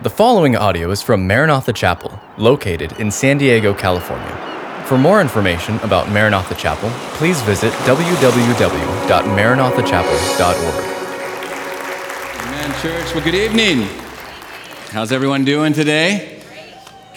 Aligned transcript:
The 0.00 0.10
following 0.10 0.56
audio 0.56 0.90
is 0.90 1.02
from 1.02 1.28
Maranatha 1.28 1.72
Chapel, 1.72 2.18
located 2.36 2.98
in 2.98 3.12
San 3.12 3.38
Diego, 3.38 3.72
California. 3.72 4.82
For 4.86 4.98
more 4.98 5.20
information 5.20 5.76
about 5.78 6.08
Maranatha 6.08 6.56
Chapel, 6.56 6.90
please 7.16 7.40
visit 7.42 7.72
www.maranathachapel.org. 7.84 10.84
Amen, 12.40 12.82
church. 12.82 13.14
Well, 13.14 13.22
good 13.22 13.36
evening. 13.36 13.82
How's 14.90 15.12
everyone 15.12 15.44
doing 15.44 15.72
today? 15.72 16.42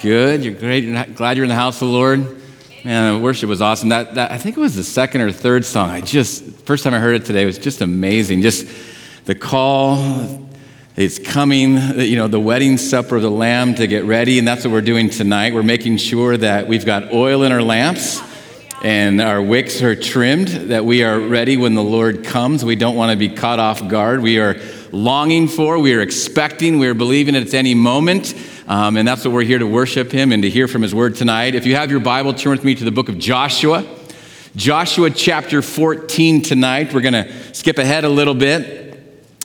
Good. 0.04 0.46
You're 0.46 0.54
great. 0.54 1.16
Glad 1.16 1.36
you're 1.36 1.46
in 1.46 1.50
the 1.50 1.56
house 1.56 1.82
of 1.82 1.88
the 1.88 1.94
Lord. 1.94 2.40
Man, 2.86 3.24
worship 3.24 3.50
was 3.50 3.60
awesome. 3.60 3.90
That, 3.90 4.14
that 4.14 4.32
I 4.32 4.38
think 4.38 4.56
it 4.56 4.60
was 4.60 4.76
the 4.76 4.84
second 4.84 5.22
or 5.22 5.32
third 5.32 5.66
song. 5.66 5.90
I 5.90 6.02
just 6.02 6.44
first 6.44 6.84
time 6.84 6.94
I 6.94 7.00
heard 7.00 7.16
it 7.16 7.26
today 7.26 7.46
was 7.46 7.58
just 7.58 7.82
amazing. 7.82 8.44
Just 8.44 8.68
the 9.26 9.34
call, 9.34 10.47
it's 10.98 11.20
coming, 11.20 11.78
you 12.00 12.16
know, 12.16 12.28
the 12.28 12.40
wedding 12.40 12.80
supper 12.80 13.18
of 13.18 13.22
the 13.22 13.30
Lamb 13.30 13.76
to 13.76 13.86
get 13.86 14.06
ready, 14.06 14.40
and 14.40 14.48
that's 14.48 14.66
what 14.66 14.74
we're 14.74 14.82
doing 14.82 15.12
tonight. 15.12 15.54
We're 15.54 15.62
making 15.62 15.98
sure 15.98 16.36
that 16.36 16.68
we've 16.68 16.88
got 16.88 17.14
oil 17.14 17.44
in 17.44 17.52
our 17.52 17.62
lamps 17.62 18.20
and 18.82 19.22
our 19.22 19.40
wicks 19.40 19.84
are 19.84 19.96
trimmed, 19.96 20.48
that 20.48 20.86
we 20.86 21.04
are 21.04 21.20
ready 21.20 21.56
when 21.56 21.76
the 21.76 21.84
Lord 21.84 22.24
comes. 22.24 22.66
We 22.66 22.76
don't 22.76 22.96
want 22.96 23.12
to 23.12 23.16
be 23.18 23.30
caught 23.30 23.60
off 23.60 23.88
guard. 23.88 24.24
We 24.24 24.40
are 24.40 24.60
longing 24.92 25.48
for, 25.48 25.78
we 25.78 25.94
are 25.94 26.02
expecting, 26.02 26.80
we 26.80 26.88
are 26.88 26.96
believing 26.96 27.36
at 27.36 27.54
any 27.54 27.76
moment. 27.76 28.34
Um, 28.68 28.98
and 28.98 29.08
that's 29.08 29.24
what 29.24 29.36
we're 29.36 29.44
here 29.44 29.60
to 29.60 29.68
worship 29.68 30.12
Him 30.12 30.32
and 30.32 30.42
to 30.42 30.50
hear 30.50 30.68
from 30.68 30.82
His 30.82 30.96
Word 30.96 31.16
tonight. 31.16 31.54
If 31.54 31.68
you 31.68 31.76
have 31.76 31.92
your 31.92 32.00
Bible, 32.00 32.34
turn 32.34 32.54
with 32.54 32.64
me 32.64 32.74
to 32.74 32.84
the 32.84 32.92
book 32.92 33.08
of 33.08 33.20
Joshua. 33.20 33.86
Joshua 34.56 35.12
chapter 35.12 35.62
14 35.62 36.42
tonight. 36.42 36.92
We're 36.92 37.02
going 37.02 37.14
to 37.14 37.54
skip 37.54 37.78
ahead 37.78 38.04
a 38.04 38.10
little 38.10 38.34
bit. 38.34 38.87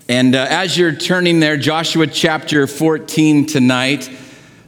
And 0.08 0.34
uh, 0.34 0.46
as 0.50 0.76
you're 0.76 0.94
turning 0.94 1.38
there, 1.38 1.56
Joshua 1.56 2.08
chapter 2.08 2.66
14 2.66 3.46
tonight, 3.46 4.10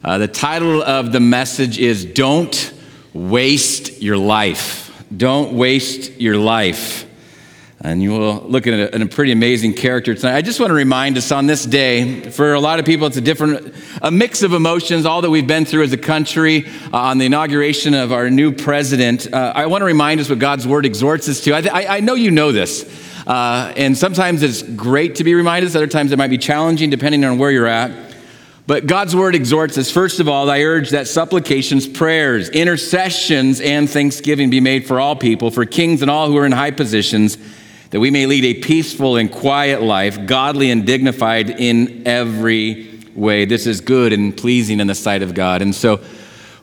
uh, 0.04 0.18
the 0.18 0.28
title 0.28 0.80
of 0.80 1.10
the 1.10 1.18
message 1.18 1.76
is 1.80 2.04
Don't 2.04 2.72
Waste 3.12 4.00
Your 4.00 4.16
Life. 4.16 5.04
Don't 5.14 5.54
Waste 5.54 6.20
Your 6.20 6.36
Life. 6.36 7.04
And 7.80 8.00
you 8.00 8.12
will 8.12 8.42
look 8.42 8.68
at 8.68 8.74
a, 8.74 9.02
a, 9.02 9.06
pretty 9.06 9.32
amazing 9.32 9.74
character 9.74 10.14
tonight. 10.14 10.36
I 10.36 10.40
just 10.40 10.60
want 10.60 10.70
to 10.70 10.74
remind 10.74 11.18
us 11.18 11.32
on 11.32 11.46
this 11.46 11.66
day, 11.66 12.30
for 12.30 12.54
a 12.54 12.60
lot 12.60 12.78
of 12.78 12.86
people, 12.86 13.08
it's 13.08 13.16
a 13.16 13.20
different, 13.20 13.74
a 14.02 14.12
mix 14.12 14.44
of 14.44 14.52
emotions, 14.52 15.04
all 15.04 15.20
that 15.20 15.30
we've 15.30 15.48
been 15.48 15.64
through 15.64 15.82
as 15.82 15.92
a 15.92 15.98
country 15.98 16.64
uh, 16.92 16.98
on 16.98 17.18
the 17.18 17.26
inauguration 17.26 17.92
of 17.92 18.12
our 18.12 18.30
new 18.30 18.52
president. 18.52 19.30
Uh, 19.32 19.52
I 19.54 19.66
want 19.66 19.82
to 19.82 19.86
remind 19.86 20.20
us 20.20 20.30
what 20.30 20.38
God's 20.38 20.66
word 20.66 20.86
exhorts 20.86 21.28
us 21.28 21.40
to. 21.40 21.54
I, 21.54 21.82
I, 21.82 21.96
I 21.96 22.00
know 22.00 22.14
you 22.14 22.30
know 22.30 22.52
this. 22.52 22.84
Uh, 23.26 23.72
and 23.76 23.96
sometimes 23.96 24.42
it's 24.42 24.62
great 24.62 25.16
to 25.16 25.24
be 25.24 25.34
reminded, 25.34 25.74
other 25.74 25.86
times 25.86 26.12
it 26.12 26.18
might 26.18 26.30
be 26.30 26.38
challenging 26.38 26.90
depending 26.90 27.24
on 27.24 27.38
where 27.38 27.50
you're 27.50 27.66
at. 27.66 28.14
But 28.66 28.86
God's 28.86 29.14
word 29.14 29.34
exhorts 29.34 29.76
us, 29.76 29.90
first 29.90 30.20
of 30.20 30.28
all, 30.28 30.48
I 30.50 30.62
urge 30.62 30.90
that 30.90 31.06
supplications, 31.06 31.86
prayers, 31.86 32.48
intercessions, 32.48 33.60
and 33.60 33.88
thanksgiving 33.88 34.48
be 34.48 34.60
made 34.60 34.86
for 34.86 34.98
all 34.98 35.16
people, 35.16 35.50
for 35.50 35.66
kings 35.66 36.00
and 36.00 36.10
all 36.10 36.28
who 36.28 36.36
are 36.38 36.46
in 36.46 36.52
high 36.52 36.70
positions, 36.70 37.36
that 37.90 38.00
we 38.00 38.10
may 38.10 38.24
lead 38.24 38.44
a 38.44 38.60
peaceful 38.60 39.16
and 39.16 39.30
quiet 39.30 39.82
life, 39.82 40.26
godly 40.26 40.70
and 40.70 40.86
dignified 40.86 41.50
in 41.50 42.06
every 42.06 42.90
way. 43.14 43.44
This 43.44 43.66
is 43.66 43.82
good 43.82 44.14
and 44.14 44.34
pleasing 44.34 44.80
in 44.80 44.86
the 44.86 44.94
sight 44.94 45.22
of 45.22 45.34
God. 45.34 45.60
And 45.60 45.74
so, 45.74 46.00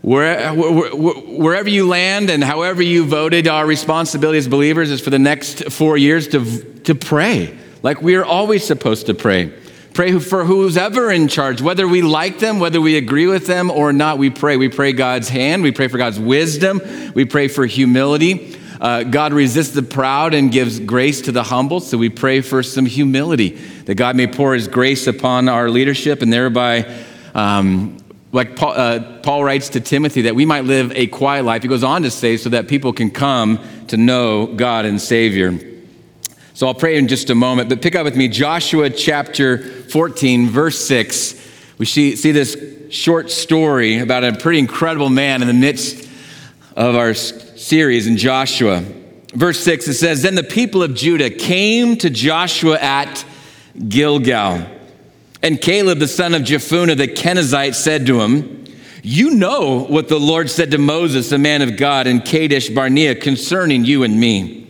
where, 0.02 0.54
wherever 0.54 1.70
you 1.70 1.88
land 1.88 2.30
and 2.30 2.44
however 2.44 2.82
you 2.82 3.06
voted, 3.06 3.48
our 3.48 3.66
responsibility 3.66 4.40
as 4.40 4.48
believers 4.48 4.90
is 4.90 5.00
for 5.00 5.12
the 5.12 5.20
next 5.20 5.72
four 5.72 5.98
years 5.98 6.28
to, 6.30 6.64
to 6.82 6.96
pray. 6.96 7.58
Like 7.84 8.02
we 8.02 8.16
are 8.16 8.26
always 8.26 8.66
supposed 8.66 9.08
to 9.08 9.14
pray. 9.14 9.54
Pray 9.94 10.18
for 10.20 10.46
who's 10.46 10.78
ever 10.78 11.12
in 11.12 11.28
charge, 11.28 11.62
whether 11.62 11.88
we 11.88 12.02
like 12.02 12.40
them, 12.40 12.60
whether 12.60 12.80
we 12.80 12.96
agree 12.96 13.28
with 13.28 13.46
them 13.46 13.70
or 13.70 13.92
not, 13.92 14.18
we 14.18 14.30
pray. 14.30 14.56
We 14.56 14.70
pray 14.70 14.94
God's 14.94 15.28
hand, 15.28 15.64
we 15.64 15.72
pray 15.72 15.90
for 15.90 15.98
God's 15.98 16.20
wisdom, 16.20 16.82
we 17.14 17.26
pray 17.26 17.50
for 17.50 17.66
humility. 17.66 18.58
Uh, 18.80 19.04
God 19.04 19.34
resists 19.34 19.74
the 19.74 19.84
proud 19.84 20.34
and 20.34 20.52
gives 20.52 20.80
grace 20.80 21.22
to 21.22 21.32
the 21.32 21.44
humble, 21.44 21.82
so 21.82 21.98
we 21.98 22.10
pray 22.10 22.42
for 22.42 22.64
some 22.64 22.86
humility, 22.86 23.50
that 23.86 23.96
God 23.96 24.16
may 24.16 24.26
pour 24.26 24.56
his 24.56 24.68
grace 24.68 25.06
upon 25.06 25.50
our 25.50 25.70
leadership 25.70 26.22
and 26.24 26.34
thereby 26.34 26.92
um, 27.36 28.01
like 28.32 28.56
Paul, 28.56 28.72
uh, 28.72 29.20
Paul, 29.20 29.44
writes 29.44 29.70
to 29.70 29.80
Timothy, 29.80 30.24
that 30.24 30.36
we 30.36 30.46
might 30.46 30.66
live 30.66 30.92
a 30.96 31.08
quiet 31.08 31.44
life. 31.44 31.64
He 31.64 31.68
goes 31.68 31.84
on 31.84 32.04
to 32.04 32.12
say, 32.12 32.38
so 32.38 32.50
that 32.50 32.68
people 32.68 32.94
can 32.94 33.12
come 33.12 33.60
to 33.88 33.98
know 33.98 34.48
God 34.48 34.86
and 34.86 35.02
Savior. 35.02 35.60
So 36.54 36.68
I'll 36.68 36.74
pray 36.74 36.98
in 36.98 37.08
just 37.08 37.30
a 37.30 37.36
moment, 37.36 37.70
but 37.70 37.82
pick 37.82 37.96
up 37.96 38.04
with 38.04 38.16
me 38.16 38.28
Joshua 38.28 38.90
chapter 38.90 39.58
14, 39.58 40.48
verse 40.48 40.80
6. 40.80 41.36
We 41.78 41.86
see, 41.86 42.16
see 42.16 42.32
this 42.32 42.56
short 42.90 43.32
story 43.32 44.00
about 44.00 44.24
a 44.24 44.34
pretty 44.34 44.60
incredible 44.60 45.10
man 45.10 45.42
in 45.42 45.48
the 45.48 45.54
midst 45.54 46.08
of 46.76 46.96
our 46.96 47.14
series 47.14 48.08
in 48.08 48.18
Joshua. 48.18 48.84
Verse 49.34 49.60
6, 49.62 49.88
it 49.88 49.94
says, 49.96 50.22
Then 50.22 50.36
the 50.36 50.44
people 50.44 50.84
of 50.84 50.94
Judah 50.94 51.30
came 51.30 51.96
to 51.98 52.10
Joshua 52.10 52.78
at 52.80 53.26
Gilgal. 53.88 54.68
And 55.44 55.60
Caleb, 55.60 56.00
the 56.00 56.08
son 56.08 56.34
of 56.34 56.44
Jephunneh 56.44 56.98
the 56.98 57.08
Kenizzite, 57.08 57.76
said 57.76 58.06
to 58.06 58.22
him, 58.22 58.66
You 59.02 59.32
know 59.32 59.86
what 59.86 60.08
the 60.08 60.20
Lord 60.20 60.50
said 60.50 60.72
to 60.72 60.78
Moses, 60.78 61.30
the 61.30 61.40
man 61.40 61.62
of 61.62 61.78
God, 61.78 62.08
in 62.08 62.22
Kadesh 62.22 62.70
Barnea 62.70 63.16
concerning 63.16 63.84
you 63.84 64.04
and 64.04 64.20
me. 64.20 64.68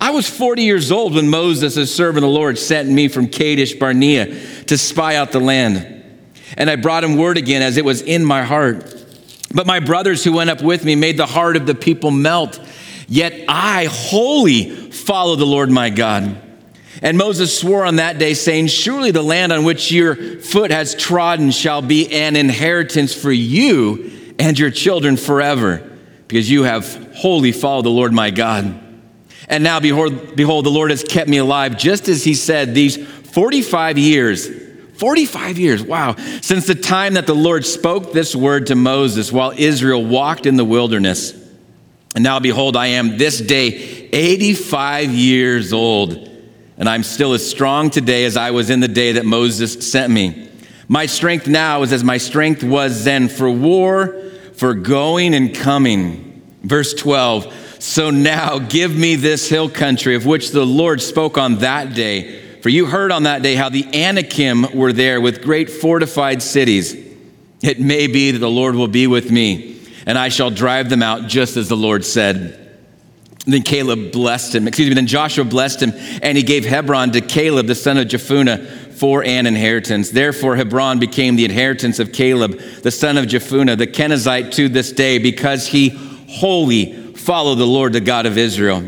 I 0.00 0.10
was 0.10 0.28
40 0.28 0.62
years 0.62 0.92
old 0.92 1.14
when 1.14 1.28
Moses, 1.28 1.76
a 1.76 1.86
servant 1.86 2.24
of 2.24 2.30
the 2.30 2.36
Lord, 2.36 2.58
sent 2.58 2.88
me 2.88 3.08
from 3.08 3.28
Kadesh 3.28 3.74
Barnea 3.74 4.26
to 4.64 4.78
spy 4.78 5.16
out 5.16 5.32
the 5.32 5.40
land. 5.40 5.94
And 6.56 6.70
I 6.70 6.76
brought 6.76 7.04
him 7.04 7.16
word 7.16 7.36
again 7.36 7.62
as 7.62 7.76
it 7.76 7.84
was 7.84 8.02
in 8.02 8.24
my 8.24 8.42
heart. 8.42 8.94
But 9.54 9.66
my 9.66 9.80
brothers 9.80 10.22
who 10.22 10.32
went 10.32 10.50
up 10.50 10.62
with 10.62 10.84
me 10.84 10.94
made 10.94 11.16
the 11.16 11.26
heart 11.26 11.56
of 11.56 11.66
the 11.66 11.74
people 11.74 12.10
melt. 12.10 12.60
Yet 13.08 13.44
I 13.48 13.86
wholly 13.86 14.90
follow 14.90 15.36
the 15.36 15.46
Lord 15.46 15.70
my 15.70 15.90
God. 15.90 16.36
And 17.00 17.16
Moses 17.16 17.56
swore 17.56 17.84
on 17.84 17.96
that 17.96 18.18
day, 18.18 18.34
saying, 18.34 18.68
Surely 18.68 19.10
the 19.10 19.22
land 19.22 19.52
on 19.52 19.64
which 19.64 19.92
your 19.92 20.16
foot 20.40 20.70
has 20.70 20.94
trodden 20.94 21.50
shall 21.50 21.80
be 21.80 22.12
an 22.12 22.34
inheritance 22.34 23.14
for 23.14 23.30
you 23.30 24.34
and 24.38 24.58
your 24.58 24.70
children 24.70 25.16
forever, 25.16 25.88
because 26.26 26.50
you 26.50 26.64
have 26.64 27.14
wholly 27.14 27.52
followed 27.52 27.84
the 27.84 27.90
Lord 27.90 28.12
my 28.12 28.30
God. 28.30 28.80
And 29.48 29.64
now, 29.64 29.80
behold, 29.80 30.36
behold, 30.36 30.66
the 30.66 30.70
Lord 30.70 30.90
has 30.90 31.04
kept 31.04 31.28
me 31.28 31.38
alive, 31.38 31.78
just 31.78 32.08
as 32.08 32.24
he 32.24 32.34
said, 32.34 32.74
these 32.74 32.96
45 32.96 33.98
years. 33.98 34.48
45 34.98 35.58
years, 35.58 35.80
wow, 35.80 36.16
since 36.40 36.66
the 36.66 36.74
time 36.74 37.14
that 37.14 37.28
the 37.28 37.34
Lord 37.34 37.64
spoke 37.64 38.12
this 38.12 38.34
word 38.34 38.66
to 38.66 38.74
Moses 38.74 39.30
while 39.30 39.52
Israel 39.56 40.04
walked 40.04 40.44
in 40.44 40.56
the 40.56 40.64
wilderness. 40.64 41.32
And 42.16 42.24
now, 42.24 42.40
behold, 42.40 42.76
I 42.76 42.88
am 42.88 43.16
this 43.16 43.40
day 43.40 43.68
85 44.12 45.10
years 45.12 45.72
old 45.72 46.27
and 46.78 46.88
I'm 46.88 47.02
still 47.02 47.32
as 47.32 47.48
strong 47.48 47.90
today 47.90 48.24
as 48.24 48.36
I 48.36 48.52
was 48.52 48.70
in 48.70 48.80
the 48.80 48.88
day 48.88 49.12
that 49.12 49.26
Moses 49.26 49.90
sent 49.90 50.12
me. 50.12 50.48
My 50.86 51.06
strength 51.06 51.46
now 51.46 51.82
is 51.82 51.92
as 51.92 52.04
my 52.04 52.18
strength 52.18 52.62
was 52.62 53.04
then 53.04 53.28
for 53.28 53.50
war, 53.50 54.16
for 54.54 54.74
going 54.74 55.34
and 55.34 55.54
coming. 55.54 56.42
Verse 56.62 56.94
12 56.94 57.52
So 57.80 58.10
now 58.10 58.58
give 58.58 58.96
me 58.96 59.16
this 59.16 59.48
hill 59.48 59.68
country 59.68 60.14
of 60.14 60.24
which 60.24 60.52
the 60.52 60.64
Lord 60.64 61.02
spoke 61.02 61.36
on 61.36 61.56
that 61.56 61.94
day. 61.94 62.40
For 62.62 62.70
you 62.70 62.86
heard 62.86 63.12
on 63.12 63.24
that 63.24 63.42
day 63.42 63.54
how 63.54 63.68
the 63.68 63.84
Anakim 63.94 64.76
were 64.76 64.92
there 64.92 65.20
with 65.20 65.42
great 65.42 65.70
fortified 65.70 66.42
cities. 66.42 66.94
It 67.60 67.80
may 67.80 68.06
be 68.06 68.30
that 68.30 68.38
the 68.38 68.50
Lord 68.50 68.76
will 68.76 68.88
be 68.88 69.06
with 69.06 69.30
me, 69.30 69.80
and 70.06 70.16
I 70.16 70.28
shall 70.28 70.50
drive 70.50 70.90
them 70.90 71.02
out 71.02 71.26
just 71.28 71.56
as 71.56 71.68
the 71.68 71.76
Lord 71.76 72.04
said. 72.04 72.67
Then 73.48 73.62
Caleb 73.62 74.12
blessed 74.12 74.54
him. 74.54 74.68
Excuse 74.68 74.90
me. 74.90 74.94
Then 74.94 75.06
Joshua 75.06 75.42
blessed 75.42 75.82
him, 75.82 75.92
and 76.22 76.36
he 76.36 76.42
gave 76.42 76.66
Hebron 76.66 77.12
to 77.12 77.22
Caleb, 77.22 77.66
the 77.66 77.74
son 77.74 77.96
of 77.96 78.06
Jephunneh, 78.06 78.92
for 78.92 79.24
an 79.24 79.46
inheritance. 79.46 80.10
Therefore, 80.10 80.54
Hebron 80.56 80.98
became 80.98 81.36
the 81.36 81.46
inheritance 81.46 81.98
of 81.98 82.12
Caleb, 82.12 82.58
the 82.82 82.90
son 82.90 83.16
of 83.16 83.24
Jephunneh, 83.24 83.78
the 83.78 83.86
Kenizzite, 83.86 84.52
to 84.52 84.68
this 84.68 84.92
day, 84.92 85.18
because 85.18 85.66
he 85.68 85.88
wholly 86.28 87.14
followed 87.14 87.54
the 87.54 87.66
Lord, 87.66 87.94
the 87.94 88.00
God 88.00 88.26
of 88.26 88.36
Israel. 88.36 88.80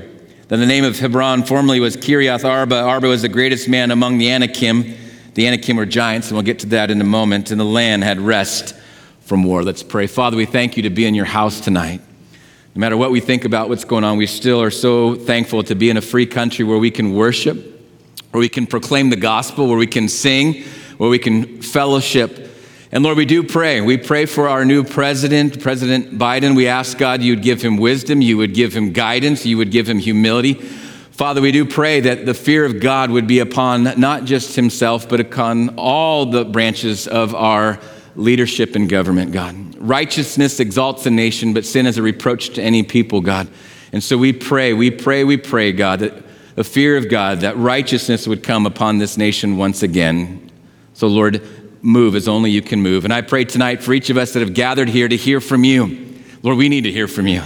Then 0.49 0.61
the 0.61 0.67
name 0.67 0.85
of 0.85 0.99
Hebron 0.99 1.45
formerly 1.45 1.81
was 1.81 1.97
Kiriath 1.97 2.45
Arba. 2.45 2.83
Arba 2.83 3.09
was 3.09 3.23
the 3.23 3.29
greatest 3.29 3.67
man 3.67 3.91
among 3.91 4.19
the 4.19 4.31
Anakim. 4.31 4.95
The 5.35 5.47
Anakim 5.47 5.77
were 5.77 5.87
giants, 5.87 6.29
and 6.29 6.37
we'll 6.37 6.45
get 6.45 6.59
to 6.59 6.67
that 6.67 6.91
in 6.91 7.01
a 7.01 7.05
moment. 7.05 7.51
And 7.51 7.59
the 7.59 7.65
land 7.65 8.05
had 8.05 8.21
rest 8.21 8.75
from 9.21 9.45
war. 9.45 9.63
Let's 9.63 9.83
pray. 9.83 10.07
Father, 10.07 10.37
we 10.37 10.45
thank 10.45 10.77
you 10.77 10.83
to 10.83 10.91
be 10.91 11.07
in 11.07 11.15
your 11.15 11.25
house 11.25 11.61
tonight. 11.61 12.03
No 12.75 12.81
matter 12.81 12.97
what 12.97 13.11
we 13.11 13.21
think 13.21 13.45
about 13.45 13.69
what's 13.69 13.85
going 13.85 14.05
on, 14.05 14.17
we 14.17 14.27
still 14.27 14.63
are 14.63 14.71
so 14.71 15.17
thankful 15.17 15.65
to 15.65 15.75
be 15.75 15.91
in 15.91 15.97
a 15.97 16.01
free 16.03 16.27
country 16.27 16.65
where 16.65 16.79
we 16.79 16.91
can 16.91 17.15
worship, 17.15 17.57
where 18.31 18.41
we 18.41 18.49
can 18.49 18.67
proclaim 18.67 19.11
the 19.11 19.17
gospel, 19.17 19.67
where 19.67 19.77
we 19.77 19.89
can 19.89 20.09
sing, 20.09 20.63
where 20.97 21.11
we 21.11 21.19
can 21.19 21.63
fellowship. 21.63 22.49
And 22.93 23.03
Lord, 23.03 23.17
we 23.17 23.25
do 23.25 23.43
pray. 23.43 23.81
We 23.81 23.97
pray 23.97 24.27
for 24.27 24.49
our 24.49 24.65
new 24.65 24.85
president, 24.85 25.61
President 25.61 26.17
Biden. 26.17 26.55
We 26.55 26.69
ask 26.69 26.97
God 26.97 27.23
you 27.23 27.33
would 27.35 27.43
give 27.43 27.61
him 27.61 27.77
wisdom, 27.77 28.21
you 28.21 28.37
would 28.37 28.55
give 28.55 28.75
him 28.75 28.93
guidance, 28.93 29.45
you 29.45 29.57
would 29.57 29.73
give 29.73 29.89
him 29.89 29.99
humility. 29.99 30.55
Father, 30.55 31.41
we 31.41 31.53
do 31.53 31.65
pray 31.65 32.01
that 32.01 32.25
the 32.25 32.35
fear 32.35 32.65
of 32.65 32.81
God 32.81 33.11
would 33.11 33.27
be 33.27 33.41
upon 33.41 33.83
not 34.01 34.25
just 34.25 34.57
himself, 34.57 35.09
but 35.09 35.21
upon 35.21 35.75
all 35.77 36.27
the 36.27 36.45
branches 36.45 37.09
of 37.09 37.35
our 37.35 37.81
leadership 38.15 38.75
and 38.77 38.89
government, 38.89 39.33
God. 39.33 39.70
Righteousness 39.81 40.61
exalts 40.61 41.07
a 41.07 41.11
nation, 41.11 41.55
but 41.55 41.65
sin 41.65 41.87
is 41.87 41.97
a 41.99 42.03
reproach 42.03 42.51
to 42.51 42.63
any 42.63 42.83
people, 42.83 43.23
God. 43.23 43.49
And 43.93 44.05
so 44.05 44.17
we 44.17 44.33
pray, 44.33 44.73
we 44.73 44.91
pray, 44.91 45.25
we 45.25 45.37
pray, 45.37 45.73
God, 45.73 46.01
that 46.01 46.23
the 46.55 46.65
fear 46.65 46.97
of 46.97 47.09
God, 47.09 47.41
that 47.41 47.57
righteousness 47.57 48.29
would 48.29 48.43
come 48.43 48.67
upon 48.67 48.99
this 48.99 49.17
nation 49.17 49.57
once 49.57 49.83
again. 49.83 50.51
So, 50.93 51.07
Lord, 51.07 51.43
move 51.81 52.15
as 52.15 52.29
only 52.29 52.51
you 52.51 52.61
can 52.61 52.83
move. 52.83 53.05
And 53.05 53.13
I 53.13 53.23
pray 53.23 53.45
tonight 53.45 53.83
for 53.83 53.95
each 53.95 54.11
of 54.11 54.19
us 54.19 54.35
that 54.35 54.41
have 54.41 54.53
gathered 54.53 54.91
here 54.91 55.09
to 55.09 55.17
hear 55.17 55.41
from 55.41 55.65
you. 55.65 56.21
Lord, 56.43 56.59
we 56.59 56.69
need 56.69 56.85
to 56.85 56.93
hear 56.93 57.09
from 57.09 57.27
you. 57.27 57.43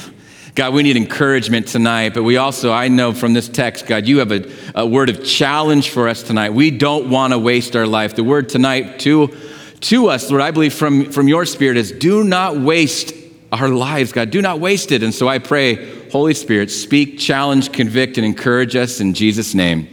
God, 0.54 0.72
we 0.72 0.82
need 0.84 0.96
encouragement 0.96 1.66
tonight, 1.66 2.14
but 2.14 2.22
we 2.22 2.36
also, 2.36 2.72
I 2.72 2.86
know 2.88 3.12
from 3.12 3.32
this 3.32 3.48
text, 3.48 3.86
God, 3.86 4.06
you 4.06 4.18
have 4.18 4.30
a, 4.30 4.50
a 4.74 4.86
word 4.86 5.10
of 5.10 5.24
challenge 5.24 5.90
for 5.90 6.08
us 6.08 6.22
tonight. 6.22 6.50
We 6.50 6.70
don't 6.70 7.10
want 7.10 7.32
to 7.32 7.38
waste 7.38 7.74
our 7.74 7.86
life. 7.86 8.14
The 8.14 8.22
word 8.22 8.48
tonight 8.48 9.00
to, 9.00 9.36
to 9.80 10.08
us, 10.08 10.30
Lord, 10.30 10.42
I 10.42 10.50
believe 10.50 10.74
from, 10.74 11.10
from 11.12 11.28
your 11.28 11.44
spirit 11.44 11.76
is 11.76 11.92
do 11.92 12.24
not 12.24 12.56
waste 12.56 13.14
our 13.52 13.68
lives, 13.68 14.12
God. 14.12 14.30
Do 14.30 14.42
not 14.42 14.58
waste 14.58 14.90
it. 14.92 15.02
And 15.02 15.14
so 15.14 15.28
I 15.28 15.38
pray, 15.38 16.08
Holy 16.10 16.34
Spirit, 16.34 16.70
speak, 16.70 17.18
challenge, 17.18 17.72
convict, 17.72 18.18
and 18.18 18.26
encourage 18.26 18.74
us 18.74 19.00
in 19.00 19.14
Jesus' 19.14 19.54
name. 19.54 19.88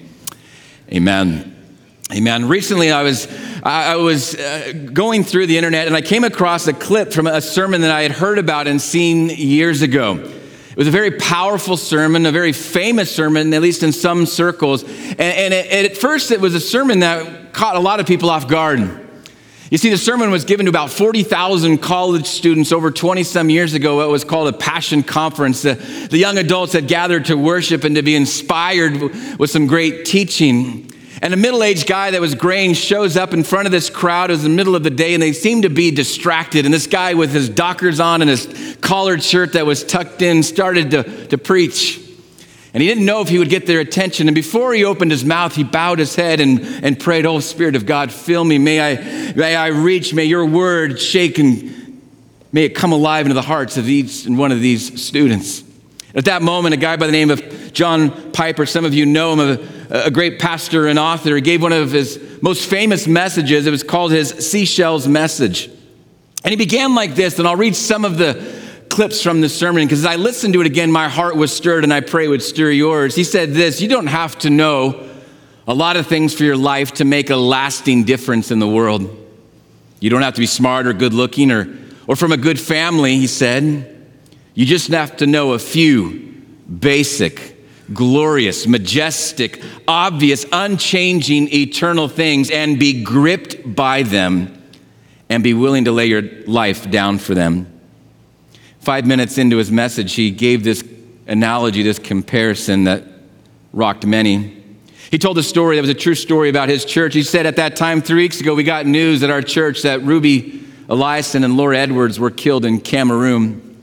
Amen. 0.91 1.55
Amen. 2.11 2.47
Recently, 2.47 2.91
I 2.91 3.03
was 3.03 3.27
I 3.63 3.95
was 3.95 4.35
uh, 4.35 4.73
going 4.91 5.23
through 5.23 5.47
the 5.47 5.57
internet 5.57 5.87
and 5.87 5.95
I 5.95 6.01
came 6.01 6.23
across 6.23 6.67
a 6.67 6.73
clip 6.73 7.13
from 7.13 7.27
a 7.27 7.39
sermon 7.39 7.81
that 7.81 7.91
I 7.91 8.01
had 8.01 8.11
heard 8.11 8.39
about 8.39 8.67
and 8.67 8.81
seen 8.81 9.29
years 9.29 9.81
ago. 9.81 10.15
It 10.15 10.77
was 10.77 10.87
a 10.87 10.91
very 10.91 11.11
powerful 11.11 11.77
sermon, 11.77 12.25
a 12.25 12.31
very 12.31 12.53
famous 12.53 13.13
sermon, 13.13 13.53
at 13.53 13.61
least 13.61 13.83
in 13.83 13.91
some 13.91 14.25
circles. 14.25 14.83
And, 14.83 15.21
and 15.21 15.53
it, 15.53 15.91
at 15.91 15.97
first, 15.97 16.31
it 16.31 16.41
was 16.41 16.55
a 16.55 16.59
sermon 16.59 16.99
that 16.99 17.53
caught 17.53 17.75
a 17.75 17.79
lot 17.79 17.99
of 17.99 18.07
people 18.07 18.29
off 18.29 18.47
guard. 18.47 18.79
You 19.71 19.77
see, 19.77 19.89
the 19.89 19.97
sermon 19.97 20.31
was 20.31 20.43
given 20.43 20.65
to 20.65 20.69
about 20.69 20.89
40,000 20.89 21.77
college 21.77 22.27
students 22.27 22.73
over 22.73 22.91
20 22.91 23.23
some 23.23 23.49
years 23.49 23.73
ago. 23.73 24.01
It 24.01 24.11
was 24.11 24.25
called 24.25 24.49
a 24.49 24.53
Passion 24.53 25.01
Conference. 25.01 25.61
The, 25.61 25.75
the 26.11 26.17
young 26.17 26.37
adults 26.37 26.73
had 26.73 26.89
gathered 26.89 27.23
to 27.27 27.37
worship 27.37 27.85
and 27.85 27.95
to 27.95 28.01
be 28.01 28.13
inspired 28.13 28.99
with 29.39 29.49
some 29.49 29.67
great 29.67 30.03
teaching. 30.03 30.91
And 31.21 31.33
a 31.33 31.37
middle 31.37 31.63
aged 31.63 31.87
guy 31.87 32.11
that 32.11 32.19
was 32.19 32.35
graying 32.35 32.73
shows 32.73 33.15
up 33.15 33.33
in 33.33 33.45
front 33.45 33.65
of 33.65 33.71
this 33.71 33.89
crowd. 33.89 34.29
It 34.29 34.33
was 34.33 34.43
the 34.43 34.49
middle 34.49 34.75
of 34.75 34.83
the 34.83 34.89
day, 34.89 35.13
and 35.13 35.23
they 35.23 35.31
seemed 35.31 35.63
to 35.63 35.69
be 35.69 35.89
distracted. 35.89 36.65
And 36.65 36.73
this 36.73 36.87
guy 36.87 37.13
with 37.13 37.31
his 37.31 37.47
Dockers 37.47 38.01
on 38.01 38.21
and 38.21 38.29
his 38.29 38.77
collared 38.81 39.23
shirt 39.23 39.53
that 39.53 39.65
was 39.65 39.85
tucked 39.85 40.21
in 40.21 40.43
started 40.43 40.91
to, 40.91 41.27
to 41.27 41.37
preach. 41.37 42.10
And 42.73 42.81
he 42.81 42.87
didn't 42.87 43.05
know 43.05 43.21
if 43.21 43.27
he 43.27 43.37
would 43.37 43.49
get 43.49 43.65
their 43.65 43.81
attention. 43.81 44.27
And 44.27 44.35
before 44.35 44.73
he 44.73 44.85
opened 44.85 45.11
his 45.11 45.25
mouth, 45.25 45.55
he 45.55 45.63
bowed 45.63 45.99
his 45.99 46.15
head 46.15 46.39
and, 46.39 46.61
and 46.83 46.97
prayed, 46.97 47.25
Oh, 47.25 47.39
Spirit 47.39 47.75
of 47.75 47.85
God, 47.85 48.11
fill 48.11 48.45
me. 48.45 48.57
May 48.57 48.79
I, 48.79 49.33
may 49.33 49.55
I 49.55 49.67
reach, 49.67 50.13
may 50.13 50.25
your 50.25 50.45
word 50.45 50.99
shake 50.99 51.37
and 51.37 52.01
may 52.53 52.65
it 52.65 52.69
come 52.69 52.93
alive 52.93 53.25
into 53.25 53.33
the 53.33 53.41
hearts 53.41 53.77
of 53.77 53.89
each 53.89 54.25
and 54.25 54.37
one 54.37 54.53
of 54.53 54.61
these 54.61 55.01
students. 55.01 55.63
At 56.15 56.25
that 56.25 56.41
moment, 56.41 56.73
a 56.73 56.77
guy 56.77 56.95
by 56.95 57.05
the 57.05 57.11
name 57.11 57.29
of 57.29 57.73
John 57.73 58.31
Piper, 58.31 58.65
some 58.65 58.85
of 58.85 58.93
you 58.93 59.05
know 59.05 59.33
him, 59.33 59.39
a, 59.89 60.05
a 60.05 60.11
great 60.11 60.39
pastor 60.39 60.87
and 60.87 60.97
author, 60.97 61.35
he 61.35 61.41
gave 61.41 61.61
one 61.61 61.73
of 61.73 61.91
his 61.91 62.21
most 62.41 62.69
famous 62.69 63.07
messages. 63.07 63.65
It 63.65 63.71
was 63.71 63.83
called 63.83 64.11
his 64.11 64.29
Seashells 64.29 65.07
Message. 65.07 65.69
And 66.43 66.51
he 66.51 66.55
began 66.55 66.95
like 66.95 67.15
this, 67.15 67.37
and 67.37 67.47
I'll 67.47 67.55
read 67.55 67.75
some 67.75 68.03
of 68.03 68.17
the 68.17 68.61
clips 68.91 69.23
from 69.23 69.39
the 69.39 69.49
sermon 69.49 69.85
because 69.85 69.99
as 69.99 70.05
I 70.05 70.17
listened 70.17 70.53
to 70.53 70.61
it 70.61 70.67
again, 70.67 70.91
my 70.91 71.07
heart 71.07 71.37
was 71.37 71.51
stirred, 71.51 71.83
and 71.83 71.93
I 71.93 72.01
pray 72.01 72.27
would 72.27 72.43
stir 72.43 72.71
yours. 72.71 73.15
He 73.15 73.23
said 73.23 73.53
this 73.53 73.81
You 73.81 73.87
don't 73.87 74.07
have 74.07 74.37
to 74.39 74.49
know 74.49 75.09
a 75.67 75.73
lot 75.73 75.95
of 75.95 76.05
things 76.07 76.33
for 76.33 76.43
your 76.43 76.57
life 76.57 76.91
to 76.95 77.05
make 77.05 77.29
a 77.29 77.35
lasting 77.35 78.03
difference 78.03 78.51
in 78.51 78.59
the 78.59 78.67
world. 78.67 79.17
You 80.01 80.09
don't 80.09 80.21
have 80.21 80.33
to 80.33 80.41
be 80.41 80.45
smart 80.45 80.87
or 80.87 80.93
good 80.93 81.13
looking 81.13 81.51
or, 81.51 81.73
or 82.05 82.15
from 82.15 82.31
a 82.31 82.37
good 82.37 82.59
family, 82.59 83.15
he 83.15 83.27
said. 83.27 84.09
You 84.53 84.65
just 84.65 84.89
have 84.89 85.17
to 85.17 85.27
know 85.27 85.53
a 85.53 85.59
few 85.59 86.43
basic, 86.79 87.57
glorious, 87.93 88.67
majestic, 88.67 89.63
obvious, 89.87 90.45
unchanging, 90.51 91.53
eternal 91.53 92.09
things 92.09 92.49
and 92.51 92.77
be 92.77 93.03
gripped 93.03 93.75
by 93.75 94.03
them 94.03 94.61
and 95.29 95.43
be 95.43 95.53
willing 95.53 95.85
to 95.85 95.93
lay 95.93 96.07
your 96.07 96.23
life 96.45 96.91
down 96.91 97.17
for 97.19 97.33
them. 97.33 97.70
Five 98.81 99.05
minutes 99.05 99.37
into 99.37 99.57
his 99.57 99.71
message, 99.71 100.13
he 100.13 100.31
gave 100.31 100.63
this 100.63 100.83
analogy, 101.27 101.83
this 101.83 101.99
comparison 101.99 102.85
that 102.85 103.03
rocked 103.73 104.05
many. 104.05 104.57
He 105.11 105.19
told 105.19 105.37
a 105.37 105.43
story 105.43 105.75
that 105.75 105.81
was 105.81 105.89
a 105.89 105.93
true 105.93 106.15
story 106.15 106.49
about 106.49 106.67
his 106.67 106.83
church. 106.83 107.13
He 107.13 107.21
said 107.21 107.45
at 107.45 107.57
that 107.57 107.75
time, 107.75 108.01
three 108.01 108.23
weeks 108.23 108.41
ago, 108.41 108.55
we 108.55 108.63
got 108.63 108.87
news 108.87 109.21
at 109.21 109.29
our 109.29 109.43
church 109.43 109.83
that 109.83 110.01
Ruby 110.01 110.63
Eliason 110.87 111.45
and 111.45 111.57
Laura 111.57 111.77
Edwards 111.77 112.19
were 112.19 112.31
killed 112.31 112.65
in 112.65 112.81
Cameroon. 112.81 113.81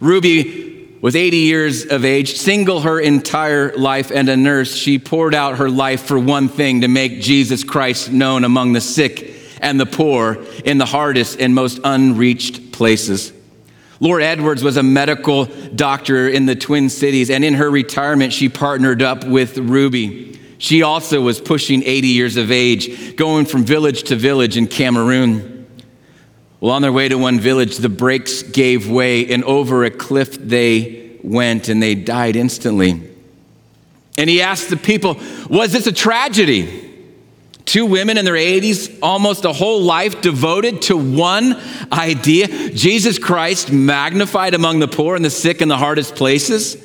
Ruby 0.00 0.96
was 1.00 1.16
80 1.16 1.36
years 1.36 1.84
of 1.86 2.04
age, 2.04 2.36
single 2.36 2.82
her 2.82 3.00
entire 3.00 3.76
life, 3.76 4.12
and 4.12 4.28
a 4.28 4.36
nurse. 4.36 4.74
She 4.74 4.98
poured 4.98 5.34
out 5.34 5.58
her 5.58 5.70
life 5.70 6.02
for 6.02 6.18
one 6.18 6.48
thing 6.48 6.82
to 6.82 6.88
make 6.88 7.20
Jesus 7.20 7.64
Christ 7.64 8.12
known 8.12 8.44
among 8.44 8.74
the 8.74 8.80
sick 8.80 9.34
and 9.60 9.80
the 9.80 9.86
poor 9.86 10.44
in 10.64 10.78
the 10.78 10.86
hardest 10.86 11.40
and 11.40 11.52
most 11.54 11.80
unreached 11.82 12.70
places. 12.70 13.32
Laura 14.00 14.24
Edwards 14.24 14.62
was 14.62 14.76
a 14.76 14.82
medical 14.82 15.46
doctor 15.74 16.28
in 16.28 16.46
the 16.46 16.54
Twin 16.54 16.88
Cities, 16.88 17.30
and 17.30 17.44
in 17.44 17.54
her 17.54 17.70
retirement, 17.70 18.32
she 18.32 18.48
partnered 18.48 19.02
up 19.02 19.24
with 19.24 19.58
Ruby. 19.58 20.38
She 20.58 20.82
also 20.82 21.20
was 21.20 21.40
pushing 21.40 21.82
80 21.82 22.08
years 22.08 22.36
of 22.36 22.50
age, 22.50 23.16
going 23.16 23.46
from 23.46 23.64
village 23.64 24.04
to 24.04 24.16
village 24.16 24.56
in 24.56 24.66
Cameroon. 24.66 25.66
Well, 26.60 26.72
on 26.72 26.82
their 26.82 26.92
way 26.92 27.08
to 27.08 27.16
one 27.16 27.38
village, 27.38 27.76
the 27.76 27.88
brakes 27.88 28.42
gave 28.42 28.88
way, 28.88 29.32
and 29.32 29.44
over 29.44 29.84
a 29.84 29.90
cliff 29.90 30.32
they 30.32 31.18
went, 31.22 31.68
and 31.68 31.82
they 31.82 31.94
died 31.94 32.36
instantly. 32.36 33.02
And 34.16 34.28
he 34.28 34.42
asked 34.42 34.70
the 34.70 34.76
people, 34.76 35.16
Was 35.48 35.72
this 35.72 35.86
a 35.86 35.92
tragedy? 35.92 36.87
Two 37.68 37.84
women 37.84 38.16
in 38.16 38.24
their 38.24 38.32
80s, 38.32 38.98
almost 39.02 39.44
a 39.44 39.52
whole 39.52 39.82
life 39.82 40.22
devoted 40.22 40.80
to 40.82 40.96
one 40.96 41.60
idea 41.92 42.70
Jesus 42.70 43.18
Christ 43.18 43.70
magnified 43.70 44.54
among 44.54 44.78
the 44.78 44.88
poor 44.88 45.16
and 45.16 45.22
the 45.22 45.28
sick 45.28 45.60
in 45.60 45.68
the 45.68 45.76
hardest 45.76 46.16
places. 46.16 46.82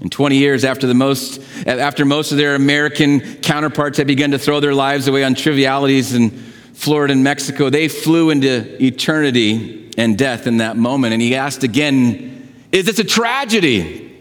And 0.00 0.10
20 0.10 0.38
years 0.38 0.64
after, 0.64 0.86
the 0.86 0.94
most, 0.94 1.38
after 1.66 2.06
most 2.06 2.32
of 2.32 2.38
their 2.38 2.54
American 2.54 3.20
counterparts 3.42 3.98
had 3.98 4.06
begun 4.06 4.30
to 4.30 4.38
throw 4.38 4.58
their 4.58 4.72
lives 4.72 5.06
away 5.06 5.22
on 5.22 5.34
trivialities 5.34 6.14
in 6.14 6.30
Florida 6.30 7.12
and 7.12 7.22
Mexico, 7.22 7.68
they 7.68 7.88
flew 7.88 8.30
into 8.30 8.82
eternity 8.82 9.90
and 9.98 10.16
death 10.16 10.46
in 10.46 10.56
that 10.56 10.78
moment. 10.78 11.12
And 11.12 11.20
he 11.20 11.36
asked 11.36 11.62
again, 11.62 12.50
Is 12.72 12.86
this 12.86 13.00
a 13.00 13.04
tragedy? 13.04 14.16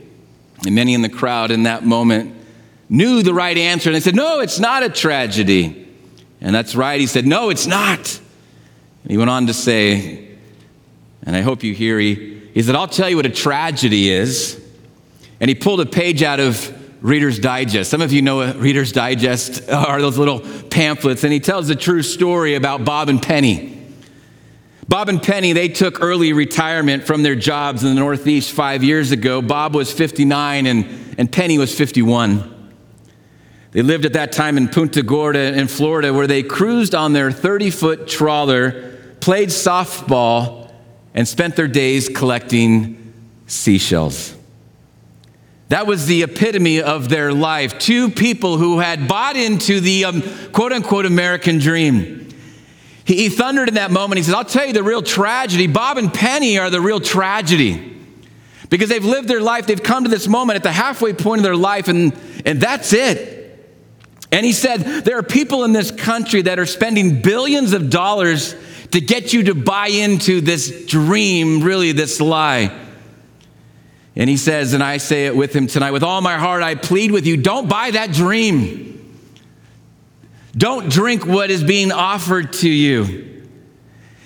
And 0.66 0.76
many 0.76 0.94
in 0.94 1.02
the 1.02 1.10
crowd 1.10 1.52
in 1.52 1.64
that 1.64 1.86
moment 1.86 2.43
knew 2.94 3.24
the 3.24 3.34
right 3.34 3.58
answer. 3.58 3.90
And 3.90 3.96
they 3.96 4.00
said, 4.00 4.16
No, 4.16 4.40
it's 4.40 4.60
not 4.60 4.84
a 4.84 4.90
tragedy. 4.90 5.88
And 6.40 6.54
that's 6.54 6.76
right. 6.76 7.00
He 7.00 7.08
said, 7.08 7.26
No, 7.26 7.50
it's 7.50 7.66
not. 7.66 8.20
And 9.04 9.12
he 9.12 9.18
went 9.18 9.30
on 9.30 9.48
to 9.48 9.54
say, 9.54 10.30
and 11.26 11.36
I 11.36 11.42
hope 11.42 11.64
you 11.64 11.74
hear, 11.74 12.00
he, 12.00 12.40
he 12.54 12.62
said, 12.62 12.76
I'll 12.76 12.88
tell 12.88 13.10
you 13.10 13.16
what 13.16 13.26
a 13.26 13.30
tragedy 13.30 14.10
is. 14.10 14.62
And 15.40 15.50
he 15.50 15.56
pulled 15.56 15.82
a 15.82 15.86
page 15.86 16.24
out 16.24 16.40
of 16.40 16.72
Reader's 17.04 17.40
Digest. 17.40 17.90
Some 17.92 18.02
of 18.02 18.14
you 18.14 18.22
know 18.22 18.54
Reader's 18.54 18.92
Digest 18.92 19.70
are 19.70 20.02
those 20.02 20.18
little 20.18 20.40
pamphlets. 20.70 21.24
And 21.24 21.34
he 21.34 21.40
tells 21.40 21.70
a 21.70 21.76
true 21.76 22.02
story 22.02 22.56
about 22.56 22.86
Bob 22.86 23.10
and 23.10 23.22
Penny. 23.22 23.72
Bob 24.88 25.10
and 25.10 25.22
Penny, 25.24 25.54
they 25.54 25.70
took 25.70 26.02
early 26.02 26.34
retirement 26.34 27.04
from 27.04 27.24
their 27.24 27.36
jobs 27.36 27.84
in 27.84 27.94
the 27.94 28.00
Northeast 28.00 28.52
five 28.52 28.84
years 28.84 29.12
ago. 29.12 29.42
Bob 29.42 29.76
was 29.76 29.92
59 29.92 30.66
and, 30.66 31.16
and 31.18 31.32
Penny 31.32 31.58
was 31.58 31.76
51. 31.76 32.53
They 33.74 33.82
lived 33.82 34.06
at 34.06 34.13
that 34.13 34.32
time 34.32 34.58
in 34.58 34.70
Punta 34.70 35.01
Gorda 35.01 35.58
in 35.58 35.68
Florida, 35.68 36.13
where 36.13 36.27
they 36.27 36.44
cruised 36.44 36.94
on 36.94 37.13
their 37.13 37.32
30 37.32 37.72
foot 37.72 38.08
trawler, 38.08 38.98
played 39.20 39.50
softball, 39.50 40.72
and 41.15 41.27
spent 41.27 41.56
their 41.56 41.68
days 41.68 42.08
collecting 42.08 43.13
seashells. 43.48 44.36
That 45.70 45.88
was 45.88 46.06
the 46.06 46.22
epitome 46.22 46.84
of 46.84 47.10
their 47.10 47.34
life. 47.34 47.80
Two 47.80 48.12
people 48.12 48.58
who 48.60 48.77
had 48.77 49.08
bought 49.08 49.36
into 49.36 49.80
the 49.80 50.06
um, 50.06 50.22
quote 50.51 50.72
unquote 50.72 51.08
American 51.08 51.58
dream. 51.58 52.30
He, 53.06 53.15
he 53.15 53.30
thundered 53.30 53.70
in 53.70 53.75
that 53.75 53.89
moment. 53.89 54.20
He 54.20 54.24
said, 54.24 54.36
I'll 54.36 54.46
tell 54.46 54.68
you 54.68 54.74
the 54.74 54.84
real 54.84 55.01
tragedy. 55.01 55.65
Bob 55.65 55.98
and 55.98 56.13
Penny 56.13 56.60
are 56.60 56.70
the 56.70 56.80
real 56.80 57.00
tragedy 57.00 57.98
because 58.70 58.89
they've 58.89 59.03
lived 59.03 59.27
their 59.27 59.42
life. 59.42 59.65
They've 59.65 59.82
come 59.82 60.03
to 60.03 60.12
this 60.12 60.27
moment 60.27 60.58
at 60.58 60.63
the 60.63 60.72
halfway 60.72 61.13
point 61.13 61.39
of 61.39 61.44
their 61.44 61.56
life, 61.56 61.88
and, 61.88 62.15
and 62.46 62.62
that's 62.62 62.94
it. 62.94 63.33
And 64.34 64.44
he 64.44 64.52
said, 64.52 64.80
There 65.06 65.20
are 65.20 65.24
people 65.24 65.63
in 65.63 65.74
this 65.74 65.92
country 65.92 66.42
that 66.42 66.58
are 66.58 66.66
spending 66.66 67.22
billions 67.22 67.72
of 67.72 67.92
dollars 67.92 68.56
to 68.90 69.00
get 69.00 69.32
you 69.32 69.44
to 69.44 69.56
buy 69.56 69.88
into 69.88 70.42
this 70.42 70.88
dream, 70.88 71.62
really, 71.62 71.92
this 71.92 72.20
lie. 72.20 72.80
And 74.16 74.30
he 74.30 74.38
says, 74.38 74.74
and 74.74 74.84
I 74.84 74.98
say 74.98 75.28
it 75.28 75.36
with 75.36 75.56
him 75.56 75.68
tonight, 75.68 75.92
with 75.92 76.04
all 76.04 76.22
my 76.22 76.38
heart, 76.38 76.62
I 76.62 76.75
plead 76.75 77.12
with 77.12 77.25
you, 77.25 77.38
don't 77.38 77.70
buy 77.70 77.92
that 77.92 78.12
dream. 78.12 78.90
Don't 80.56 80.92
drink 80.92 81.25
what 81.25 81.50
is 81.50 81.63
being 81.63 81.92
offered 81.92 82.54
to 82.54 82.70
you. 82.70 83.48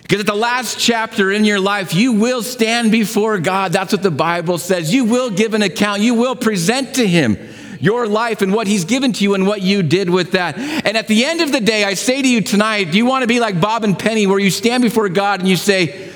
Because 0.01 0.21
at 0.21 0.25
the 0.25 0.35
last 0.35 0.79
chapter 0.79 1.31
in 1.31 1.43
your 1.43 1.59
life, 1.59 1.93
you 1.93 2.13
will 2.13 2.43
stand 2.43 2.91
before 2.91 3.39
God. 3.39 3.73
That's 3.73 3.93
what 3.93 4.03
the 4.03 4.11
Bible 4.11 4.57
says. 4.57 4.93
You 4.93 5.05
will 5.05 5.29
give 5.29 5.53
an 5.53 5.61
account, 5.61 6.01
you 6.01 6.13
will 6.13 6.35
present 6.35 6.95
to 6.95 7.05
Him 7.07 7.37
your 7.79 8.07
life 8.07 8.41
and 8.41 8.53
what 8.53 8.67
He's 8.67 8.85
given 8.85 9.13
to 9.13 9.23
you 9.23 9.33
and 9.33 9.47
what 9.47 9.61
you 9.61 9.83
did 9.83 10.09
with 10.09 10.31
that. 10.31 10.57
And 10.57 10.97
at 10.97 11.07
the 11.07 11.25
end 11.25 11.41
of 11.41 11.51
the 11.51 11.61
day, 11.61 11.83
I 11.83 11.93
say 11.93 12.21
to 12.21 12.27
you 12.27 12.41
tonight, 12.41 12.91
do 12.91 12.97
you 12.97 13.05
want 13.05 13.23
to 13.23 13.27
be 13.27 13.39
like 13.39 13.59
Bob 13.59 13.83
and 13.83 13.97
Penny, 13.97 14.27
where 14.27 14.39
you 14.39 14.49
stand 14.49 14.83
before 14.83 15.09
God 15.09 15.39
and 15.39 15.49
you 15.49 15.55
say, 15.55 16.11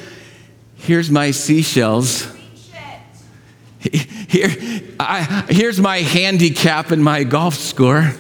Here's 0.81 1.11
my 1.11 1.29
seashells. 1.29 2.27
Here, 4.27 4.49
I, 4.99 5.45
here's 5.49 5.79
my 5.79 5.97
handicap 5.97 6.91
and 6.91 7.03
my 7.03 7.23
golf 7.23 7.55
score. 7.55 8.13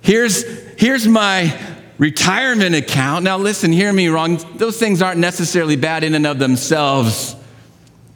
Here's, 0.00 0.44
here's 0.78 1.06
my 1.06 1.58
retirement 1.98 2.74
account. 2.74 3.24
Now, 3.24 3.38
listen, 3.38 3.72
hear 3.72 3.92
me 3.92 4.08
wrong. 4.08 4.36
Those 4.56 4.78
things 4.78 5.02
aren't 5.02 5.18
necessarily 5.18 5.76
bad 5.76 6.04
in 6.04 6.14
and 6.14 6.26
of 6.26 6.38
themselves. 6.38 7.34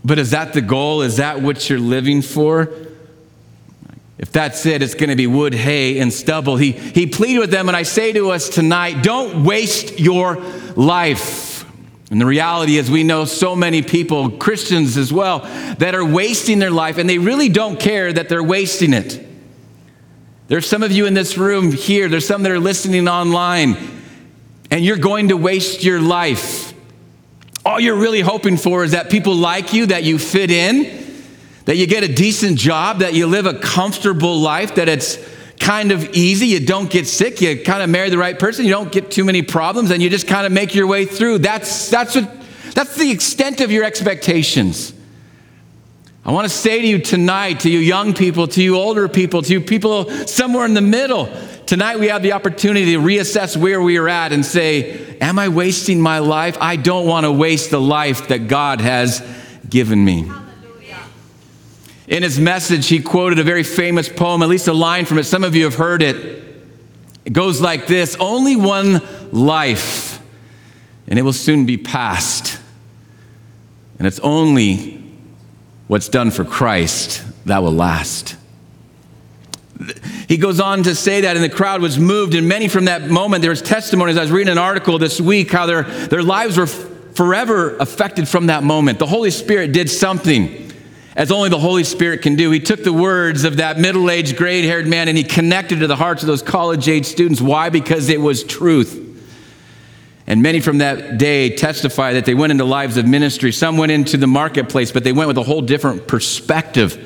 But 0.05 0.19
is 0.21 0.31
that 0.31 0.53
the 0.53 0.61
goal? 0.61 1.03
Is 1.03 1.17
that 1.17 1.43
what 1.43 1.69
you're 1.69 1.81
living 1.81 2.23
for? 2.23 2.73
If 4.19 4.33
that's 4.33 4.65
it, 4.65 4.83
it's 4.83 4.95
going 4.95 5.11
to 5.11 5.17
be 5.17 5.27
wood, 5.27 5.53
hay, 5.53 5.99
and 5.99 6.11
stubble. 6.11 6.57
He, 6.57 6.73
he 6.73 7.07
pleaded 7.07 7.41
with 7.41 7.51
them, 7.51 7.69
and 7.69 7.77
I 7.77 7.83
say 7.83 8.13
to 8.13 8.31
us 8.31 8.49
tonight 8.49 9.03
don't 9.03 9.45
waste 9.45 10.01
your 10.01 10.37
life. 10.75 11.65
And 12.11 12.21
the 12.21 12.27
reality 12.27 12.77
is, 12.77 12.91
we 12.91 13.03
know 13.03 13.25
so 13.25 13.57
many 13.57 13.83
people, 13.83 14.31
Christians 14.31 14.97
as 14.97 15.13
well, 15.13 15.41
that 15.79 15.95
are 15.95 16.05
wasting 16.05 16.61
their 16.61 16.71
life, 16.71 16.99
and 16.99 17.11
they 17.11 17.19
really 17.19 17.49
don't 17.49 17.79
care 17.79 18.13
that 18.13 18.29
they're 18.29 18.45
wasting 18.45 18.93
it. 18.93 19.23
There's 20.49 20.67
some 20.67 20.85
of 20.85 20.93
you 20.93 21.07
in 21.07 21.15
this 21.15 21.37
room 21.37 21.73
here, 21.73 22.09
there's 22.09 22.27
some 22.27 22.43
that 22.45 22.53
are 22.53 22.61
listening 22.61 23.09
online, 23.09 23.77
and 24.71 24.85
you're 24.85 24.97
going 24.97 25.29
to 25.29 25.37
waste 25.37 25.83
your 25.83 26.01
life. 26.01 26.73
All 27.65 27.81
you're 27.81 27.97
really 27.97 28.21
hoping 28.21 28.57
for 28.57 28.85
is 28.85 28.93
that 28.93 29.11
people 29.11 29.35
like 29.35 29.73
you, 29.73 29.87
that 29.87 30.05
you 30.05 30.19
fit 30.19 30.53
in, 30.53 31.06
that 31.67 31.77
you 31.77 31.87
get 31.87 32.05
a 32.05 32.13
decent 32.13 32.59
job, 32.59 33.01
that 33.01 33.13
you 33.13 33.27
live 33.27 33.45
a 33.45 33.55
comfortable 33.55 34.41
life, 34.41 34.77
that 34.77 34.89
it's 34.89 35.19
kind 35.59 35.91
of 35.91 36.15
easy. 36.15 36.47
You 36.47 36.65
don't 36.65 36.89
get 36.89 37.07
sick. 37.07 37.41
You 37.41 37.61
kind 37.63 37.83
of 37.83 37.91
marry 37.91 38.09
the 38.09 38.19
right 38.19 38.39
person. 38.39 38.65
You 38.65 38.71
don't 38.71 38.91
get 38.91 39.11
too 39.11 39.25
many 39.25 39.43
problems, 39.43 39.91
and 39.91 40.01
you 40.01 40.09
just 40.09 40.29
kind 40.29 40.47
of 40.47 40.53
make 40.53 40.75
your 40.75 40.87
way 40.87 41.05
through. 41.05 41.39
That's, 41.39 41.91
that's, 41.91 42.15
what, 42.15 42.31
that's 42.73 42.97
the 42.97 43.11
extent 43.11 43.61
of 43.61 43.73
your 43.73 43.85
expectations. 43.85 44.95
I 46.25 46.31
want 46.31 46.45
to 46.45 46.55
say 46.55 46.81
to 46.81 46.87
you 46.87 47.01
tonight, 47.01 47.61
to 47.61 47.71
you 47.71 47.81
young 47.81 48.15
people, 48.15 48.47
to 48.49 48.63
you 48.63 48.77
older 48.77 49.09
people, 49.09 49.43
to 49.43 49.53
you 49.53 49.61
people 49.61 50.09
somewhere 50.27 50.67
in 50.67 50.75
the 50.75 50.81
middle, 50.81 51.29
tonight 51.67 51.99
we 51.99 52.09
have 52.09 52.23
the 52.23 52.33
opportunity 52.33 52.93
to 52.93 52.99
reassess 52.99 53.57
where 53.57 53.83
we 53.83 53.97
are 53.97 54.09
at 54.09 54.33
and 54.33 54.45
say, 54.45 55.17
Am 55.21 55.39
I 55.39 55.49
wasting 55.49 56.01
my 56.01 56.21
life? 56.21 56.57
I 56.61 56.77
don't 56.77 57.07
want 57.07 57.25
to 57.25 57.33
waste 57.33 57.71
the 57.71 57.81
life 57.81 58.29
that 58.29 58.47
God 58.47 58.81
has 58.81 59.21
given 59.69 60.05
me. 60.05 60.31
In 62.09 62.23
his 62.23 62.39
message, 62.39 62.89
he 62.89 63.01
quoted 63.01 63.39
a 63.39 63.43
very 63.43 63.65
famous 63.65 64.09
poem, 64.09 64.43
at 64.43 64.49
least 64.49 64.69
a 64.69 64.73
line 64.73 65.07
from 65.07 65.19
it. 65.19 65.25
Some 65.25 65.43
of 65.43 65.57
you 65.57 65.65
have 65.65 65.75
heard 65.75 66.03
it. 66.03 66.45
It 67.25 67.33
goes 67.33 67.61
like 67.61 67.87
this 67.87 68.17
Only 68.21 68.55
one 68.55 69.03
life, 69.33 70.21
and 71.09 71.19
it 71.19 71.23
will 71.23 71.33
soon 71.33 71.67
be 71.67 71.77
past. 71.77 72.61
And 73.99 74.07
it's 74.07 74.21
only 74.21 75.03
what's 75.89 76.09
done 76.09 76.31
for 76.31 76.45
Christ 76.45 77.25
that 77.47 77.63
will 77.63 77.73
last. 77.73 78.37
He 80.29 80.37
goes 80.37 80.61
on 80.61 80.85
to 80.85 80.95
say 80.95 81.23
that, 81.23 81.37
and 81.37 81.45
the 81.45 81.51
crowd 81.51 81.83
was 81.83 81.99
moved, 81.99 82.35
and 82.35 82.49
many 82.49 82.69
from 82.69 82.87
that 82.87 83.09
moment, 83.09 83.43
there 83.43 83.51
was 83.51 83.63
testimonies. 83.63 84.17
I 84.17 84.23
was 84.23 84.31
reading 84.31 84.53
an 84.53 84.59
article 84.59 84.99
this 84.99 85.21
week 85.21 85.51
how 85.51 85.67
their, 85.67 85.83
their 85.83 86.23
lives 86.23 86.57
were 86.57 86.67
forever 86.67 87.77
affected 87.79 88.29
from 88.29 88.47
that 88.47 88.63
moment. 88.63 88.99
The 88.99 89.07
Holy 89.07 89.31
Spirit 89.31 89.73
did 89.73 89.91
something 89.91 90.66
as 91.17 91.33
only 91.33 91.49
the 91.49 91.59
Holy 91.59 91.83
Spirit 91.83 92.21
can 92.21 92.37
do. 92.37 92.51
He 92.51 92.61
took 92.61 92.85
the 92.85 92.93
words 92.93 93.45
of 93.45 93.57
that 93.57 93.79
middle 93.79 94.11
aged, 94.11 94.37
gray 94.37 94.63
haired 94.63 94.87
man 94.87 95.09
and 95.09 95.17
he 95.17 95.25
connected 95.25 95.81
to 95.81 95.87
the 95.87 95.97
hearts 95.97 96.23
of 96.23 96.27
those 96.27 96.43
college 96.43 96.89
age 96.89 97.07
students. 97.07 97.41
Why? 97.41 97.71
Because 97.71 98.11
it 98.11 98.21
was 98.21 98.45
truth. 98.45 99.03
And 100.27 100.43
many 100.43 100.61
from 100.61 100.79
that 100.79 101.19
day 101.19 101.57
testify 101.57 102.15
that 102.15 102.27
they 102.27 102.35
went 102.35 102.51
into 102.51 102.65
lives 102.65 102.99
of 102.99 103.07
ministry. 103.07 103.51
Some 103.51 103.79
went 103.79 103.93
into 103.93 104.19
the 104.19 104.27
marketplace, 104.27 104.93
but 104.93 105.05
they 105.05 105.13
went 105.13 105.29
with 105.29 105.39
a 105.39 105.43
whole 105.43 105.63
different 105.63 106.07
perspective, 106.07 107.03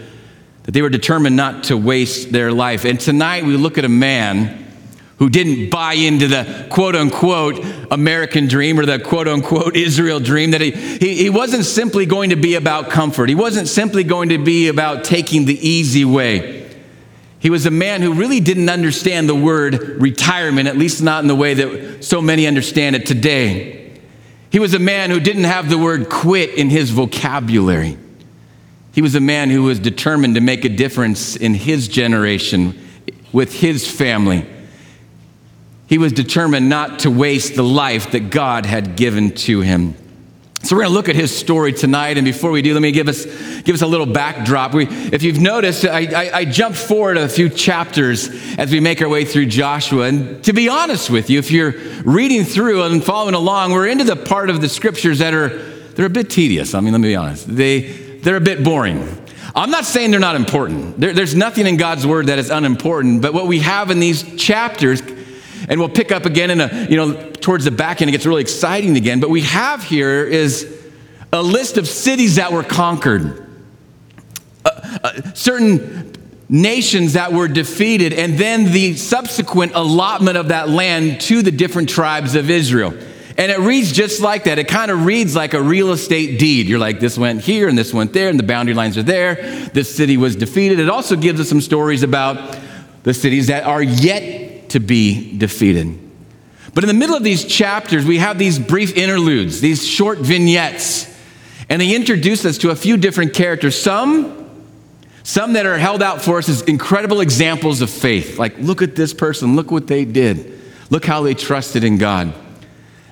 that 0.65 0.73
they 0.73 0.83
were 0.83 0.89
determined 0.89 1.37
not 1.37 1.65
to 1.65 1.77
waste 1.77 2.33
their 2.33 2.51
life. 2.51 2.85
And 2.85 2.99
tonight 2.99 3.45
we 3.45 3.57
look 3.57 3.79
at 3.79 3.85
a 3.85 3.91
man 3.91 4.70
who 5.21 5.29
didn't 5.29 5.69
buy 5.69 5.93
into 5.93 6.27
the 6.27 6.67
quote 6.71 6.97
unquote 6.97 7.63
American 7.91 8.49
dream 8.49 8.81
or 8.81 8.87
the 8.87 8.99
quote 8.99 9.29
unquote 9.29 9.77
Israel 9.77 10.19
dream, 10.19 10.53
that 10.53 10.63
he, 10.63 10.71
he, 10.71 11.15
he 11.15 11.31
wasn't 11.31 11.67
simply 11.67 12.07
going 12.07 12.31
to 12.31 12.37
be 12.37 12.55
about 12.55 12.89
comfort. 12.89 13.29
He 13.29 13.35
wasn't 13.35 13.69
simply 13.69 14.03
going 14.03 14.31
to 14.31 14.39
be 14.39 14.69
about 14.69 15.05
taking 15.05 15.45
the 15.45 15.69
easy 15.69 16.07
way. 16.07 16.69
He 17.39 17.51
was 17.51 17.67
a 17.67 17.71
man 17.71 18.01
who 18.01 18.15
really 18.15 18.41
didn't 18.41 18.71
understand 18.71 19.29
the 19.29 19.35
word 19.35 20.01
retirement, 20.01 20.69
at 20.69 20.79
least 20.79 21.03
not 21.03 21.23
in 21.23 21.29
the 21.29 21.37
way 21.37 21.53
that 21.53 22.03
so 22.03 22.23
many 22.23 22.47
understand 22.47 22.97
it 22.97 23.05
today. 23.05 23.93
He 24.51 24.59
was 24.59 24.73
a 24.73 24.79
man 24.79 25.11
who 25.11 25.21
didn't 25.21 25.45
have 25.45 25.69
the 25.69 25.79
word 25.79 26.09
quit 26.09 26.55
in 26.55 26.71
his 26.71 26.91
vocabulary. 26.91 27.99
He 28.93 29.03
was 29.03 29.15
a 29.15 29.21
man 29.21 29.51
who 29.51 29.65
was 29.65 29.79
determined 29.79 30.35
to 30.37 30.41
make 30.41 30.65
a 30.65 30.71
difference 30.71 31.37
in 31.37 31.53
his 31.53 31.89
generation 31.89 32.79
with 33.33 33.61
his 33.61 33.89
family. 33.89 34.47
He 35.91 35.99
was 35.99 36.13
determined 36.13 36.69
not 36.69 37.01
to 37.01 37.11
waste 37.11 37.57
the 37.57 37.65
life 37.65 38.13
that 38.13 38.31
God 38.31 38.65
had 38.65 38.95
given 38.95 39.33
to 39.33 39.61
him. 39.61 39.97
So 40.63 40.77
we're 40.77 40.83
going 40.83 40.93
to 40.93 40.95
look 40.95 41.09
at 41.09 41.17
his 41.17 41.37
story 41.37 41.73
tonight, 41.73 42.17
and 42.17 42.25
before 42.25 42.53
we 42.53 42.63
do, 42.63 42.75
let 42.75 42.81
me 42.81 42.93
give 42.93 43.09
us 43.09 43.25
give 43.63 43.75
us 43.75 43.83
a 43.83 43.89
little 43.89 44.07
backdrop. 44.07 44.73
We, 44.73 44.87
if 44.87 45.25
you've 45.25 45.41
noticed, 45.41 45.85
I, 45.85 46.05
I, 46.05 46.31
I 46.33 46.45
jumped 46.45 46.79
forward 46.79 47.17
a 47.17 47.29
few 47.29 47.49
chapters 47.49 48.29
as 48.57 48.71
we 48.71 48.79
make 48.79 49.03
our 49.03 49.09
way 49.09 49.25
through 49.25 49.47
Joshua. 49.47 50.05
And 50.05 50.45
to 50.45 50.53
be 50.53 50.69
honest 50.69 51.11
with 51.11 51.29
you, 51.29 51.41
if 51.41 51.51
you're 51.51 51.73
reading 52.05 52.45
through 52.45 52.85
and 52.85 53.03
following 53.03 53.35
along, 53.35 53.73
we're 53.73 53.89
into 53.89 54.05
the 54.05 54.15
part 54.15 54.49
of 54.49 54.61
the 54.61 54.69
scriptures 54.69 55.19
that 55.19 55.35
are 55.35 55.49
they're 55.95 56.07
a 56.07 56.11
bit 56.11 56.31
tedious. 56.31 56.73
I 56.73 56.79
mean, 56.79 56.93
let 56.93 57.01
me 57.01 57.09
be 57.09 57.17
honest. 57.17 57.49
They 57.49 57.81
they're 58.21 58.37
a 58.37 58.41
bit 58.41 58.63
boring. 58.63 59.27
I'm 59.57 59.73
not 59.73 59.87
saying 59.87 60.13
they're 60.13 60.21
not 60.21 60.37
important. 60.37 61.01
There, 61.01 61.13
there's 61.13 61.35
nothing 61.35 61.67
in 61.67 61.79
God's 61.79 62.07
word 62.07 62.27
that 62.27 62.39
is 62.39 62.49
unimportant. 62.49 63.23
But 63.23 63.35
what 63.35 63.49
we 63.49 63.59
have 63.59 63.91
in 63.91 63.99
these 63.99 64.37
chapters 64.37 65.03
and 65.69 65.79
we'll 65.79 65.89
pick 65.89 66.13
up 66.13 66.27
again 66.27 66.51
in 66.51 66.61
a, 66.61 66.87
you 66.89 66.97
know, 66.97 67.31
towards 67.33 67.65
the 67.65 67.71
back 67.71 68.01
end, 68.01 68.09
it 68.09 68.13
gets 68.13 68.27
really 68.27 68.43
exciting 68.43 68.97
again. 68.97 69.21
But 69.21 69.31
we 69.31 69.43
have 69.43 69.83
here 69.83 70.25
is 70.25 70.79
a 71.33 71.43
list 71.43 71.79
of 71.79 71.87
cities 71.87 72.37
that 72.37 72.53
were 72.53 72.63
conquered, 72.63 73.47
uh, 74.65 74.71
uh, 75.05 75.33
certain 75.35 76.13
nations 76.49 77.13
that 77.13 77.33
were 77.33 77.47
defeated, 77.47 78.13
and 78.13 78.37
then 78.37 78.73
the 78.73 78.95
subsequent 78.97 79.73
allotment 79.75 80.37
of 80.37 80.49
that 80.49 80.69
land 80.69 81.21
to 81.21 81.43
the 81.43 81.53
different 81.53 81.89
tribes 81.89 82.35
of 82.35 82.51
Israel. 82.51 82.93
And 83.39 83.51
it 83.51 83.59
reads 83.61 83.93
just 83.93 84.21
like 84.21 84.45
that. 84.45 84.59
It 84.59 84.69
kind 84.69 84.91
of 84.91 85.07
reads 85.07 85.35
like 85.35 85.55
a 85.55 85.63
real 85.63 85.93
estate 85.93 86.39
deed. 86.39 86.67
You're 86.67 86.81
like, 86.81 87.01
this 87.01 87.17
went 87.17 87.41
here 87.41 87.69
and 87.69 87.79
this 87.79 87.95
went 87.95 88.13
there, 88.13 88.29
and 88.29 88.39
the 88.39 88.43
boundary 88.43 88.75
lines 88.75 88.99
are 88.99 89.03
there. 89.03 89.37
This 89.73 89.95
city 89.95 90.17
was 90.17 90.37
defeated. 90.37 90.81
It 90.81 90.91
also 90.91 91.17
gives 91.17 91.41
us 91.41 91.49
some 91.49 91.61
stories 91.61 92.03
about 92.03 92.59
the 93.05 93.15
cities 93.15 93.47
that 93.47 93.65
are 93.65 93.83
yet 93.83 94.50
to 94.71 94.81
be 94.81 95.37
defeated. 95.37 95.99
But 96.75 96.85
in 96.85 96.89
the 96.89 96.95
middle 96.95 97.17
of 97.17 97.25
these 97.25 97.45
chapters, 97.45 98.05
we 98.05 98.19
have 98.19 98.39
these 98.39 98.59
brief 98.59 98.97
interludes, 98.97 99.61
these 99.61 99.87
short 99.87 100.19
vignettes, 100.19 101.07
and 101.69 101.81
they 101.81 101.95
introduce 101.95 102.45
us 102.45 102.59
to 102.59 102.71
a 102.71 102.77
few 102.77 102.97
different 102.97 103.35
characters. 103.35 103.81
Some 103.81 104.41
some 105.23 105.53
that 105.53 105.67
are 105.67 105.79
held 105.79 106.03
out 106.03 106.23
for 106.23 106.39
us 106.39 106.49
as 106.49 106.63
incredible 106.63 107.21
examples 107.21 107.83
of 107.83 107.91
faith. 107.91 108.39
Like, 108.39 108.59
look 108.59 108.83
at 108.83 108.97
this 108.97 109.13
person, 109.13 109.55
look 109.55 109.71
what 109.71 109.87
they 109.87 110.05
did, 110.05 110.61
look 110.89 111.05
how 111.05 111.23
they 111.23 111.35
trusted 111.35 111.85
in 111.85 111.99
God. 111.99 112.33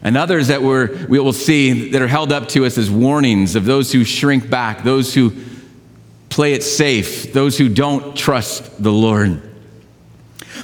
And 0.03 0.17
others 0.17 0.49
that 0.49 0.62
we're, 0.62 1.07
we 1.07 1.19
will 1.19 1.33
see 1.33 1.91
that 1.91 2.00
are 2.00 2.09
held 2.09 2.33
up 2.33 2.49
to 2.50 2.65
us 2.65 2.79
as 2.79 2.91
warnings 2.91 3.57
of 3.57 3.65
those 3.65 3.93
who 3.93 4.05
shrink 4.05 4.49
back, 4.49 4.85
those 4.85 5.12
who 5.12 5.33
play 6.29 6.55
it 6.55 6.62
safe, 6.62 7.33
those 7.33 7.59
who 7.59 7.69
don't 7.69 8.17
trust 8.17 8.83
the 8.83 8.93
Lord. 8.93 9.43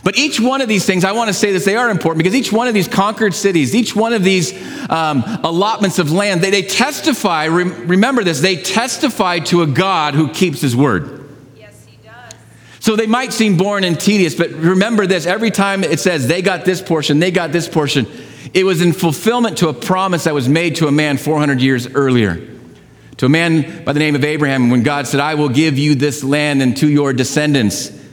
But 0.03 0.17
each 0.19 0.41
one 0.41 0.61
of 0.61 0.69
these 0.69 0.85
things, 0.85 1.05
I 1.05 1.13
want 1.13 1.29
to 1.29 1.35
say 1.35 1.53
this, 1.53 1.65
they 1.65 1.77
are 1.77 1.91
important 1.91 2.19
because 2.19 2.35
each 2.35 2.53
one 2.53 2.69
of 2.69 2.75
these 2.75 2.89
conquered 2.89 3.35
cities, 3.35 3.75
each 3.75 3.95
one 3.95 4.13
of 4.13 4.25
these 4.25 4.53
um, 4.91 5.23
allotments 5.43 5.99
of 5.99 6.11
land, 6.11 6.41
they, 6.41 6.51
they 6.51 6.63
testify, 6.63 7.45
re- 7.45 7.65
remember 7.65 8.25
this, 8.25 8.41
they 8.41 8.57
testify 8.57 9.39
to 9.41 9.63
a 9.63 9.67
God 9.67 10.15
who 10.15 10.29
keeps 10.29 10.61
his 10.61 10.75
word. 10.75 11.29
Yes, 11.57 11.85
he 11.87 11.97
does. 12.03 12.35
So 12.81 12.97
they 12.97 13.07
might 13.07 13.33
seem 13.33 13.57
boring 13.57 13.85
and 13.85 13.99
tedious, 13.99 14.35
but 14.35 14.51
remember 14.51 15.07
this 15.07 15.27
every 15.27 15.51
time 15.51 15.85
it 15.85 16.01
says 16.01 16.27
they 16.27 16.43
got 16.43 16.65
this 16.65 16.83
portion, 16.83 17.19
they 17.19 17.31
got 17.31 17.53
this 17.53 17.69
portion, 17.69 18.07
it 18.53 18.65
was 18.65 18.83
in 18.83 18.93
fulfillment 18.93 19.59
to 19.59 19.69
a 19.69 19.75
promise 19.75 20.25
that 20.25 20.35
was 20.35 20.49
made 20.49 20.77
to 20.77 20.87
a 20.87 20.93
man 20.93 21.17
400 21.17 21.61
years 21.61 21.87
earlier 21.89 22.55
To 23.19 23.27
a 23.27 23.29
man 23.29 23.85
by 23.85 23.93
the 23.93 24.01
name 24.01 24.17
of 24.17 24.25
Abraham, 24.25 24.71
when 24.71 24.83
God 24.83 25.07
said, 25.07 25.21
I 25.21 25.35
will 25.35 25.49
give 25.49 25.79
you 25.79 25.95
this 25.95 26.25
land 26.25 26.63
and 26.63 26.77
to 26.79 26.89
your 26.89 27.13
descendants. 27.13 28.04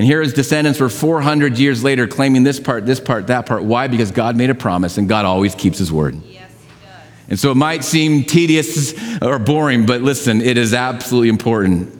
And 0.00 0.06
here 0.06 0.22
his 0.22 0.32
descendants 0.32 0.80
were 0.80 0.88
400 0.88 1.58
years 1.58 1.84
later 1.84 2.06
claiming 2.08 2.42
this 2.42 2.58
part, 2.58 2.86
this 2.86 2.98
part, 2.98 3.26
that 3.26 3.44
part. 3.44 3.64
Why? 3.64 3.86
Because 3.86 4.10
God 4.10 4.34
made 4.34 4.48
a 4.48 4.54
promise 4.54 4.96
and 4.96 5.06
God 5.06 5.26
always 5.26 5.54
keeps 5.54 5.76
his 5.76 5.92
word. 5.92 6.14
Yes, 6.24 6.50
he 6.50 6.86
does. 6.86 7.02
And 7.28 7.38
so 7.38 7.50
it 7.50 7.56
might 7.56 7.84
seem 7.84 8.24
tedious 8.24 8.94
or 9.20 9.38
boring, 9.38 9.84
but 9.84 10.00
listen, 10.00 10.40
it 10.40 10.56
is 10.56 10.72
absolutely 10.72 11.28
important. 11.28 11.94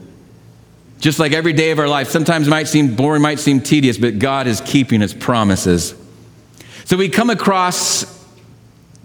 Just 0.97 1.19
like 1.19 1.31
every 1.31 1.53
day 1.53 1.69
of 1.69 1.77
our 1.77 1.87
life, 1.87 2.09
sometimes 2.09 2.47
might 2.47 2.67
seem 2.67 2.95
boring, 2.95 3.21
might 3.21 3.37
seem 3.37 3.61
tedious, 3.61 3.99
but 3.99 4.17
God 4.17 4.47
is 4.47 4.61
keeping 4.61 5.01
his 5.01 5.13
promises. 5.13 5.93
So 6.85 6.97
we 6.97 7.07
come 7.07 7.29
across 7.29 8.25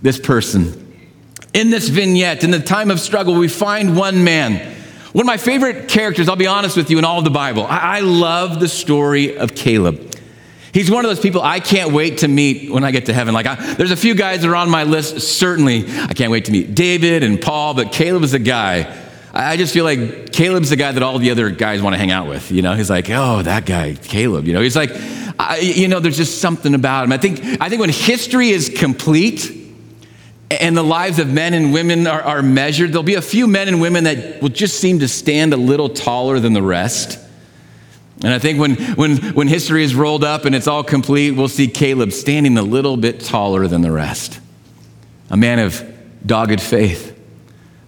this 0.00 0.18
person. 0.18 1.04
In 1.52 1.68
this 1.68 1.90
vignette, 1.90 2.44
in 2.44 2.50
the 2.50 2.60
time 2.60 2.90
of 2.90 3.00
struggle, 3.00 3.34
we 3.34 3.48
find 3.48 3.94
one 3.94 4.24
man. 4.24 4.74
One 5.16 5.22
of 5.22 5.28
my 5.28 5.38
favorite 5.38 5.88
characters, 5.88 6.28
I'll 6.28 6.36
be 6.36 6.46
honest 6.46 6.76
with 6.76 6.90
you, 6.90 6.98
in 6.98 7.04
all 7.06 7.16
of 7.16 7.24
the 7.24 7.30
Bible. 7.30 7.64
I, 7.64 7.78
I 7.78 8.00
love 8.00 8.60
the 8.60 8.68
story 8.68 9.38
of 9.38 9.54
Caleb. 9.54 10.14
He's 10.74 10.90
one 10.90 11.06
of 11.06 11.08
those 11.08 11.20
people 11.20 11.40
I 11.40 11.58
can't 11.58 11.92
wait 11.92 12.18
to 12.18 12.28
meet 12.28 12.70
when 12.70 12.84
I 12.84 12.90
get 12.90 13.06
to 13.06 13.14
heaven. 13.14 13.32
Like, 13.32 13.46
I, 13.46 13.54
there's 13.76 13.92
a 13.92 13.96
few 13.96 14.14
guys 14.14 14.42
that 14.42 14.50
are 14.50 14.56
on 14.56 14.68
my 14.68 14.84
list, 14.84 15.20
certainly. 15.20 15.86
I 15.88 16.12
can't 16.12 16.30
wait 16.30 16.44
to 16.44 16.52
meet 16.52 16.74
David 16.74 17.22
and 17.22 17.40
Paul, 17.40 17.72
but 17.72 17.92
Caleb 17.92 18.24
is 18.24 18.34
a 18.34 18.38
guy. 18.38 18.94
I 19.32 19.56
just 19.56 19.72
feel 19.72 19.84
like 19.84 20.32
Caleb's 20.32 20.68
the 20.68 20.76
guy 20.76 20.92
that 20.92 21.02
all 21.02 21.18
the 21.18 21.30
other 21.30 21.48
guys 21.48 21.80
want 21.80 21.94
to 21.94 21.98
hang 21.98 22.10
out 22.10 22.28
with. 22.28 22.52
You 22.52 22.60
know, 22.60 22.74
he's 22.74 22.90
like, 22.90 23.08
oh, 23.08 23.40
that 23.40 23.64
guy, 23.64 23.94
Caleb. 23.94 24.46
You 24.46 24.52
know, 24.52 24.60
he's 24.60 24.76
like, 24.76 24.90
I, 25.38 25.60
you 25.60 25.88
know, 25.88 25.98
there's 25.98 26.18
just 26.18 26.42
something 26.42 26.74
about 26.74 27.04
him. 27.04 27.12
I 27.12 27.16
think, 27.16 27.40
I 27.58 27.70
think 27.70 27.80
when 27.80 27.88
history 27.88 28.50
is 28.50 28.68
complete, 28.68 29.65
and 30.50 30.76
the 30.76 30.82
lives 30.82 31.18
of 31.18 31.28
men 31.28 31.54
and 31.54 31.72
women 31.72 32.06
are, 32.06 32.22
are, 32.22 32.42
measured, 32.42 32.92
there'll 32.92 33.02
be 33.02 33.14
a 33.14 33.22
few 33.22 33.46
men 33.46 33.68
and 33.68 33.80
women 33.80 34.04
that 34.04 34.40
will 34.40 34.48
just 34.48 34.78
seem 34.78 35.00
to 35.00 35.08
stand 35.08 35.52
a 35.52 35.56
little 35.56 35.88
taller 35.88 36.38
than 36.38 36.52
the 36.52 36.62
rest. 36.62 37.18
And 38.22 38.32
I 38.32 38.38
think 38.38 38.58
when, 38.58 38.76
when, 38.94 39.16
when 39.34 39.48
history 39.48 39.84
is 39.84 39.94
rolled 39.94 40.24
up 40.24 40.44
and 40.44 40.54
it's 40.54 40.66
all 40.66 40.84
complete, 40.84 41.32
we'll 41.32 41.48
see 41.48 41.68
Caleb 41.68 42.12
standing 42.12 42.56
a 42.56 42.62
little 42.62 42.96
bit 42.96 43.20
taller 43.20 43.66
than 43.66 43.82
the 43.82 43.90
rest. 43.92 44.40
A 45.30 45.36
man 45.36 45.58
of 45.58 45.84
dogged 46.24 46.60
faith, 46.60 47.18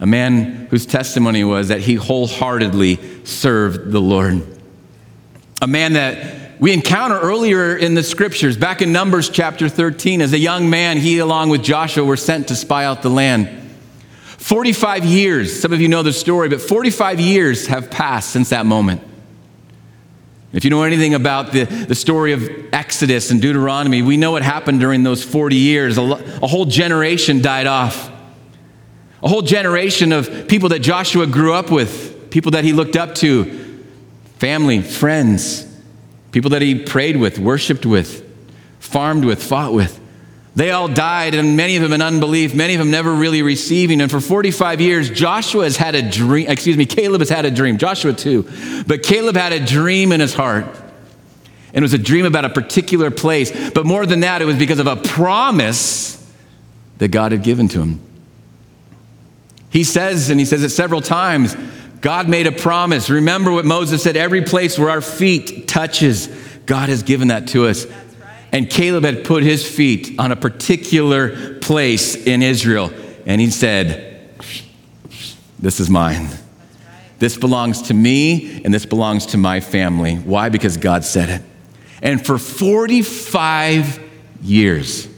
a 0.00 0.06
man 0.06 0.66
whose 0.70 0.84
testimony 0.84 1.44
was 1.44 1.68
that 1.68 1.80
he 1.80 1.94
wholeheartedly 1.94 3.24
served 3.24 3.92
the 3.92 4.00
Lord, 4.00 4.44
a 5.62 5.66
man 5.66 5.94
that 5.94 6.47
we 6.60 6.72
encounter 6.72 7.18
earlier 7.18 7.76
in 7.76 7.94
the 7.94 8.02
scriptures, 8.02 8.56
back 8.56 8.82
in 8.82 8.92
Numbers 8.92 9.28
chapter 9.28 9.68
13, 9.68 10.20
as 10.20 10.32
a 10.32 10.38
young 10.38 10.68
man, 10.68 10.96
he 10.96 11.18
along 11.18 11.50
with 11.50 11.62
Joshua 11.62 12.04
were 12.04 12.16
sent 12.16 12.48
to 12.48 12.56
spy 12.56 12.84
out 12.84 13.02
the 13.02 13.10
land. 13.10 13.48
45 14.38 15.04
years, 15.04 15.60
some 15.60 15.72
of 15.72 15.80
you 15.80 15.86
know 15.86 16.02
the 16.02 16.12
story, 16.12 16.48
but 16.48 16.60
45 16.60 17.20
years 17.20 17.68
have 17.68 17.90
passed 17.90 18.30
since 18.30 18.48
that 18.48 18.66
moment. 18.66 19.02
If 20.52 20.64
you 20.64 20.70
know 20.70 20.82
anything 20.82 21.14
about 21.14 21.52
the, 21.52 21.64
the 21.64 21.94
story 21.94 22.32
of 22.32 22.48
Exodus 22.72 23.30
and 23.30 23.40
Deuteronomy, 23.40 24.02
we 24.02 24.16
know 24.16 24.32
what 24.32 24.42
happened 24.42 24.80
during 24.80 25.02
those 25.04 25.22
40 25.22 25.54
years. 25.54 25.98
A, 25.98 26.02
a 26.02 26.46
whole 26.46 26.64
generation 26.64 27.40
died 27.40 27.66
off. 27.66 28.10
A 29.22 29.28
whole 29.28 29.42
generation 29.42 30.10
of 30.10 30.48
people 30.48 30.70
that 30.70 30.80
Joshua 30.80 31.26
grew 31.26 31.52
up 31.52 31.70
with, 31.70 32.30
people 32.30 32.52
that 32.52 32.64
he 32.64 32.72
looked 32.72 32.96
up 32.96 33.14
to, 33.16 33.84
family, 34.38 34.80
friends, 34.80 35.67
people 36.32 36.50
that 36.50 36.62
he 36.62 36.74
prayed 36.84 37.16
with, 37.16 37.38
worshiped 37.38 37.86
with, 37.86 38.24
farmed 38.78 39.24
with, 39.24 39.42
fought 39.42 39.72
with. 39.72 40.00
They 40.56 40.72
all 40.72 40.88
died, 40.88 41.34
and 41.34 41.56
many 41.56 41.76
of 41.76 41.82
them 41.82 41.92
in 41.92 42.02
unbelief, 42.02 42.52
many 42.52 42.74
of 42.74 42.80
them 42.80 42.90
never 42.90 43.14
really 43.14 43.42
receiving. 43.42 44.00
And 44.00 44.10
for 44.10 44.20
45 44.20 44.80
years, 44.80 45.08
Joshua 45.08 45.64
has 45.64 45.76
had 45.76 45.94
a 45.94 46.02
dream, 46.02 46.48
excuse 46.48 46.76
me, 46.76 46.84
Caleb 46.84 47.20
has 47.20 47.28
had 47.28 47.44
a 47.44 47.50
dream, 47.50 47.78
Joshua 47.78 48.12
too. 48.12 48.48
But 48.86 49.04
Caleb 49.04 49.36
had 49.36 49.52
a 49.52 49.64
dream 49.64 50.10
in 50.10 50.20
his 50.20 50.34
heart. 50.34 50.64
And 51.68 51.76
it 51.76 51.82
was 51.82 51.94
a 51.94 51.98
dream 51.98 52.24
about 52.24 52.44
a 52.44 52.48
particular 52.48 53.10
place. 53.10 53.70
But 53.70 53.86
more 53.86 54.04
than 54.04 54.20
that, 54.20 54.42
it 54.42 54.46
was 54.46 54.56
because 54.56 54.80
of 54.80 54.86
a 54.88 54.96
promise 54.96 56.16
that 56.96 57.08
God 57.08 57.30
had 57.30 57.44
given 57.44 57.68
to 57.68 57.80
him. 57.80 58.00
He 59.70 59.84
says, 59.84 60.30
and 60.30 60.40
he 60.40 60.46
says 60.46 60.64
it 60.64 60.70
several 60.70 61.02
times, 61.02 61.54
God 62.00 62.28
made 62.28 62.46
a 62.46 62.52
promise. 62.52 63.10
Remember 63.10 63.50
what 63.50 63.64
Moses 63.64 64.02
said 64.02 64.16
every 64.16 64.42
place 64.42 64.78
where 64.78 64.90
our 64.90 65.00
feet 65.00 65.66
touches, 65.66 66.28
God 66.66 66.88
has 66.88 67.02
given 67.02 67.28
that 67.28 67.48
to 67.48 67.66
us. 67.66 67.86
And 68.52 68.70
Caleb 68.70 69.04
had 69.04 69.24
put 69.24 69.42
his 69.42 69.68
feet 69.68 70.18
on 70.18 70.32
a 70.32 70.36
particular 70.36 71.58
place 71.58 72.14
in 72.14 72.42
Israel. 72.42 72.92
And 73.26 73.40
he 73.40 73.50
said, 73.50 74.30
This 75.58 75.80
is 75.80 75.90
mine. 75.90 76.28
This 77.18 77.36
belongs 77.36 77.82
to 77.82 77.94
me 77.94 78.62
and 78.64 78.72
this 78.72 78.86
belongs 78.86 79.26
to 79.26 79.36
my 79.36 79.60
family. 79.60 80.16
Why? 80.16 80.48
Because 80.48 80.76
God 80.76 81.04
said 81.04 81.28
it. 81.28 81.42
And 82.00 82.24
for 82.24 82.38
45 82.38 84.00
years, 84.42 85.08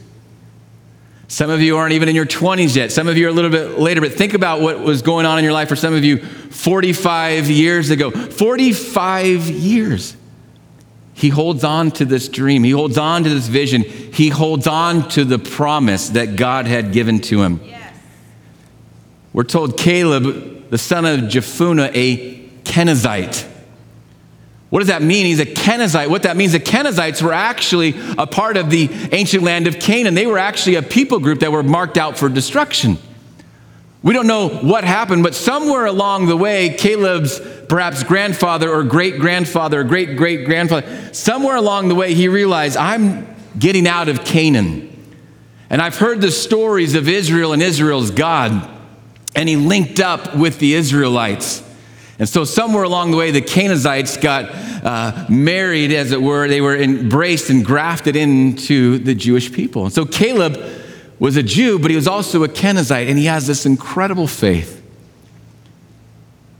some 1.31 1.49
of 1.49 1.61
you 1.61 1.77
aren't 1.77 1.93
even 1.93 2.09
in 2.09 2.15
your 2.15 2.25
20s 2.25 2.75
yet. 2.75 2.91
Some 2.91 3.07
of 3.07 3.15
you 3.15 3.25
are 3.25 3.29
a 3.29 3.31
little 3.31 3.49
bit 3.49 3.79
later, 3.79 4.01
but 4.01 4.11
think 4.11 4.33
about 4.33 4.59
what 4.59 4.81
was 4.81 5.01
going 5.01 5.25
on 5.25 5.37
in 5.37 5.45
your 5.45 5.53
life 5.53 5.69
for 5.69 5.77
some 5.77 5.93
of 5.93 6.03
you 6.03 6.17
45 6.17 7.49
years 7.49 7.89
ago. 7.89 8.11
45 8.11 9.49
years. 9.49 10.17
He 11.13 11.29
holds 11.29 11.63
on 11.63 11.91
to 11.91 12.03
this 12.03 12.27
dream. 12.27 12.65
He 12.65 12.71
holds 12.71 12.97
on 12.97 13.23
to 13.23 13.29
this 13.29 13.47
vision. 13.47 13.83
He 13.83 14.27
holds 14.27 14.67
on 14.67 15.07
to 15.11 15.23
the 15.23 15.39
promise 15.39 16.09
that 16.09 16.35
God 16.35 16.67
had 16.67 16.91
given 16.91 17.21
to 17.21 17.41
him. 17.41 17.61
Yes. 17.63 17.97
We're 19.31 19.43
told 19.43 19.77
Caleb, 19.77 20.69
the 20.69 20.77
son 20.77 21.05
of 21.05 21.21
Jephunneh, 21.21 21.91
a 21.93 22.39
Kenizzite. 22.65 23.49
What 24.71 24.79
does 24.79 24.87
that 24.87 25.01
mean? 25.01 25.25
He's 25.25 25.41
a 25.41 25.45
Kenizzite. 25.45 26.09
What 26.09 26.23
that 26.23 26.37
means, 26.37 26.53
the 26.53 26.59
Kenizzites 26.59 27.21
were 27.21 27.33
actually 27.33 27.93
a 28.17 28.25
part 28.25 28.55
of 28.55 28.69
the 28.69 28.89
ancient 29.11 29.43
land 29.43 29.67
of 29.67 29.79
Canaan. 29.79 30.15
They 30.15 30.25
were 30.25 30.37
actually 30.37 30.75
a 30.75 30.81
people 30.81 31.19
group 31.19 31.41
that 31.41 31.51
were 31.51 31.61
marked 31.61 31.97
out 31.97 32.17
for 32.17 32.29
destruction. 32.29 32.97
We 34.01 34.13
don't 34.13 34.27
know 34.27 34.47
what 34.47 34.85
happened, 34.85 35.23
but 35.23 35.35
somewhere 35.35 35.87
along 35.87 36.27
the 36.27 36.37
way, 36.37 36.69
Caleb's 36.69 37.41
perhaps 37.67 38.03
grandfather 38.03 38.71
or 38.71 38.83
great 38.85 39.19
grandfather 39.19 39.81
or 39.81 39.83
great 39.83 40.15
great 40.15 40.45
grandfather, 40.45 41.13
somewhere 41.13 41.57
along 41.57 41.89
the 41.89 41.95
way, 41.95 42.13
he 42.13 42.29
realized, 42.29 42.77
I'm 42.77 43.27
getting 43.59 43.85
out 43.87 44.07
of 44.07 44.23
Canaan. 44.23 44.87
And 45.69 45.81
I've 45.81 45.97
heard 45.97 46.21
the 46.21 46.31
stories 46.31 46.95
of 46.95 47.09
Israel 47.09 47.51
and 47.51 47.61
Israel's 47.61 48.09
God. 48.09 48.69
And 49.35 49.49
he 49.49 49.57
linked 49.57 49.99
up 49.99 50.33
with 50.33 50.59
the 50.59 50.75
Israelites. 50.75 51.61
And 52.21 52.29
so, 52.29 52.43
somewhere 52.43 52.83
along 52.83 53.09
the 53.09 53.17
way, 53.17 53.31
the 53.31 53.41
Canaanites 53.41 54.15
got 54.15 54.51
uh, 54.51 55.25
married, 55.27 55.91
as 55.91 56.11
it 56.11 56.21
were. 56.21 56.47
They 56.47 56.61
were 56.61 56.77
embraced 56.77 57.49
and 57.49 57.65
grafted 57.65 58.15
into 58.15 58.99
the 58.99 59.15
Jewish 59.15 59.51
people. 59.51 59.85
And 59.85 59.91
so, 59.91 60.05
Caleb 60.05 60.63
was 61.17 61.35
a 61.35 61.41
Jew, 61.41 61.79
but 61.79 61.89
he 61.89 61.95
was 61.95 62.07
also 62.07 62.43
a 62.43 62.47
Kenizzite, 62.47 63.09
and 63.09 63.17
he 63.17 63.25
has 63.25 63.47
this 63.47 63.65
incredible 63.65 64.27
faith. 64.27 64.83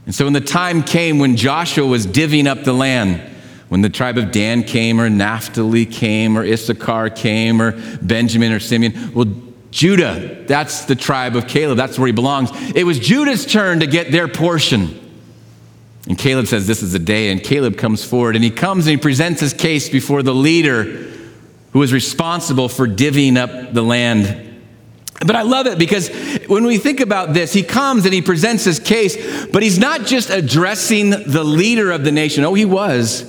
And 0.04 0.12
so, 0.12 0.24
when 0.24 0.32
the 0.32 0.40
time 0.40 0.82
came 0.82 1.20
when 1.20 1.36
Joshua 1.36 1.86
was 1.86 2.08
divvying 2.08 2.48
up 2.48 2.64
the 2.64 2.72
land, 2.72 3.20
when 3.68 3.82
the 3.82 3.88
tribe 3.88 4.18
of 4.18 4.32
Dan 4.32 4.64
came, 4.64 5.00
or 5.00 5.08
Naphtali 5.08 5.86
came, 5.86 6.36
or 6.36 6.44
Issachar 6.44 7.08
came, 7.08 7.62
or 7.62 7.80
Benjamin 7.98 8.50
or 8.50 8.58
Simeon, 8.58 9.12
well, 9.14 9.32
Judah, 9.70 10.42
that's 10.44 10.86
the 10.86 10.96
tribe 10.96 11.36
of 11.36 11.46
Caleb. 11.46 11.76
That's 11.76 12.00
where 12.00 12.08
he 12.08 12.12
belongs. 12.12 12.50
It 12.74 12.82
was 12.82 12.98
Judah's 12.98 13.46
turn 13.46 13.78
to 13.78 13.86
get 13.86 14.10
their 14.10 14.26
portion. 14.26 14.98
And 16.08 16.18
Caleb 16.18 16.46
says, 16.46 16.66
This 16.66 16.82
is 16.82 16.92
the 16.92 16.98
day. 16.98 17.30
And 17.30 17.42
Caleb 17.42 17.76
comes 17.76 18.04
forward 18.04 18.34
and 18.34 18.44
he 18.44 18.50
comes 18.50 18.86
and 18.86 18.92
he 18.92 18.96
presents 18.96 19.40
his 19.40 19.52
case 19.52 19.88
before 19.88 20.22
the 20.22 20.34
leader 20.34 21.10
who 21.72 21.82
is 21.82 21.92
responsible 21.92 22.68
for 22.68 22.86
divvying 22.86 23.36
up 23.36 23.72
the 23.72 23.82
land. 23.82 24.50
But 25.24 25.36
I 25.36 25.42
love 25.42 25.66
it 25.66 25.78
because 25.78 26.08
when 26.48 26.64
we 26.64 26.78
think 26.78 27.00
about 27.00 27.32
this, 27.32 27.52
he 27.52 27.62
comes 27.62 28.04
and 28.04 28.12
he 28.12 28.20
presents 28.20 28.64
his 28.64 28.80
case, 28.80 29.46
but 29.46 29.62
he's 29.62 29.78
not 29.78 30.04
just 30.04 30.30
addressing 30.30 31.10
the 31.10 31.44
leader 31.44 31.92
of 31.92 32.04
the 32.04 32.10
nation. 32.10 32.44
Oh, 32.44 32.54
he 32.54 32.64
was, 32.64 33.22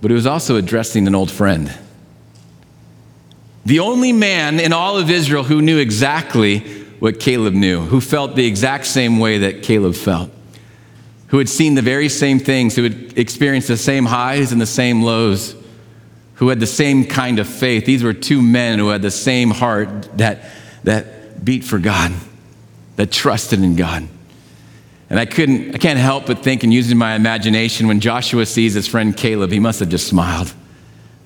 but 0.00 0.10
he 0.10 0.14
was 0.14 0.26
also 0.26 0.56
addressing 0.56 1.08
an 1.08 1.14
old 1.14 1.30
friend. 1.30 1.76
The 3.66 3.80
only 3.80 4.12
man 4.12 4.60
in 4.60 4.72
all 4.72 4.96
of 4.96 5.10
Israel 5.10 5.42
who 5.42 5.60
knew 5.60 5.78
exactly 5.78 6.60
what 7.00 7.18
Caleb 7.18 7.54
knew, 7.54 7.80
who 7.80 8.00
felt 8.00 8.36
the 8.36 8.46
exact 8.46 8.86
same 8.86 9.18
way 9.18 9.38
that 9.38 9.62
Caleb 9.62 9.94
felt 9.94 10.30
who 11.34 11.38
had 11.38 11.48
seen 11.48 11.74
the 11.74 11.82
very 11.82 12.08
same 12.08 12.38
things, 12.38 12.76
who 12.76 12.84
had 12.84 13.18
experienced 13.18 13.66
the 13.66 13.76
same 13.76 14.04
highs 14.04 14.52
and 14.52 14.60
the 14.60 14.66
same 14.66 15.02
lows, 15.02 15.56
who 16.34 16.48
had 16.48 16.60
the 16.60 16.66
same 16.66 17.04
kind 17.04 17.40
of 17.40 17.48
faith. 17.48 17.84
These 17.84 18.04
were 18.04 18.12
two 18.12 18.40
men 18.40 18.78
who 18.78 18.90
had 18.90 19.02
the 19.02 19.10
same 19.10 19.50
heart 19.50 20.16
that, 20.16 20.44
that 20.84 21.44
beat 21.44 21.64
for 21.64 21.80
God, 21.80 22.12
that 22.94 23.10
trusted 23.10 23.60
in 23.64 23.74
God. 23.74 24.06
And 25.10 25.18
I 25.18 25.26
couldn't, 25.26 25.74
I 25.74 25.78
can't 25.78 25.98
help 25.98 26.26
but 26.26 26.44
think 26.44 26.62
and 26.62 26.72
using 26.72 26.96
my 26.96 27.16
imagination 27.16 27.88
when 27.88 27.98
Joshua 27.98 28.46
sees 28.46 28.74
his 28.74 28.86
friend 28.86 29.16
Caleb, 29.16 29.50
he 29.50 29.58
must 29.58 29.80
have 29.80 29.88
just 29.88 30.06
smiled. 30.06 30.54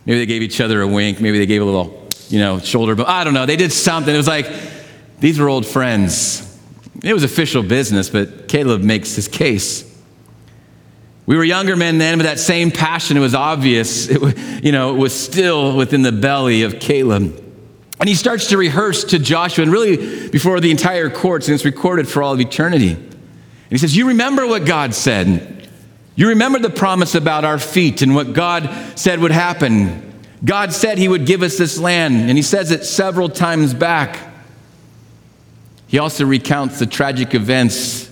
Maybe 0.06 0.20
they 0.20 0.26
gave 0.26 0.40
each 0.40 0.62
other 0.62 0.80
a 0.80 0.88
wink, 0.88 1.20
maybe 1.20 1.38
they 1.38 1.44
gave 1.44 1.60
a 1.60 1.66
little, 1.66 2.08
you 2.30 2.38
know, 2.38 2.60
shoulder, 2.60 2.94
but 2.94 3.08
I 3.08 3.24
don't 3.24 3.34
know. 3.34 3.44
They 3.44 3.56
did 3.56 3.72
something. 3.72 4.14
It 4.14 4.16
was 4.16 4.26
like, 4.26 4.50
these 5.20 5.38
were 5.38 5.50
old 5.50 5.66
friends. 5.66 6.58
It 7.04 7.12
was 7.12 7.24
official 7.24 7.62
business, 7.62 8.08
but 8.08 8.48
Caleb 8.48 8.80
makes 8.80 9.14
his 9.14 9.28
case. 9.28 9.84
We 11.28 11.36
were 11.36 11.44
younger 11.44 11.76
men 11.76 11.98
then, 11.98 12.16
but 12.16 12.24
that 12.24 12.38
same 12.38 12.70
passion, 12.70 13.18
it 13.18 13.20
was 13.20 13.34
obvious. 13.34 14.08
It, 14.08 14.64
you 14.64 14.72
know, 14.72 14.94
it 14.94 14.98
was 14.98 15.12
still 15.12 15.76
within 15.76 16.00
the 16.00 16.10
belly 16.10 16.62
of 16.62 16.80
Caleb. 16.80 17.44
And 18.00 18.08
he 18.08 18.14
starts 18.14 18.46
to 18.46 18.56
rehearse 18.56 19.04
to 19.04 19.18
Joshua, 19.18 19.64
and 19.64 19.70
really 19.70 20.30
before 20.30 20.58
the 20.58 20.70
entire 20.70 21.10
courts, 21.10 21.46
and 21.46 21.54
it's 21.54 21.66
recorded 21.66 22.08
for 22.08 22.22
all 22.22 22.32
of 22.32 22.40
eternity. 22.40 22.92
And 22.92 23.68
he 23.68 23.76
says, 23.76 23.94
You 23.94 24.08
remember 24.08 24.46
what 24.46 24.64
God 24.64 24.94
said. 24.94 25.68
You 26.16 26.28
remember 26.28 26.60
the 26.60 26.70
promise 26.70 27.14
about 27.14 27.44
our 27.44 27.58
feet 27.58 28.00
and 28.00 28.14
what 28.14 28.32
God 28.32 28.98
said 28.98 29.20
would 29.20 29.30
happen. 29.30 30.22
God 30.42 30.72
said 30.72 30.96
he 30.96 31.08
would 31.08 31.26
give 31.26 31.42
us 31.42 31.58
this 31.58 31.78
land, 31.78 32.30
and 32.30 32.38
he 32.38 32.42
says 32.42 32.70
it 32.70 32.86
several 32.86 33.28
times 33.28 33.74
back. 33.74 34.18
He 35.88 35.98
also 35.98 36.24
recounts 36.24 36.78
the 36.78 36.86
tragic 36.86 37.34
events 37.34 38.07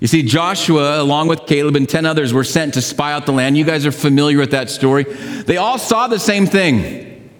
you 0.00 0.06
see, 0.06 0.22
Joshua, 0.22 1.00
along 1.00 1.28
with 1.28 1.46
Caleb 1.46 1.76
and 1.76 1.88
10 1.88 2.04
others, 2.04 2.32
were 2.32 2.44
sent 2.44 2.74
to 2.74 2.82
spy 2.82 3.12
out 3.12 3.24
the 3.24 3.32
land. 3.32 3.56
You 3.56 3.64
guys 3.64 3.86
are 3.86 3.92
familiar 3.92 4.38
with 4.38 4.50
that 4.50 4.68
story. 4.68 5.04
They 5.04 5.56
all 5.56 5.78
saw 5.78 6.06
the 6.06 6.18
same 6.18 6.46
thing. 6.46 7.30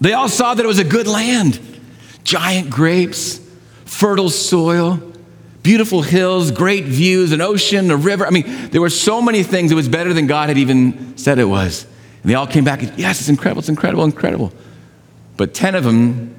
They 0.00 0.14
all 0.14 0.28
saw 0.28 0.54
that 0.54 0.64
it 0.64 0.68
was 0.68 0.78
a 0.78 0.84
good 0.84 1.06
land 1.06 1.60
giant 2.22 2.70
grapes, 2.70 3.40
fertile 3.84 4.30
soil, 4.30 5.00
beautiful 5.62 6.02
hills, 6.02 6.50
great 6.50 6.84
views, 6.84 7.32
an 7.32 7.40
ocean, 7.40 7.90
a 7.90 7.96
river. 7.96 8.26
I 8.26 8.30
mean, 8.30 8.68
there 8.70 8.80
were 8.80 8.90
so 8.90 9.20
many 9.20 9.42
things. 9.42 9.72
It 9.72 9.74
was 9.74 9.88
better 9.88 10.12
than 10.12 10.26
God 10.26 10.48
had 10.48 10.58
even 10.58 11.16
said 11.16 11.38
it 11.38 11.44
was. 11.44 11.86
And 12.22 12.30
they 12.30 12.34
all 12.34 12.46
came 12.46 12.64
back 12.64 12.82
and, 12.82 12.98
yes, 12.98 13.20
it's 13.20 13.28
incredible, 13.28 13.60
it's 13.60 13.68
incredible, 13.68 14.04
incredible. 14.04 14.52
But 15.36 15.54
10 15.54 15.74
of 15.74 15.84
them 15.84 16.34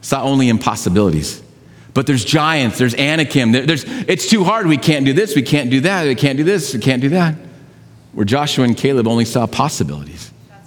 saw 0.00 0.22
only 0.22 0.48
impossibilities. 0.48 1.42
But 1.94 2.06
there's 2.06 2.24
giants, 2.24 2.78
there's 2.78 2.94
Anakim, 2.94 3.52
there's, 3.52 3.84
it's 3.84 4.28
too 4.28 4.44
hard. 4.44 4.66
We 4.66 4.78
can't 4.78 5.04
do 5.04 5.12
this, 5.12 5.36
we 5.36 5.42
can't 5.42 5.70
do 5.70 5.80
that, 5.80 6.06
we 6.06 6.14
can't 6.14 6.38
do 6.38 6.44
this, 6.44 6.72
we 6.72 6.80
can't 6.80 7.02
do 7.02 7.10
that. 7.10 7.34
Where 8.12 8.24
Joshua 8.24 8.64
and 8.64 8.76
Caleb 8.76 9.06
only 9.06 9.26
saw 9.26 9.46
possibilities. 9.46 10.30
Right. 10.50 10.58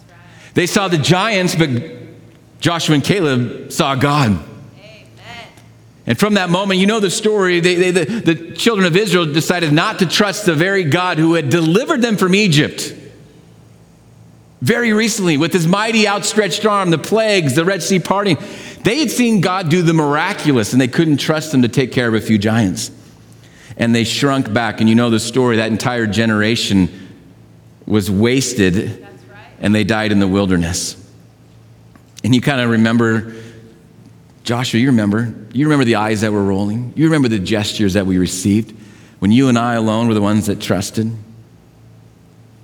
They 0.54 0.68
saw 0.68 0.88
the 0.88 1.00
giants, 1.00 1.56
but 1.56 1.70
Joshua 2.60 2.96
and 2.96 3.04
Caleb 3.04 3.72
saw 3.72 3.96
God. 3.96 4.32
Amen. 4.32 5.48
And 6.06 6.20
from 6.20 6.36
that 6.36 6.52
moment, 6.52 6.80
you 6.80 6.86
know 6.86 7.00
the 7.00 7.10
story. 7.10 7.60
They, 7.60 7.76
they, 7.76 7.92
the, 7.92 8.06
the 8.06 8.56
children 8.56 8.86
of 8.86 8.96
Israel 8.96 9.26
decided 9.26 9.74
not 9.74 10.00
to 10.00 10.06
trust 10.06 10.46
the 10.46 10.54
very 10.54 10.84
God 10.84 11.18
who 11.18 11.34
had 11.34 11.50
delivered 11.50 12.04
them 12.04 12.18
from 12.18 12.36
Egypt 12.36 12.94
very 14.62 14.94
recently 14.94 15.38
with 15.38 15.54
his 15.54 15.68
mighty 15.68 16.08
outstretched 16.08 16.66
arm, 16.66 16.90
the 16.90 16.98
plagues, 16.98 17.54
the 17.54 17.64
Red 17.64 17.84
Sea 17.84 18.00
parting. 18.00 18.38
They 18.86 19.00
had 19.00 19.10
seen 19.10 19.42
God 19.42 19.70
do 19.70 19.82
the 19.82 19.94
miraculous 19.94 20.72
and 20.72 20.80
they 20.80 20.88
couldn't 20.88 21.18
trust 21.18 21.52
him 21.52 21.64
to 21.64 21.68
take 21.68 21.92
care 21.92 22.08
of 22.08 22.14
a 22.14 22.22
few 22.22 22.38
giants. 22.38 22.92
And 23.78 23.96
they 23.96 24.04
shrunk 24.04 24.54
back. 24.54 24.80
And 24.80 24.88
you 24.88 24.94
know 24.94 25.10
the 25.10 25.20
story 25.20 25.58
that 25.58 25.72
entire 25.72 26.06
generation 26.06 27.10
was 27.88 28.12
wasted 28.12 29.04
and 29.60 29.74
they 29.74 29.84
died 29.84 30.12
in 30.12 30.20
the 30.20 30.28
wilderness. 30.28 31.04
And 32.24 32.36
you 32.36 32.42
kind 32.42 32.62
of 32.62 32.70
remember, 32.70 33.34
Joshua, 34.44 34.80
you 34.80 34.90
remember, 34.90 35.34
you 35.52 35.66
remember 35.66 35.86
the 35.86 35.96
eyes 35.96 36.22
that 36.22 36.32
were 36.32 36.44
rolling, 36.44 36.94
you 36.96 37.06
remember 37.06 37.28
the 37.28 37.40
gestures 37.40 37.94
that 37.94 38.06
we 38.06 38.20
received 38.20 38.72
when 39.18 39.32
you 39.32 39.50
and 39.50 39.58
I 39.58 39.74
alone 39.74 40.08
were 40.08 40.14
the 40.14 40.22
ones 40.22 40.46
that 40.46 40.62
trusted. 40.62 41.12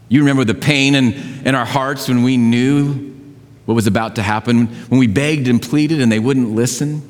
You 0.08 0.20
remember 0.20 0.44
the 0.44 0.54
pain 0.54 0.94
in, 0.94 1.14
in 1.48 1.56
our 1.56 1.66
hearts 1.66 2.08
when 2.08 2.22
we 2.22 2.38
knew 2.38 3.11
what 3.72 3.76
was 3.76 3.88
about 3.88 4.16
to 4.18 4.22
happen 4.22 4.68
when 4.90 5.00
we 5.00 5.08
begged 5.08 5.48
and 5.48 5.62
pleaded 5.62 6.02
and 6.02 6.12
they 6.12 6.20
wouldn't 6.20 6.50
listen. 6.50 7.08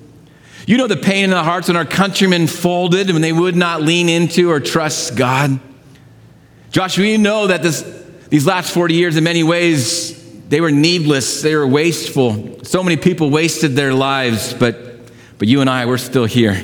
You 0.68 0.78
know 0.78 0.86
the 0.86 0.96
pain 0.96 1.24
in 1.24 1.32
the 1.32 1.42
hearts 1.42 1.70
when 1.70 1.76
our 1.76 1.86
countrymen 1.86 2.46
folded 2.46 3.10
when 3.10 3.24
they 3.24 3.34
would 3.34 3.56
not 3.56 3.82
lean 3.82 4.10
into 4.10 4.52
or 4.52 4.60
trust 4.60 5.16
God. 5.16 5.60
Joshua, 6.70 7.06
you 7.06 7.18
know 7.18 7.48
that 7.48 7.64
this, 7.64 7.82
these 8.30 8.46
last 8.46 8.72
40 8.72 8.94
years, 8.94 9.18
in 9.18 9.24
many 9.24 9.42
ways, 9.42 10.18
they 10.50 10.62
were 10.62 10.70
needless, 10.70 11.42
they 11.42 11.56
were 11.56 11.66
wasteful. 11.66 12.64
So 12.64 12.84
many 12.84 12.96
people 12.96 13.32
wasted 13.32 13.76
their 13.76 13.94
lives, 13.94 14.54
but, 14.54 14.78
but 15.40 15.48
you 15.48 15.62
and 15.62 15.70
I, 15.70 15.88
we're 15.88 15.98
still 15.98 16.26
here. 16.26 16.64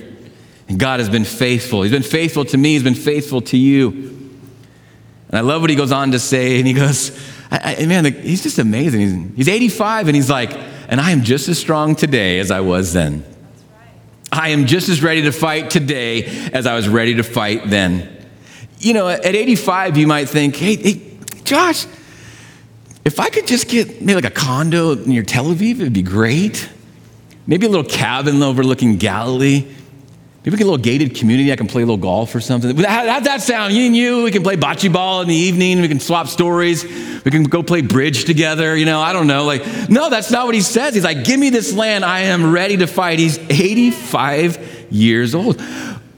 And 0.70 0.80
God 0.80 1.00
has 1.00 1.10
been 1.10 1.26
faithful. 1.26 1.82
He's 1.82 1.92
been 1.92 2.04
faithful 2.04 2.46
to 2.46 2.58
me, 2.58 2.74
He's 2.74 2.84
been 2.84 2.94
faithful 2.94 3.42
to 3.42 3.58
you. 3.58 4.14
And 5.30 5.38
I 5.38 5.42
love 5.42 5.62
what 5.62 5.72
he 5.72 5.76
goes 5.76 5.92
on 5.92 6.12
to 6.12 6.20
say, 6.20 6.60
and 6.60 6.68
he 6.68 6.74
goes, 6.74 7.10
I, 7.52 7.78
I, 7.80 7.86
man, 7.86 8.06
he's 8.06 8.44
just 8.44 8.60
amazing. 8.60 9.00
He's, 9.00 9.36
he's 9.36 9.48
85 9.48 10.08
and 10.08 10.16
he's 10.16 10.30
like, 10.30 10.52
and 10.88 11.00
I 11.00 11.12
am 11.12 11.24
just 11.24 11.48
as 11.50 11.58
strong 11.60 11.96
today 11.96 12.40
as 12.40 12.52
I 12.52 12.62
was 12.62 12.94
then. 12.94 13.24
I 14.32 14.50
am 14.50 14.66
just 14.66 14.90
as 14.90 15.02
ready 15.02 15.22
to 15.24 15.32
fight 15.32 15.70
today 15.70 16.26
as 16.52 16.68
I 16.68 16.76
was 16.76 16.88
ready 16.88 17.16
to 17.16 17.24
fight 17.24 17.70
then. 17.70 18.26
You 18.80 18.94
know, 18.94 19.08
at 19.08 19.26
85, 19.26 19.98
you 19.98 20.08
might 20.08 20.30
think, 20.30 20.56
hey, 20.56 20.76
hey 20.76 21.18
Josh, 21.44 21.86
if 23.06 23.20
I 23.20 23.30
could 23.30 23.48
just 23.48 23.70
get 23.70 24.02
maybe 24.02 24.16
like 24.16 24.26
a 24.26 24.30
condo 24.30 24.96
near 24.96 25.24
Tel 25.24 25.46
Aviv, 25.46 25.80
it'd 25.80 25.94
be 25.94 26.02
great. 26.02 26.70
Maybe 27.48 27.66
a 27.66 27.70
little 27.70 27.90
cabin 27.90 28.44
overlooking 28.44 28.98
Galilee. 28.98 29.66
Maybe 30.48 30.54
we 30.54 30.60
can 30.60 30.68
get 30.68 30.70
a 30.70 30.72
little 30.72 30.84
gated 30.84 31.16
community. 31.16 31.52
I 31.52 31.58
can 31.58 31.68
play 31.68 31.82
a 31.82 31.86
little 31.86 31.98
golf 31.98 32.34
or 32.34 32.40
something. 32.40 32.74
How'd 32.78 33.26
that 33.26 33.42
sound? 33.42 33.74
You 33.74 33.86
and 33.86 33.94
you, 33.94 34.24
we 34.24 34.32
can 34.32 34.44
play 34.44 34.56
bocce 34.56 34.90
ball 34.90 35.22
in 35.22 35.28
the 35.28 35.36
evening. 35.36 35.82
We 35.82 35.90
can 35.90 36.00
swap 36.00 36.28
stories. 36.28 36.86
We 36.86 37.32
can 37.32 37.44
go 37.44 37.62
play 37.62 37.82
bridge 37.82 38.24
together. 38.24 38.74
You 38.74 38.86
know, 38.86 39.02
I 39.02 39.12
don't 39.12 39.28
know. 39.28 39.44
Like, 39.44 39.90
no, 39.90 40.10
that's 40.10 40.32
not 40.32 40.46
what 40.46 40.56
he 40.56 40.62
says. 40.62 40.94
He's 40.94 41.04
like, 41.04 41.26
give 41.26 41.38
me 41.38 41.50
this 41.50 41.74
land. 41.74 42.06
I 42.06 42.22
am 42.22 42.54
ready 42.54 42.78
to 42.78 42.88
fight. 42.88 43.20
He's 43.20 43.38
85 43.38 44.88
years 44.90 45.36
old. 45.36 45.62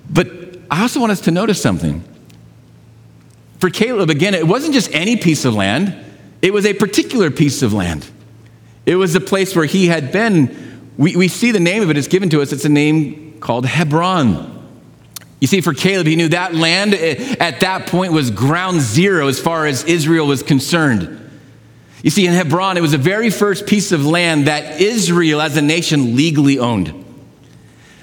But 0.08 0.28
I 0.70 0.84
also 0.84 1.00
want 1.00 1.12
us 1.12 1.22
to 1.22 1.32
notice 1.32 1.60
something. 1.60 2.04
For 3.58 3.72
Caleb, 3.72 4.12
again, 4.12 4.36
it 4.36 4.48
wasn't 4.48 4.76
just 4.76 4.94
any 4.94 5.18
piece 5.18 5.44
of 5.44 5.56
land, 5.56 6.06
it 6.44 6.54
was 6.54 6.68
a 6.68 6.76
particular 6.76 7.32
piece 7.32 7.64
of 7.64 7.74
land. 7.74 8.08
It 8.86 8.98
was 8.98 9.14
the 9.14 9.22
place 9.22 9.56
where 9.56 9.66
he 9.66 9.88
had 9.88 10.12
been. 10.12 10.92
We, 11.00 11.16
we 11.16 11.30
see 11.30 11.50
the 11.50 11.60
name 11.60 11.82
of 11.82 11.90
it, 11.90 11.98
it's 11.98 12.08
given 12.08 12.30
to 12.30 12.44
us. 12.44 12.52
It's 12.52 12.66
a 12.66 12.70
name 12.70 13.29
called 13.40 13.66
Hebron. 13.66 14.58
You 15.40 15.48
see, 15.48 15.62
for 15.62 15.74
Caleb, 15.74 16.08
he 16.08 16.16
knew 16.16 16.30
that 16.30 16.54
land 16.54 16.94
eh, 16.94 17.36
at 17.40 17.62
that 17.62 17.88
point 17.88 18.12
was 18.12 18.30
ground 18.30 18.82
zero 18.82 19.28
as 19.28 19.40
far 19.40 19.66
as 19.66 19.84
Israel 19.86 20.28
was 20.28 20.44
concerned. 20.44 21.16
You 22.04 22.10
see, 22.10 22.26
in 22.26 22.34
Hebron, 22.34 22.78
it 22.78 22.82
was 22.82 22.92
the 22.92 22.98
very 22.98 23.30
first 23.30 23.66
piece 23.66 23.92
of 23.92 24.06
land 24.06 24.48
that 24.48 24.80
Israel 24.82 25.42
as 25.42 25.58
a 25.58 25.62
nation 25.62 26.16
legally 26.16 26.60
owned. 26.60 27.06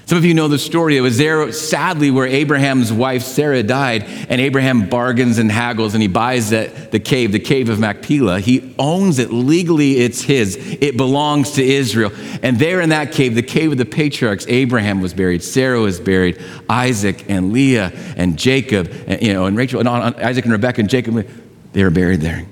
Some 0.07 0.17
of 0.17 0.23
you 0.23 0.33
know 0.33 0.47
the 0.47 0.57
story. 0.57 0.95
It 0.95 1.01
was 1.01 1.17
there, 1.17 1.51
sadly, 1.51 2.11
where 2.11 2.25
Abraham's 2.25 2.93
wife 2.93 3.23
Sarah 3.23 3.61
died, 3.61 4.05
and 4.29 4.39
Abraham 4.39 4.87
bargains 4.87 5.37
and 5.37 5.51
haggles, 5.51 5.95
and 5.95 6.01
he 6.01 6.07
buys 6.07 6.49
the, 6.49 6.71
the 6.91 6.99
cave, 7.01 7.33
the 7.33 7.41
cave 7.41 7.67
of 7.67 7.77
Machpelah. 7.77 8.39
He 8.39 8.73
owns 8.79 9.19
it 9.19 9.33
legally, 9.33 9.97
it's 9.97 10.21
his. 10.21 10.55
It 10.55 10.95
belongs 10.95 11.51
to 11.51 11.61
Israel. 11.61 12.13
And 12.41 12.57
there 12.57 12.79
in 12.79 12.87
that 12.89 13.11
cave, 13.11 13.35
the 13.35 13.43
cave 13.43 13.73
of 13.73 13.77
the 13.77 13.85
patriarchs, 13.85 14.45
Abraham 14.47 15.01
was 15.01 15.13
buried, 15.13 15.43
Sarah 15.43 15.81
was 15.81 15.99
buried, 15.99 16.41
Isaac 16.69 17.29
and 17.29 17.51
Leah 17.51 17.91
and 18.15 18.39
Jacob, 18.39 18.89
and, 19.07 19.21
you 19.21 19.33
know, 19.33 19.45
and 19.45 19.57
Rachel, 19.57 19.81
and 19.81 19.89
Isaac 19.89 20.45
and 20.45 20.53
Rebekah 20.53 20.79
and 20.79 20.89
Jacob, 20.89 21.27
they 21.73 21.83
were 21.83 21.89
buried 21.89 22.21
there. 22.21 22.45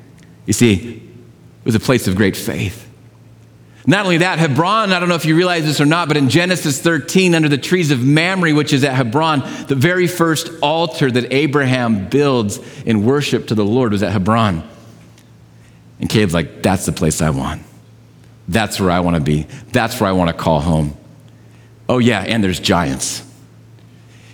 You 0.46 0.52
see, 0.52 0.98
it 0.98 1.66
was 1.66 1.76
a 1.76 1.80
place 1.80 2.06
of 2.06 2.18
great 2.18 2.36
faith. 2.36 2.86
Not 3.88 4.06
only 4.06 4.18
that, 4.18 4.40
Hebron, 4.40 4.92
I 4.92 5.00
don't 5.00 5.10
know 5.10 5.16
if 5.16 5.26
you 5.26 5.36
realize 5.36 5.64
this 5.64 5.80
or 5.80 5.86
not, 5.86 6.08
but 6.08 6.18
in 6.18 6.30
Genesis 6.30 6.82
13, 6.82 7.36
under 7.36 7.48
the 7.48 7.58
trees 7.58 7.92
of 7.92 8.04
Mamre, 8.04 8.54
which 8.54 8.74
is 8.74 8.84
at 8.84 8.94
Hebron, 8.94 9.42
the 9.68 9.76
very 9.76 10.08
first 10.08 10.50
altar 10.62 11.12
that 11.12 11.32
Abraham 11.32 12.10
builds 12.10 12.60
in 12.84 13.06
worship 13.06 13.48
to 13.48 13.56
the 13.56 13.66
Lord 13.66 13.92
was 13.92 14.02
at 14.02 14.12
Hebron. 14.12 14.68
And 16.00 16.10
Caleb's 16.10 16.34
like, 16.34 16.64
that's 16.64 16.86
the 16.86 16.92
place 16.92 17.22
I 17.22 17.30
want. 17.30 17.62
That's 18.48 18.80
where 18.80 18.92
I 18.92 19.02
want 19.02 19.18
to 19.18 19.22
be. 19.22 19.44
That's 19.72 20.00
where 20.00 20.10
I 20.10 20.14
want 20.14 20.30
to 20.30 20.36
call 20.36 20.62
home. 20.62 20.98
Oh, 21.88 22.00
yeah, 22.00 22.22
and 22.22 22.44
there's 22.44 22.60
giants. 22.60 23.24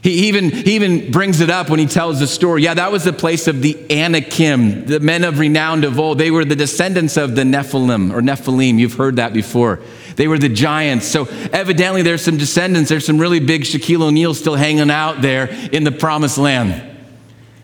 He 0.01 0.29
even, 0.29 0.49
he 0.49 0.75
even 0.75 1.11
brings 1.11 1.41
it 1.41 1.51
up 1.51 1.69
when 1.69 1.79
he 1.79 1.85
tells 1.85 2.19
the 2.19 2.25
story. 2.25 2.63
Yeah, 2.63 2.73
that 2.73 2.91
was 2.91 3.03
the 3.03 3.13
place 3.13 3.47
of 3.47 3.61
the 3.61 3.77
Anakim, 3.91 4.85
the 4.85 4.99
men 4.99 5.23
of 5.23 5.37
renown 5.37 5.83
of 5.83 5.99
old. 5.99 6.17
They 6.17 6.31
were 6.31 6.43
the 6.43 6.55
descendants 6.55 7.17
of 7.17 7.35
the 7.35 7.43
Nephilim 7.43 8.11
or 8.11 8.21
Nephilim. 8.21 8.79
You've 8.79 8.95
heard 8.95 9.17
that 9.17 9.31
before. 9.31 9.79
They 10.15 10.27
were 10.27 10.39
the 10.39 10.49
giants. 10.49 11.05
So 11.05 11.25
evidently 11.53 12.01
there's 12.01 12.23
some 12.23 12.37
descendants. 12.37 12.89
There's 12.89 13.05
some 13.05 13.19
really 13.19 13.39
big 13.39 13.61
Shaquille 13.61 14.01
O'Neal 14.01 14.33
still 14.33 14.55
hanging 14.55 14.89
out 14.89 15.21
there 15.21 15.45
in 15.71 15.83
the 15.83 15.91
promised 15.91 16.39
land. 16.39 16.89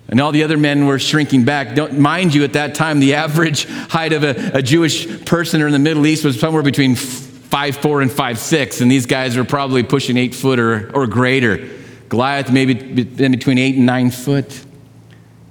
And 0.08 0.22
all 0.22 0.32
the 0.32 0.44
other 0.44 0.58
men 0.58 0.86
were 0.86 1.00
shrinking 1.00 1.44
back. 1.44 1.76
Don't, 1.76 1.98
mind 1.98 2.36
you, 2.36 2.44
at 2.44 2.54
that 2.54 2.76
time, 2.76 3.00
the 3.00 3.16
average 3.16 3.66
height 3.66 4.14
of 4.14 4.24
a, 4.24 4.52
a 4.54 4.62
Jewish 4.62 5.26
person 5.26 5.62
or 5.62 5.68
in 5.68 5.74
the 5.74 5.80
Middle 5.80 6.06
East 6.06 6.24
was 6.24 6.40
somewhere 6.40 6.64
between 6.64 6.96
five 6.96 7.78
four 7.78 8.02
and 8.02 8.12
five 8.12 8.38
six, 8.38 8.82
and 8.82 8.92
these 8.92 9.06
guys 9.06 9.36
were 9.38 9.44
probably 9.44 9.82
pushing 9.82 10.18
eight 10.18 10.36
foot 10.36 10.60
or, 10.60 10.92
or 10.96 11.08
greater. 11.08 11.77
Goliath 12.10 12.52
maybe 12.52 12.74
been 12.74 13.32
between 13.32 13.58
eight 13.58 13.76
and 13.76 13.86
nine 13.86 14.12
foot. 14.12 14.66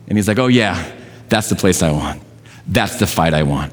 And 0.08 0.16
he's 0.16 0.28
like, 0.28 0.38
oh, 0.38 0.46
yeah, 0.46 0.92
that's 1.28 1.48
the 1.48 1.56
place 1.56 1.82
I 1.82 1.92
want. 1.92 2.22
That's 2.66 2.98
the 2.98 3.06
fight 3.06 3.34
I 3.34 3.42
want. 3.42 3.72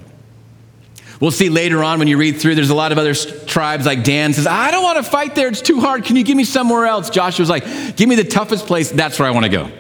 We'll 1.20 1.32
see 1.32 1.50
later 1.50 1.84
on 1.84 2.00
when 2.00 2.08
you 2.08 2.18
read 2.18 2.42
through, 2.42 2.56
there's 2.56 2.70
a 2.70 2.76
lot 2.76 2.92
of 2.92 2.98
other 2.98 3.14
tribes 3.14 3.86
like 3.86 4.04
Dan 4.04 4.34
says, 4.34 4.46
I 4.46 4.72
don't 4.72 4.84
want 4.84 4.98
to 4.98 5.10
fight 5.10 5.36
there. 5.36 5.48
It's 5.48 5.62
too 5.62 5.80
hard. 5.80 6.04
Can 6.04 6.16
you 6.16 6.24
give 6.24 6.36
me 6.36 6.44
somewhere 6.44 6.86
else? 6.86 7.10
Joshua's 7.10 7.50
like, 7.50 7.96
give 7.96 8.10
me 8.10 8.16
the 8.16 8.26
toughest 8.26 8.68
place. 8.68 8.92
That's 8.92 9.18
where 9.20 9.28
I 9.28 9.32
want 9.32 9.46
to 9.46 9.50
go. 9.50 9.72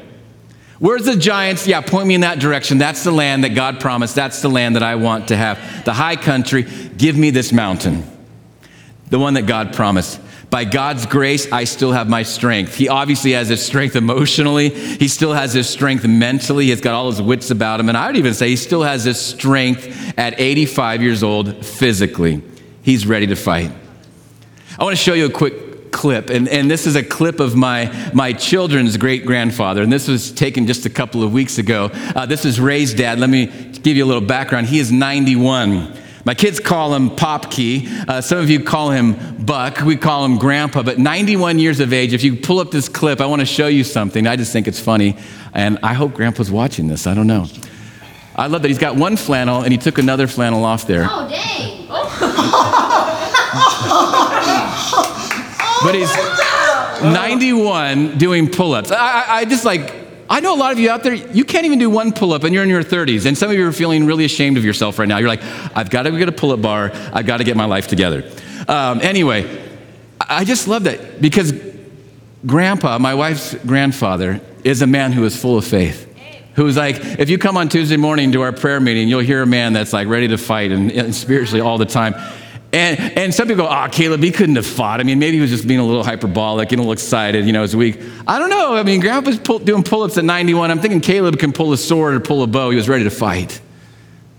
Where's 0.79 1.05
the 1.05 1.15
giants? 1.15 1.67
Yeah, 1.67 1.81
point 1.81 2.07
me 2.07 2.15
in 2.15 2.21
that 2.21 2.39
direction. 2.39 2.77
That's 2.77 3.03
the 3.03 3.11
land 3.11 3.43
that 3.43 3.55
God 3.55 3.79
promised. 3.79 4.15
That's 4.15 4.41
the 4.41 4.49
land 4.49 4.75
that 4.75 4.83
I 4.83 4.95
want 4.95 5.29
to 5.29 5.35
have. 5.35 5.85
The 5.85 5.93
high 5.93 6.15
country, 6.15 6.63
give 6.97 7.17
me 7.17 7.29
this 7.29 7.51
mountain. 7.51 8.03
The 9.09 9.19
one 9.19 9.33
that 9.33 9.45
God 9.45 9.73
promised. 9.73 10.19
By 10.53 10.65
God's 10.65 11.07
grace, 11.07 11.51
I 11.51 11.63
still 11.63 11.93
have 11.93 12.07
my 12.07 12.21
strength. 12.21 12.75
He 12.75 12.87
obviously 12.87 13.31
has 13.31 13.49
his 13.49 13.65
strength 13.65 13.95
emotionally. 13.95 14.69
He 14.69 15.07
still 15.07 15.33
has 15.33 15.51
his 15.51 15.67
strength 15.67 16.05
mentally. 16.05 16.67
He's 16.67 16.79
got 16.79 16.93
all 16.93 17.09
his 17.09 17.19
wits 17.19 17.49
about 17.49 17.79
him. 17.79 17.89
And 17.89 17.97
I 17.97 18.05
would 18.05 18.17
even 18.17 18.35
say 18.35 18.49
he 18.49 18.55
still 18.55 18.83
has 18.83 19.03
his 19.03 19.19
strength 19.19 20.13
at 20.15 20.39
85 20.39 21.01
years 21.01 21.23
old 21.23 21.65
physically. 21.65 22.43
He's 22.83 23.07
ready 23.07 23.25
to 23.25 23.35
fight. 23.35 23.71
I 24.77 24.83
want 24.83 24.95
to 24.95 25.03
show 25.03 25.15
you 25.15 25.25
a 25.25 25.31
quick 25.31 25.91
clip. 25.91 26.29
And, 26.29 26.47
and 26.47 26.69
this 26.69 26.85
is 26.85 26.95
a 26.95 27.03
clip 27.03 27.39
of 27.39 27.55
my, 27.55 28.11
my 28.13 28.31
children's 28.31 28.95
great 28.95 29.25
grandfather. 29.25 29.81
And 29.81 29.91
this 29.91 30.07
was 30.07 30.31
taken 30.31 30.67
just 30.67 30.85
a 30.85 30.89
couple 30.91 31.23
of 31.23 31.33
weeks 31.33 31.57
ago. 31.57 31.89
Uh, 32.15 32.27
this 32.27 32.45
is 32.45 32.59
Ray's 32.59 32.93
dad. 32.93 33.17
Let 33.17 33.31
me 33.31 33.47
give 33.47 33.97
you 33.97 34.05
a 34.05 34.09
little 34.11 34.21
background. 34.21 34.67
He 34.67 34.77
is 34.77 34.91
91. 34.91 36.02
My 36.25 36.33
kids 36.33 36.59
call 36.59 36.95
him 36.95 37.09
Popkey. 37.09 37.87
Uh, 38.07 38.21
some 38.21 38.37
of 38.37 38.49
you 38.49 38.63
call 38.63 38.91
him 38.91 39.45
Buck. 39.45 39.81
We 39.81 39.97
call 39.97 40.23
him 40.23 40.37
Grandpa. 40.37 40.83
But 40.83 40.97
91 40.97 41.59
years 41.59 41.81
of 41.81 41.91
age, 41.91 42.13
if 42.13 42.23
you 42.23 42.37
pull 42.37 42.59
up 42.59 42.71
this 42.71 42.87
clip, 42.87 43.19
I 43.19 43.25
want 43.25 43.41
to 43.41 43.45
show 43.45 43.67
you 43.67 43.83
something. 43.83 44.25
I 44.25 44.37
just 44.37 44.53
think 44.53 44.67
it's 44.67 44.79
funny. 44.79 45.17
And 45.53 45.79
I 45.83 45.93
hope 45.93 46.13
Grandpa's 46.13 46.49
watching 46.49 46.87
this. 46.87 47.07
I 47.07 47.13
don't 47.13 47.27
know. 47.27 47.47
I 48.35 48.47
love 48.47 48.61
that 48.61 48.69
he's 48.69 48.79
got 48.79 48.95
one 48.95 49.17
flannel 49.17 49.61
and 49.61 49.71
he 49.71 49.77
took 49.77 49.97
another 49.97 50.27
flannel 50.27 50.63
off 50.63 50.87
there. 50.87 51.07
Oh, 51.09 51.29
dang. 51.29 51.87
but 55.83 55.93
he's 55.93 56.11
91 57.03 58.17
doing 58.17 58.49
pull 58.49 58.73
ups. 58.73 58.91
I, 58.91 58.97
I, 58.97 59.25
I 59.39 59.45
just 59.45 59.65
like, 59.65 60.02
I 60.33 60.39
know 60.39 60.55
a 60.55 60.57
lot 60.57 60.71
of 60.71 60.79
you 60.79 60.89
out 60.89 61.03
there, 61.03 61.13
you 61.13 61.45
can't 61.45 61.67
even 61.67 61.77
do 61.77 61.91
one 61.91 62.11
pull 62.11 62.33
up 62.33 62.43
and 62.43 62.55
you're 62.55 62.63
in 62.63 62.69
your 62.69 62.83
30s. 62.83 63.27
And 63.27 63.37
some 63.37 63.51
of 63.51 63.55
you 63.55 63.67
are 63.67 63.71
feeling 63.71 64.07
really 64.07 64.25
ashamed 64.25 64.57
of 64.57 64.65
yourself 64.65 64.97
right 64.97 65.07
now. 65.07 65.19
You're 65.19 65.27
like, 65.27 65.43
I've 65.77 65.91
got 65.91 66.03
to 66.03 66.17
get 66.17 66.27
a 66.27 66.31
pull 66.31 66.53
up 66.53 66.59
bar. 66.59 66.89
I've 67.13 67.27
got 67.27 67.37
to 67.37 67.43
get 67.43 67.55
my 67.55 67.65
life 67.65 67.87
together. 67.87 68.27
Um, 68.67 68.99
anyway, 69.01 69.63
I 70.19 70.43
just 70.43 70.67
love 70.67 70.85
that 70.85 71.21
because 71.21 71.53
grandpa, 72.47 72.97
my 72.97 73.13
wife's 73.13 73.53
grandfather, 73.53 74.41
is 74.63 74.81
a 74.81 74.87
man 74.87 75.11
who 75.11 75.23
is 75.23 75.39
full 75.39 75.55
of 75.55 75.65
faith. 75.65 76.11
Who's 76.55 76.77
like, 76.77 76.95
if 77.19 77.29
you 77.29 77.37
come 77.37 77.55
on 77.55 77.69
Tuesday 77.69 77.97
morning 77.97 78.31
to 78.31 78.41
our 78.41 78.53
prayer 78.53 78.79
meeting, 78.79 79.09
you'll 79.09 79.19
hear 79.19 79.43
a 79.43 79.47
man 79.47 79.73
that's 79.73 79.93
like 79.93 80.07
ready 80.07 80.29
to 80.29 80.39
fight 80.39 80.71
and, 80.71 80.91
and 80.91 81.13
spiritually 81.13 81.61
all 81.61 81.77
the 81.77 81.85
time. 81.85 82.15
And, 82.73 82.99
and 82.99 83.33
some 83.33 83.47
people 83.47 83.65
go, 83.65 83.71
oh, 83.71 83.87
Caleb, 83.91 84.23
he 84.23 84.31
couldn't 84.31 84.55
have 84.55 84.65
fought. 84.65 84.99
I 84.99 85.03
mean, 85.03 85.19
maybe 85.19 85.37
he 85.37 85.41
was 85.41 85.51
just 85.51 85.67
being 85.67 85.79
a 85.79 85.85
little 85.85 86.03
hyperbolic, 86.03 86.71
and 86.71 86.79
a 86.79 86.81
little 86.81 86.93
excited, 86.93 87.45
you 87.45 87.53
know, 87.53 87.61
as 87.61 87.75
weak. 87.75 87.99
I 88.27 88.39
don't 88.39 88.49
know. 88.49 88.75
I 88.75 88.81
mean, 88.81 88.99
Grandpa's 88.99 89.37
pull, 89.37 89.59
doing 89.59 89.83
pull 89.83 90.01
ups 90.01 90.17
at 90.17 90.25
91. 90.25 90.71
I'm 90.71 90.79
thinking 90.79 90.99
Caleb 90.99 91.37
can 91.37 91.53
pull 91.53 91.71
a 91.71 91.77
sword 91.77 92.15
or 92.15 92.19
pull 92.19 92.41
a 92.41 92.47
bow. 92.47 92.71
He 92.71 92.75
was 92.75 92.89
ready 92.89 93.03
to 93.03 93.11
fight. 93.11 93.61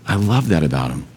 I 0.05 0.15
love 0.15 0.49
that 0.49 0.63
about 0.63 0.91
him. 0.91 1.07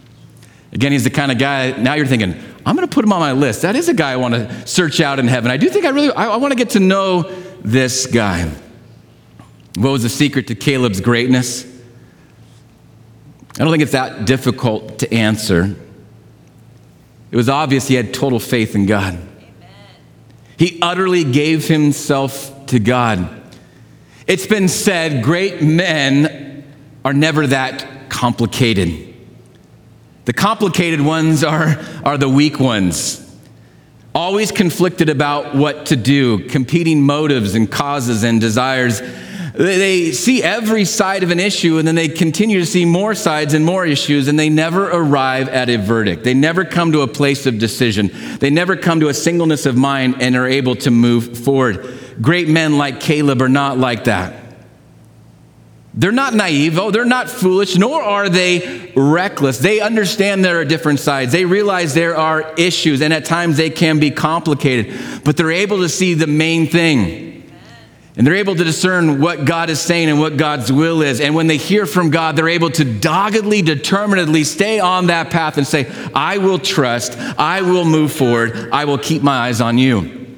Again, 0.73 0.93
he's 0.93 1.03
the 1.03 1.11
kind 1.11 1.33
of 1.33 1.39
guy, 1.39 1.73
now 1.73 1.95
you're 1.95 2.07
thinking, 2.07 2.41
I'm 2.65 2.77
going 2.77 2.87
to 2.87 2.95
put 2.95 3.05
him 3.05 3.13
on 3.13 3.19
my 3.19 3.33
list. 3.33 3.63
That 3.63 3.75
is 3.75 3.89
a 3.89 3.95
guy 3.95 4.13
I 4.13 4.17
want 4.17 4.35
to 4.35 4.67
search 4.67 5.01
out 5.01 5.19
in 5.19 5.27
heaven. 5.27 5.51
I 5.51 5.57
do 5.57 5.69
think 5.71 5.87
I 5.87 5.89
really, 5.89 6.13
I, 6.13 6.29
I 6.29 6.37
want 6.37 6.53
to 6.53 6.57
get 6.57 6.71
to 6.71 6.81
know 6.81 7.23
this 7.63 8.07
guy. 8.07 8.49
What 9.77 9.91
was 9.91 10.05
the 10.05 10.09
secret 10.09 10.47
to 10.49 10.55
Caleb's 10.55 11.01
greatness? 11.01 11.65
I 13.55 13.65
don't 13.65 13.73
think 13.73 13.83
it's 13.83 13.93
that 13.93 14.25
difficult 14.25 15.01
to 15.01 15.13
answer. 15.13 15.75
It 17.31 17.37
was 17.37 17.49
obvious 17.49 17.89
he 17.89 17.95
had 17.95 18.15
total 18.15 18.41
faith 18.41 18.75
in 18.75 18.87
God. 18.87 19.15
Amen. 19.15 19.27
He 20.57 20.79
utterly 20.81 21.25
gave 21.25 21.69
himself 21.69 22.67
to 22.67 22.79
God. 22.79 23.29
It's 24.27 24.47
been 24.47 24.69
said 24.69 25.23
great 25.23 25.63
men 25.63 26.65
are 27.05 27.13
never 27.13 27.47
that 27.47 28.11
complicated. 28.11 29.15
The 30.25 30.33
complicated 30.33 31.01
ones 31.01 31.43
are, 31.43 31.83
are 32.05 32.19
the 32.19 32.29
weak 32.29 32.61
ones. 32.61 33.25
Always 34.15 34.53
conflicted 34.53 35.09
about 35.09 35.55
what 35.55 35.87
to 35.87 35.97
do, 35.97 36.47
competing 36.49 37.03
motives 37.03 37.55
and 37.55 37.71
causes 37.71 38.25
and 38.25 38.41
desires 38.41 39.01
they 39.65 40.13
see 40.13 40.41
every 40.41 40.85
side 40.85 41.25
of 41.25 41.33
an 41.33 41.41
issue 41.41 41.79
and 41.79 41.89
then 41.89 41.97
they 41.97 42.09
continue 42.09 42.61
to 42.61 42.67
see 42.67 42.85
more 42.85 43.13
sides 43.13 43.55
and 43.55 43.65
more 43.65 43.85
issues 43.85 44.29
and 44.29 44.39
they 44.39 44.49
never 44.49 44.89
arrive 44.89 45.49
at 45.49 45.69
a 45.69 45.77
verdict. 45.77 46.23
They 46.23 46.35
never 46.35 46.65
come 46.65 46.93
to 46.93 47.01
a 47.01 47.09
place 47.09 47.45
of 47.45 47.59
decision. 47.59 48.13
They 48.39 48.51
never 48.51 48.77
come 48.77 49.01
to 49.01 49.09
a 49.09 49.15
singleness 49.15 49.67
of 49.67 49.77
mind 49.77 50.23
and 50.23 50.37
are 50.37 50.47
able 50.47 50.77
to 50.77 50.93
move 50.93 51.37
forward. 51.37 51.93
Great 52.23 52.49
men 52.49 52.79
like 52.79 53.01
Caleb 53.01 53.43
are 53.43 53.49
not 53.49 53.79
like 53.79 54.05
that. 54.05 54.45
They're 55.93 56.13
not 56.13 56.35
naive, 56.35 56.79
oh, 56.79 56.93
they're 56.93 57.05
not 57.05 57.29
foolish, 57.29 57.77
nor 57.77 58.01
are 58.01 58.29
they 58.29 58.93
reckless. 58.95 59.59
They 59.59 59.81
understand 59.81 60.45
there 60.45 60.61
are 60.61 60.65
different 60.65 61.01
sides. 61.01 61.33
They 61.33 61.45
realize 61.45 61.93
there 61.93 62.17
are 62.17 62.55
issues, 62.55 63.03
and 63.03 63.13
at 63.13 63.25
times 63.25 63.57
they 63.57 63.71
can 63.71 63.99
be 63.99 64.13
complicated, 64.13 64.97
but 65.25 65.37
they're 65.37 65.51
able 65.51 65.79
to 65.79 65.89
see 65.89 66.15
the 66.15 66.29
main 66.29 66.69
thing. 66.69 67.28
And 68.19 68.27
they're 68.27 68.35
able 68.35 68.57
to 68.57 68.65
discern 68.65 69.21
what 69.21 69.45
God 69.45 69.71
is 69.71 69.81
saying 69.81 70.11
and 70.11 70.19
what 70.19 70.37
God's 70.37 70.73
will 70.73 71.03
is. 71.03 71.21
And 71.21 71.37
when 71.37 71.47
they 71.47 71.57
hear 71.57 71.87
from 71.87 72.11
God, 72.11 72.35
they're 72.35 72.49
able 72.49 72.71
to 72.71 72.85
doggedly, 72.85 73.63
determinedly 73.63 74.43
stay 74.43 74.81
on 74.81 75.07
that 75.07 75.31
path 75.31 75.57
and 75.57 75.65
say, 75.65 75.87
I 76.13 76.39
will 76.39 76.59
trust, 76.59 77.17
I 77.17 77.63
will 77.63 77.85
move 77.85 78.13
forward, 78.13 78.71
I 78.73 78.87
will 78.87 78.99
keep 78.99 79.23
my 79.23 79.47
eyes 79.47 79.61
on 79.61 79.79
you. 79.79 80.37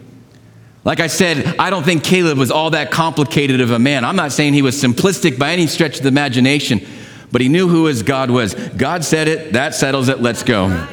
Like 0.84 1.00
I 1.00 1.06
said, 1.06 1.56
I 1.58 1.70
don't 1.70 1.82
think 1.82 2.04
Caleb 2.04 2.36
was 2.36 2.50
all 2.50 2.70
that 2.70 2.90
complicated 2.90 3.62
of 3.62 3.70
a 3.70 3.78
man. 3.78 4.04
I'm 4.04 4.16
not 4.16 4.32
saying 4.32 4.52
he 4.52 4.62
was 4.62 4.80
simplistic 4.80 5.38
by 5.38 5.52
any 5.52 5.66
stretch 5.66 5.96
of 5.96 6.02
the 6.02 6.08
imagination, 6.08 6.86
but 7.32 7.40
he 7.40 7.48
knew 7.48 7.66
who 7.66 7.86
his 7.86 8.02
God 8.02 8.30
was. 8.30 8.54
God 8.54 9.04
said 9.04 9.26
it, 9.26 9.54
that 9.54 9.74
settles 9.74 10.08
it, 10.08 10.20
let's 10.20 10.42
go. 10.42 10.86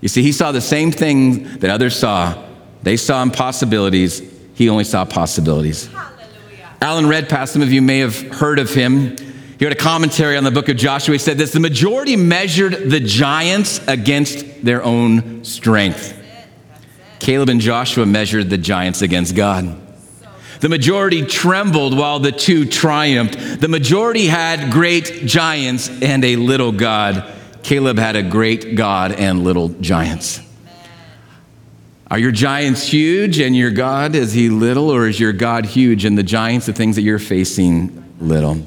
You 0.00 0.08
see, 0.08 0.22
he 0.22 0.30
saw 0.30 0.52
the 0.52 0.60
same 0.60 0.92
thing 0.92 1.58
that 1.58 1.70
others 1.70 1.96
saw. 1.96 2.46
They 2.82 2.96
saw 2.96 3.22
impossibilities, 3.24 4.22
he 4.54 4.68
only 4.68 4.84
saw 4.84 5.04
possibilities. 5.04 5.86
Hallelujah. 5.86 6.76
Alan 6.80 7.06
Redpath, 7.06 7.50
some 7.50 7.62
of 7.62 7.72
you 7.72 7.82
may 7.82 7.98
have 7.98 8.18
heard 8.32 8.58
of 8.58 8.72
him. 8.72 9.16
He 9.58 9.64
had 9.64 9.72
a 9.72 9.76
commentary 9.76 10.36
on 10.36 10.44
the 10.44 10.50
book 10.50 10.68
of 10.68 10.76
Joshua. 10.76 11.12
He 11.12 11.18
said 11.18 11.36
this 11.36 11.52
The 11.52 11.60
majority 11.60 12.16
measured 12.16 12.90
the 12.90 13.00
giants 13.00 13.86
against 13.86 14.64
their 14.64 14.82
own 14.82 15.44
strength. 15.44 16.16
Caleb 17.18 17.50
and 17.50 17.60
Joshua 17.60 18.06
measured 18.06 18.48
the 18.48 18.58
giants 18.58 19.02
against 19.02 19.36
God. 19.36 19.78
The 20.60 20.68
majority 20.68 21.24
trembled 21.24 21.96
while 21.96 22.18
the 22.18 22.32
two 22.32 22.66
triumphed. 22.66 23.60
The 23.60 23.68
majority 23.68 24.26
had 24.26 24.72
great 24.72 25.26
giants 25.26 25.88
and 26.02 26.24
a 26.24 26.36
little 26.36 26.72
God. 26.72 27.24
Caleb 27.62 27.98
had 27.98 28.16
a 28.16 28.22
great 28.22 28.74
God 28.74 29.12
and 29.12 29.42
little 29.44 29.68
giants. 29.68 30.40
Are 32.10 32.18
your 32.18 32.32
giants 32.32 32.88
huge 32.88 33.38
and 33.38 33.54
your 33.54 33.70
God, 33.70 34.16
is 34.16 34.32
he 34.32 34.48
little, 34.48 34.90
or 34.90 35.06
is 35.06 35.20
your 35.20 35.32
God 35.32 35.64
huge 35.64 36.04
and 36.04 36.18
the 36.18 36.24
giants, 36.24 36.66
the 36.66 36.72
things 36.72 36.96
that 36.96 37.02
you're 37.02 37.20
facing, 37.20 38.04
little? 38.18 38.66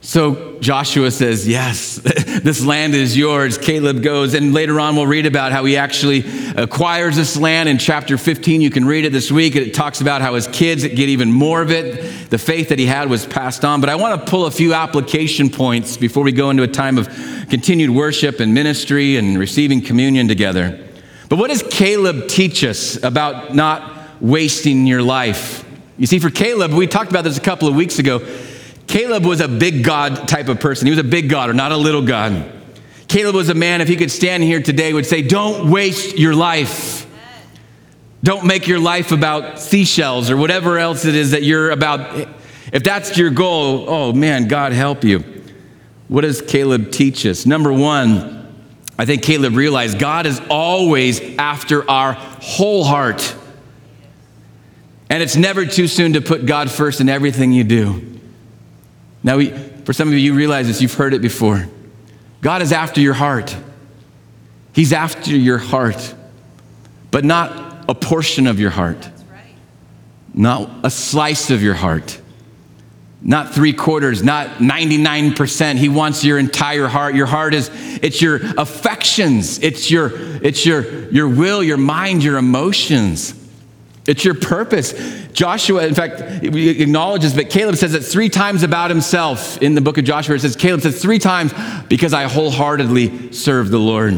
So 0.00 0.58
Joshua 0.58 1.12
says, 1.12 1.46
Yes, 1.46 1.96
this 2.42 2.64
land 2.64 2.94
is 2.94 3.16
yours. 3.16 3.56
Caleb 3.56 4.02
goes, 4.02 4.34
and 4.34 4.52
later 4.52 4.80
on 4.80 4.96
we'll 4.96 5.06
read 5.06 5.26
about 5.26 5.52
how 5.52 5.64
he 5.64 5.76
actually 5.76 6.24
acquires 6.56 7.14
this 7.14 7.36
land 7.36 7.68
in 7.68 7.78
chapter 7.78 8.18
15. 8.18 8.60
You 8.60 8.70
can 8.70 8.84
read 8.84 9.04
it 9.04 9.12
this 9.12 9.30
week. 9.30 9.54
It 9.54 9.74
talks 9.74 10.00
about 10.00 10.22
how 10.22 10.34
his 10.34 10.48
kids 10.48 10.82
get 10.82 10.98
even 10.98 11.30
more 11.30 11.62
of 11.62 11.70
it. 11.70 12.30
The 12.30 12.38
faith 12.38 12.70
that 12.70 12.80
he 12.80 12.86
had 12.86 13.08
was 13.08 13.26
passed 13.26 13.64
on. 13.64 13.80
But 13.80 13.90
I 13.90 13.94
want 13.94 14.18
to 14.18 14.28
pull 14.28 14.46
a 14.46 14.50
few 14.50 14.74
application 14.74 15.50
points 15.50 15.96
before 15.96 16.24
we 16.24 16.32
go 16.32 16.50
into 16.50 16.64
a 16.64 16.68
time 16.68 16.98
of 16.98 17.06
continued 17.48 17.90
worship 17.90 18.40
and 18.40 18.52
ministry 18.52 19.16
and 19.16 19.38
receiving 19.38 19.82
communion 19.82 20.26
together. 20.26 20.87
But 21.28 21.36
what 21.36 21.48
does 21.50 21.62
Caleb 21.62 22.28
teach 22.28 22.64
us 22.64 23.02
about 23.02 23.54
not 23.54 24.20
wasting 24.20 24.86
your 24.86 25.02
life? 25.02 25.64
You 25.98 26.06
see, 26.06 26.18
for 26.18 26.30
Caleb, 26.30 26.72
we 26.72 26.86
talked 26.86 27.10
about 27.10 27.24
this 27.24 27.36
a 27.36 27.40
couple 27.40 27.68
of 27.68 27.74
weeks 27.74 27.98
ago. 27.98 28.26
Caleb 28.86 29.26
was 29.26 29.40
a 29.40 29.48
big 29.48 29.84
God 29.84 30.28
type 30.28 30.48
of 30.48 30.60
person. 30.60 30.86
He 30.86 30.90
was 30.90 30.98
a 30.98 31.04
big 31.04 31.28
God 31.28 31.50
or 31.50 31.52
not 31.52 31.72
a 31.72 31.76
little 31.76 32.02
God. 32.02 32.52
Caleb 33.08 33.34
was 33.34 33.48
a 33.48 33.54
man, 33.54 33.80
if 33.80 33.88
he 33.88 33.96
could 33.96 34.10
stand 34.10 34.42
here 34.42 34.62
today, 34.62 34.92
would 34.92 35.06
say, 35.06 35.22
Don't 35.22 35.70
waste 35.70 36.16
your 36.16 36.34
life. 36.34 37.06
Don't 38.22 38.46
make 38.46 38.66
your 38.66 38.80
life 38.80 39.12
about 39.12 39.60
seashells 39.60 40.30
or 40.30 40.36
whatever 40.36 40.78
else 40.78 41.04
it 41.04 41.14
is 41.14 41.30
that 41.30 41.42
you're 41.42 41.70
about. 41.70 42.28
If 42.72 42.82
that's 42.82 43.16
your 43.16 43.30
goal, 43.30 43.88
oh 43.88 44.12
man, 44.12 44.48
God 44.48 44.72
help 44.72 45.04
you. 45.04 45.24
What 46.08 46.22
does 46.22 46.42
Caleb 46.42 46.90
teach 46.90 47.24
us? 47.26 47.46
Number 47.46 47.72
one, 47.72 48.37
I 48.98 49.04
think 49.04 49.22
Caleb 49.22 49.54
realized 49.54 49.98
God 49.98 50.26
is 50.26 50.42
always 50.50 51.20
after 51.38 51.88
our 51.88 52.14
whole 52.14 52.82
heart. 52.82 53.36
And 55.08 55.22
it's 55.22 55.36
never 55.36 55.64
too 55.64 55.86
soon 55.86 56.14
to 56.14 56.20
put 56.20 56.44
God 56.44 56.70
first 56.70 57.00
in 57.00 57.08
everything 57.08 57.52
you 57.52 57.64
do. 57.64 58.20
Now, 59.22 59.38
we, 59.38 59.50
for 59.84 59.92
some 59.92 60.08
of 60.08 60.14
you, 60.14 60.20
you 60.20 60.34
realize 60.34 60.66
this, 60.66 60.82
you've 60.82 60.94
heard 60.94 61.14
it 61.14 61.22
before. 61.22 61.66
God 62.40 62.60
is 62.60 62.72
after 62.72 63.00
your 63.00 63.14
heart. 63.14 63.56
He's 64.74 64.92
after 64.92 65.30
your 65.30 65.58
heart, 65.58 66.14
but 67.10 67.24
not 67.24 67.84
a 67.88 67.94
portion 67.94 68.46
of 68.46 68.60
your 68.60 68.70
heart, 68.70 69.08
not 70.34 70.70
a 70.84 70.90
slice 70.90 71.50
of 71.50 71.62
your 71.62 71.74
heart, 71.74 72.20
not 73.20 73.52
three 73.52 73.72
quarters, 73.72 74.22
not 74.22 74.58
99%. 74.58 75.76
He 75.76 75.88
wants 75.88 76.22
your 76.22 76.38
entire 76.38 76.86
heart. 76.86 77.14
Your 77.14 77.26
heart 77.26 77.52
is, 77.52 77.70
it's 78.02 78.22
your 78.22 78.36
affections, 78.56 79.58
it's 79.58 79.90
your, 79.90 80.12
it's 80.14 80.64
your, 80.64 81.10
your 81.10 81.28
will, 81.28 81.62
your 81.62 81.76
mind, 81.76 82.22
your 82.22 82.36
emotions. 82.38 83.34
It's 84.06 84.24
your 84.24 84.34
purpose. 84.34 84.94
Joshua, 85.34 85.86
in 85.86 85.94
fact, 85.94 86.20
acknowledges, 86.42 87.34
but 87.34 87.50
Caleb 87.50 87.76
says 87.76 87.92
it 87.92 88.02
three 88.02 88.30
times 88.30 88.62
about 88.62 88.88
himself 88.88 89.60
in 89.60 89.74
the 89.74 89.82
book 89.82 89.98
of 89.98 90.04
Joshua. 90.04 90.36
It 90.36 90.40
says, 90.40 90.56
Caleb 90.56 90.80
says 90.80 91.02
three 91.02 91.18
times, 91.18 91.52
because 91.88 92.14
I 92.14 92.24
wholeheartedly 92.24 93.32
serve 93.32 93.68
the 93.68 93.78
Lord. 93.78 94.14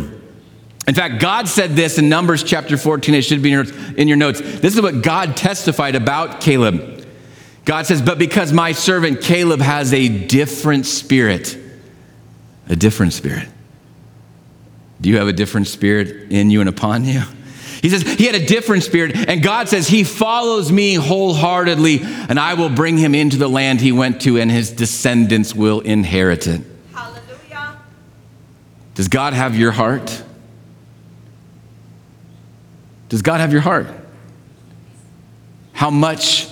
In 0.86 0.94
fact, 0.94 1.20
God 1.20 1.48
said 1.48 1.72
this 1.72 1.98
in 1.98 2.08
Numbers 2.08 2.44
chapter 2.44 2.76
14. 2.76 3.14
It 3.16 3.22
should 3.22 3.42
be 3.42 3.52
in 3.52 4.06
your 4.06 4.16
notes. 4.16 4.40
This 4.40 4.76
is 4.76 4.80
what 4.80 5.02
God 5.02 5.36
testified 5.36 5.96
about 5.96 6.40
Caleb. 6.40 6.99
God 7.64 7.86
says, 7.86 8.02
But 8.02 8.18
because 8.18 8.52
my 8.52 8.72
servant 8.72 9.20
Caleb 9.20 9.60
has 9.60 9.92
a 9.92 10.08
different 10.08 10.86
spirit, 10.86 11.56
a 12.68 12.76
different 12.76 13.12
spirit. 13.12 13.48
Do 15.00 15.08
you 15.08 15.16
have 15.16 15.28
a 15.28 15.32
different 15.32 15.66
spirit 15.66 16.30
in 16.30 16.50
you 16.50 16.60
and 16.60 16.68
upon 16.68 17.04
you? 17.04 17.22
He 17.80 17.88
says 17.88 18.02
he 18.02 18.26
had 18.26 18.34
a 18.34 18.44
different 18.44 18.82
spirit, 18.82 19.16
and 19.16 19.42
God 19.42 19.68
says 19.68 19.88
he 19.88 20.04
follows 20.04 20.70
me 20.70 20.94
wholeheartedly, 20.94 22.00
and 22.02 22.38
I 22.38 22.52
will 22.54 22.68
bring 22.68 22.98
him 22.98 23.14
into 23.14 23.38
the 23.38 23.48
land 23.48 23.80
he 23.80 23.92
went 23.92 24.20
to, 24.22 24.38
and 24.38 24.50
his 24.50 24.70
descendants 24.70 25.54
will 25.54 25.80
inherit 25.80 26.46
it. 26.46 26.60
Hallelujah. 26.92 27.78
Does 28.94 29.08
God 29.08 29.32
have 29.32 29.56
your 29.56 29.72
heart? 29.72 30.22
Does 33.08 33.22
God 33.22 33.40
have 33.40 33.50
your 33.50 33.62
heart? 33.62 33.86
How 35.72 35.88
much 35.88 36.49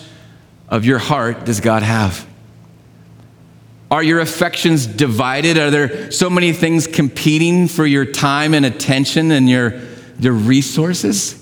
of 0.68 0.84
your 0.84 0.98
heart 0.98 1.44
does 1.44 1.60
God 1.60 1.82
have? 1.82 2.26
Are 3.90 4.02
your 4.02 4.20
affections 4.20 4.86
divided? 4.86 5.56
Are 5.56 5.70
there 5.70 6.10
so 6.10 6.28
many 6.28 6.52
things 6.52 6.86
competing 6.86 7.68
for 7.68 7.86
your 7.86 8.04
time 8.04 8.52
and 8.52 8.66
attention 8.66 9.30
and 9.30 9.48
your 9.48 9.80
the 10.18 10.32
resources? 10.32 11.34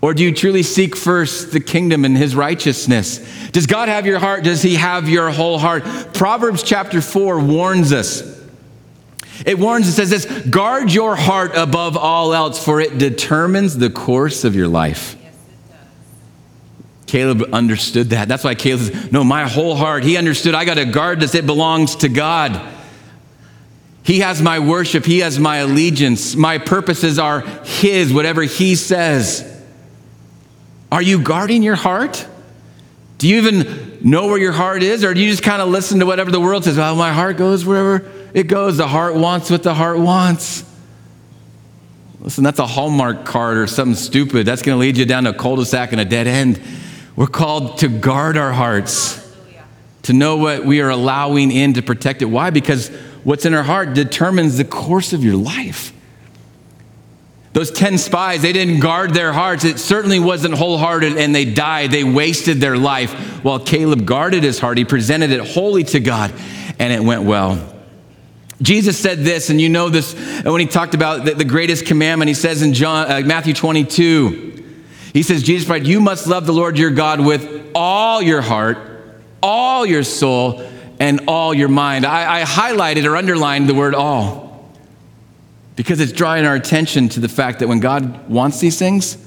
Or 0.00 0.12
do 0.12 0.24
you 0.24 0.34
truly 0.34 0.64
seek 0.64 0.96
first 0.96 1.52
the 1.52 1.60
kingdom 1.60 2.04
and 2.04 2.16
his 2.16 2.34
righteousness? 2.34 3.18
Does 3.52 3.66
God 3.66 3.88
have 3.88 4.04
your 4.04 4.18
heart? 4.18 4.42
Does 4.42 4.60
he 4.60 4.74
have 4.74 5.08
your 5.08 5.30
whole 5.30 5.58
heart? 5.58 5.84
Proverbs 6.12 6.64
chapter 6.64 7.00
4 7.00 7.38
warns 7.38 7.92
us. 7.92 8.32
It 9.46 9.58
warns, 9.58 9.88
it 9.88 9.92
says 9.92 10.10
this 10.10 10.26
guard 10.48 10.92
your 10.92 11.16
heart 11.16 11.52
above 11.54 11.96
all 11.96 12.34
else, 12.34 12.62
for 12.62 12.80
it 12.80 12.98
determines 12.98 13.78
the 13.78 13.90
course 13.90 14.44
of 14.44 14.56
your 14.56 14.68
life. 14.68 15.16
Caleb 17.12 17.50
understood 17.52 18.08
that. 18.08 18.26
That's 18.26 18.42
why 18.42 18.54
Caleb 18.54 18.86
says, 18.86 19.12
No, 19.12 19.22
my 19.22 19.46
whole 19.46 19.76
heart. 19.76 20.02
He 20.02 20.16
understood 20.16 20.54
I 20.54 20.64
got 20.64 20.76
to 20.76 20.86
guard 20.86 21.20
this, 21.20 21.34
it 21.34 21.44
belongs 21.44 21.96
to 21.96 22.08
God. 22.08 22.58
He 24.02 24.20
has 24.20 24.40
my 24.40 24.60
worship, 24.60 25.04
He 25.04 25.18
has 25.18 25.38
my 25.38 25.58
allegiance. 25.58 26.34
My 26.34 26.56
purposes 26.56 27.18
are 27.18 27.42
His, 27.64 28.14
whatever 28.14 28.40
He 28.44 28.76
says. 28.76 29.46
Are 30.90 31.02
you 31.02 31.20
guarding 31.20 31.62
your 31.62 31.74
heart? 31.74 32.26
Do 33.18 33.28
you 33.28 33.36
even 33.36 33.98
know 34.00 34.28
where 34.28 34.38
your 34.38 34.52
heart 34.52 34.82
is? 34.82 35.04
Or 35.04 35.12
do 35.12 35.20
you 35.20 35.28
just 35.28 35.42
kind 35.42 35.60
of 35.60 35.68
listen 35.68 35.98
to 35.98 36.06
whatever 36.06 36.30
the 36.30 36.40
world 36.40 36.64
says? 36.64 36.78
Well, 36.78 36.96
my 36.96 37.12
heart 37.12 37.36
goes 37.36 37.66
wherever 37.66 38.10
it 38.32 38.44
goes. 38.44 38.78
The 38.78 38.88
heart 38.88 39.16
wants 39.16 39.50
what 39.50 39.62
the 39.62 39.74
heart 39.74 39.98
wants. 39.98 40.64
Listen, 42.20 42.42
that's 42.42 42.58
a 42.58 42.66
Hallmark 42.66 43.26
card 43.26 43.58
or 43.58 43.66
something 43.66 43.96
stupid. 43.96 44.46
That's 44.46 44.62
going 44.62 44.76
to 44.76 44.80
lead 44.80 44.96
you 44.96 45.04
down 45.04 45.26
a 45.26 45.34
cul 45.34 45.56
de 45.56 45.66
sac 45.66 45.92
and 45.92 46.00
a 46.00 46.06
dead 46.06 46.26
end. 46.26 46.58
We're 47.16 47.26
called 47.26 47.78
to 47.78 47.88
guard 47.88 48.36
our 48.36 48.52
hearts, 48.52 49.18
to 50.02 50.12
know 50.12 50.36
what 50.36 50.64
we 50.64 50.80
are 50.80 50.90
allowing 50.90 51.50
in 51.50 51.74
to 51.74 51.82
protect 51.82 52.22
it. 52.22 52.26
Why? 52.26 52.50
Because 52.50 52.88
what's 53.24 53.44
in 53.44 53.54
our 53.54 53.62
heart 53.62 53.94
determines 53.94 54.56
the 54.56 54.64
course 54.64 55.12
of 55.12 55.22
your 55.22 55.36
life. 55.36 55.92
Those 57.52 57.70
10 57.70 57.98
spies, 57.98 58.40
they 58.40 58.54
didn't 58.54 58.80
guard 58.80 59.12
their 59.12 59.32
hearts. 59.32 59.64
It 59.64 59.78
certainly 59.78 60.18
wasn't 60.18 60.54
wholehearted 60.54 61.18
and 61.18 61.34
they 61.34 61.44
died. 61.44 61.90
They 61.90 62.02
wasted 62.02 62.60
their 62.60 62.78
life. 62.78 63.12
While 63.44 63.60
Caleb 63.60 64.06
guarded 64.06 64.42
his 64.42 64.58
heart, 64.58 64.78
he 64.78 64.86
presented 64.86 65.30
it 65.30 65.40
wholly 65.40 65.84
to 65.84 66.00
God 66.00 66.32
and 66.78 66.92
it 66.92 67.02
went 67.02 67.24
well. 67.24 67.68
Jesus 68.62 68.98
said 68.98 69.18
this, 69.18 69.50
and 69.50 69.60
you 69.60 69.68
know 69.68 69.88
this 69.88 70.14
when 70.44 70.60
he 70.60 70.66
talked 70.66 70.94
about 70.94 71.24
the, 71.24 71.44
greatest 71.44 71.84
commandment. 71.84 72.28
He 72.28 72.34
says 72.34 72.62
in 72.62 72.74
John, 72.74 73.10
uh, 73.10 73.20
Matthew 73.26 73.54
22, 73.54 74.51
he 75.12 75.22
says, 75.22 75.42
Jesus 75.42 75.66
cried, 75.66 75.86
You 75.86 76.00
must 76.00 76.26
love 76.26 76.46
the 76.46 76.52
Lord 76.52 76.78
your 76.78 76.90
God 76.90 77.20
with 77.20 77.70
all 77.74 78.22
your 78.22 78.40
heart, 78.40 78.78
all 79.42 79.84
your 79.84 80.04
soul, 80.04 80.66
and 80.98 81.22
all 81.28 81.52
your 81.52 81.68
mind. 81.68 82.06
I, 82.06 82.40
I 82.40 82.44
highlighted 82.44 83.04
or 83.04 83.16
underlined 83.16 83.68
the 83.68 83.74
word 83.74 83.94
all 83.94 84.70
because 85.76 86.00
it's 86.00 86.12
drawing 86.12 86.46
our 86.46 86.54
attention 86.54 87.08
to 87.10 87.20
the 87.20 87.28
fact 87.28 87.58
that 87.58 87.68
when 87.68 87.80
God 87.80 88.28
wants 88.28 88.60
these 88.60 88.78
things, 88.78 89.18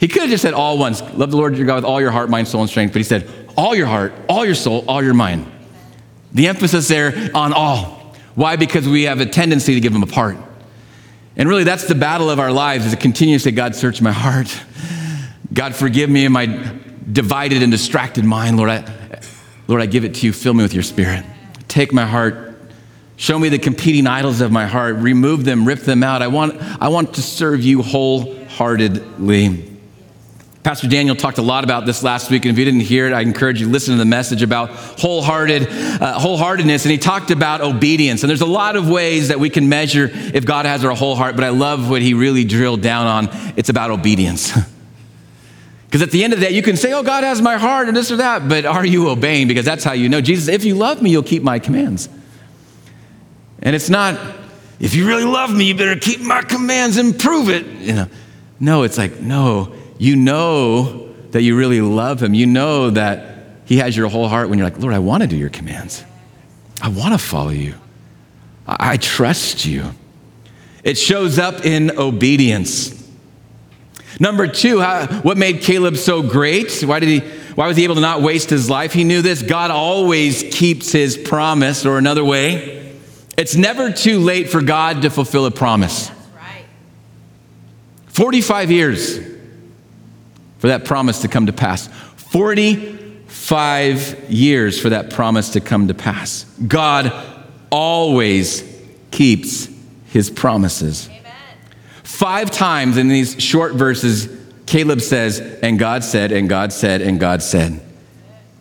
He 0.00 0.08
could 0.08 0.22
have 0.22 0.30
just 0.30 0.42
said 0.42 0.54
all 0.54 0.78
once 0.78 1.02
love 1.14 1.30
the 1.30 1.36
Lord 1.36 1.56
your 1.56 1.66
God 1.66 1.76
with 1.76 1.84
all 1.84 2.00
your 2.00 2.10
heart, 2.10 2.28
mind, 2.28 2.48
soul, 2.48 2.62
and 2.62 2.70
strength, 2.70 2.92
but 2.92 2.98
He 2.98 3.04
said 3.04 3.28
all 3.56 3.74
your 3.74 3.86
heart, 3.86 4.12
all 4.28 4.44
your 4.44 4.54
soul, 4.54 4.84
all 4.88 5.02
your 5.02 5.14
mind. 5.14 5.50
The 6.32 6.48
emphasis 6.48 6.88
there 6.88 7.30
on 7.34 7.52
all. 7.52 8.16
Why? 8.34 8.56
Because 8.56 8.88
we 8.88 9.02
have 9.02 9.20
a 9.20 9.26
tendency 9.26 9.74
to 9.74 9.80
give 9.80 9.92
them 9.92 10.02
apart. 10.02 10.38
And 11.36 11.48
really, 11.48 11.64
that's 11.64 11.86
the 11.86 11.94
battle 11.94 12.30
of 12.30 12.40
our 12.40 12.50
lives 12.50 12.86
is 12.86 12.94
to 12.94 13.38
say, 13.38 13.50
God, 13.50 13.76
search 13.76 14.00
my 14.00 14.12
heart. 14.12 14.48
God, 15.52 15.74
forgive 15.74 16.08
me 16.08 16.24
in 16.24 16.32
my 16.32 16.46
divided 17.10 17.62
and 17.62 17.70
distracted 17.70 18.24
mind. 18.24 18.56
Lord, 18.56 18.70
I, 18.70 19.20
Lord, 19.68 19.82
I 19.82 19.86
give 19.86 20.04
it 20.04 20.14
to 20.16 20.26
you. 20.26 20.32
Fill 20.32 20.54
me 20.54 20.62
with 20.62 20.74
your 20.74 20.82
spirit. 20.82 21.24
Take 21.68 21.92
my 21.92 22.06
heart. 22.06 22.58
Show 23.16 23.38
me 23.38 23.48
the 23.48 23.58
competing 23.58 24.06
idols 24.06 24.40
of 24.40 24.50
my 24.50 24.66
heart. 24.66 24.96
Remove 24.96 25.44
them, 25.44 25.66
rip 25.66 25.80
them 25.80 26.02
out. 26.02 26.22
I 26.22 26.28
want, 26.28 26.60
I 26.82 26.88
want 26.88 27.14
to 27.14 27.22
serve 27.22 27.62
you 27.62 27.82
wholeheartedly. 27.82 29.68
Pastor 30.62 30.88
Daniel 30.88 31.16
talked 31.16 31.38
a 31.38 31.42
lot 31.42 31.64
about 31.64 31.86
this 31.86 32.04
last 32.04 32.30
week, 32.30 32.44
and 32.44 32.52
if 32.52 32.58
you 32.58 32.64
didn't 32.64 32.80
hear 32.80 33.08
it, 33.08 33.12
I 33.12 33.20
encourage 33.20 33.60
you 33.60 33.66
to 33.66 33.72
listen 33.72 33.94
to 33.94 33.98
the 33.98 34.04
message 34.04 34.42
about 34.42 34.70
wholehearted, 34.70 35.64
uh, 35.64 36.18
wholeheartedness. 36.20 36.84
And 36.84 36.92
he 36.92 36.98
talked 36.98 37.32
about 37.32 37.60
obedience. 37.60 38.22
And 38.22 38.30
there's 38.30 38.42
a 38.42 38.46
lot 38.46 38.76
of 38.76 38.88
ways 38.88 39.28
that 39.28 39.40
we 39.40 39.50
can 39.50 39.68
measure 39.68 40.08
if 40.12 40.44
God 40.44 40.64
has 40.64 40.84
our 40.84 40.94
whole 40.94 41.16
heart, 41.16 41.34
but 41.34 41.44
I 41.44 41.48
love 41.48 41.90
what 41.90 42.00
he 42.00 42.14
really 42.14 42.44
drilled 42.44 42.80
down 42.80 43.06
on. 43.06 43.52
It's 43.56 43.68
about 43.70 43.90
obedience. 43.90 44.52
Because 45.92 46.00
at 46.00 46.10
the 46.10 46.24
end 46.24 46.32
of 46.32 46.40
the 46.40 46.46
day, 46.46 46.52
you 46.52 46.62
can 46.62 46.78
say, 46.78 46.94
Oh, 46.94 47.02
God 47.02 47.22
has 47.22 47.42
my 47.42 47.58
heart 47.58 47.86
and 47.86 47.94
this 47.94 48.10
or 48.10 48.16
that, 48.16 48.48
but 48.48 48.64
are 48.64 48.84
you 48.84 49.10
obeying? 49.10 49.46
Because 49.46 49.66
that's 49.66 49.84
how 49.84 49.92
you 49.92 50.08
know. 50.08 50.22
Jesus, 50.22 50.48
if 50.48 50.64
you 50.64 50.74
love 50.74 51.02
me, 51.02 51.10
you'll 51.10 51.22
keep 51.22 51.42
my 51.42 51.58
commands. 51.58 52.08
And 53.58 53.76
it's 53.76 53.90
not, 53.90 54.18
if 54.80 54.94
you 54.94 55.06
really 55.06 55.26
love 55.26 55.54
me, 55.54 55.66
you 55.66 55.74
better 55.74 56.00
keep 56.00 56.20
my 56.22 56.40
commands 56.40 56.96
and 56.96 57.18
prove 57.18 57.50
it. 57.50 57.66
You 57.66 57.92
know, 57.92 58.06
no, 58.58 58.84
it's 58.84 58.96
like, 58.96 59.20
no, 59.20 59.74
you 59.98 60.16
know 60.16 61.12
that 61.32 61.42
you 61.42 61.58
really 61.58 61.82
love 61.82 62.22
him. 62.22 62.32
You 62.32 62.46
know 62.46 62.88
that 62.88 63.58
he 63.66 63.76
has 63.76 63.94
your 63.94 64.08
whole 64.08 64.28
heart 64.28 64.48
when 64.48 64.58
you're 64.58 64.66
like, 64.66 64.78
Lord, 64.78 64.94
I 64.94 64.98
want 64.98 65.24
to 65.24 65.26
do 65.26 65.36
your 65.36 65.50
commands. 65.50 66.02
I 66.80 66.88
want 66.88 67.12
to 67.12 67.18
follow 67.18 67.50
you. 67.50 67.74
I, 68.66 68.92
I 68.92 68.96
trust 68.96 69.66
you. 69.66 69.90
It 70.84 70.96
shows 70.96 71.38
up 71.38 71.66
in 71.66 71.98
obedience. 71.98 73.01
Number 74.22 74.46
two, 74.46 74.78
how, 74.78 75.06
what 75.22 75.36
made 75.36 75.62
Caleb 75.62 75.96
so 75.96 76.22
great? 76.22 76.80
Why, 76.82 77.00
did 77.00 77.08
he, 77.08 77.18
why 77.56 77.66
was 77.66 77.76
he 77.76 77.82
able 77.82 77.96
to 77.96 78.00
not 78.00 78.22
waste 78.22 78.50
his 78.50 78.70
life? 78.70 78.92
He 78.92 79.02
knew 79.02 79.20
this 79.20 79.42
God 79.42 79.72
always 79.72 80.44
keeps 80.44 80.92
his 80.92 81.18
promise, 81.18 81.84
or 81.84 81.98
another 81.98 82.24
way, 82.24 82.94
it's 83.36 83.56
never 83.56 83.90
too 83.90 84.20
late 84.20 84.48
for 84.48 84.62
God 84.62 85.02
to 85.02 85.10
fulfill 85.10 85.44
a 85.44 85.50
promise. 85.50 86.08
Right. 86.36 86.66
45 88.06 88.70
years 88.70 89.18
for 90.58 90.68
that 90.68 90.84
promise 90.84 91.22
to 91.22 91.28
come 91.28 91.46
to 91.46 91.52
pass. 91.52 91.88
45 92.14 94.30
years 94.30 94.80
for 94.80 94.90
that 94.90 95.10
promise 95.10 95.48
to 95.54 95.60
come 95.60 95.88
to 95.88 95.94
pass. 95.94 96.44
God 96.64 97.12
always 97.72 98.62
keeps 99.10 99.68
his 100.10 100.30
promises. 100.30 101.08
Five 102.22 102.52
times 102.52 102.98
in 102.98 103.08
these 103.08 103.42
short 103.42 103.74
verses, 103.74 104.28
Caleb 104.66 105.00
says, 105.00 105.40
and 105.40 105.76
God 105.76 106.04
said, 106.04 106.30
and 106.30 106.48
God 106.48 106.72
said, 106.72 107.02
and 107.02 107.18
God 107.18 107.42
said. 107.42 107.80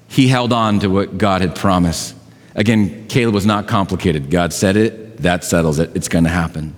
He 0.07 0.30
held 0.30 0.51
on 0.51 0.80
to 0.80 0.88
what 0.88 1.20
God 1.20 1.41
had 1.41 1.55
promised. 1.55 2.16
Again, 2.55 3.07
Caleb 3.07 3.36
was 3.36 3.45
not 3.45 3.68
complicated. 3.68 4.32
God 4.32 4.51
said 4.51 4.78
it, 4.78 5.18
that 5.18 5.43
settles 5.43 5.78
it. 5.78 5.95
It's 5.95 6.07
going 6.07 6.24
to 6.24 6.32
happen. 6.32 6.76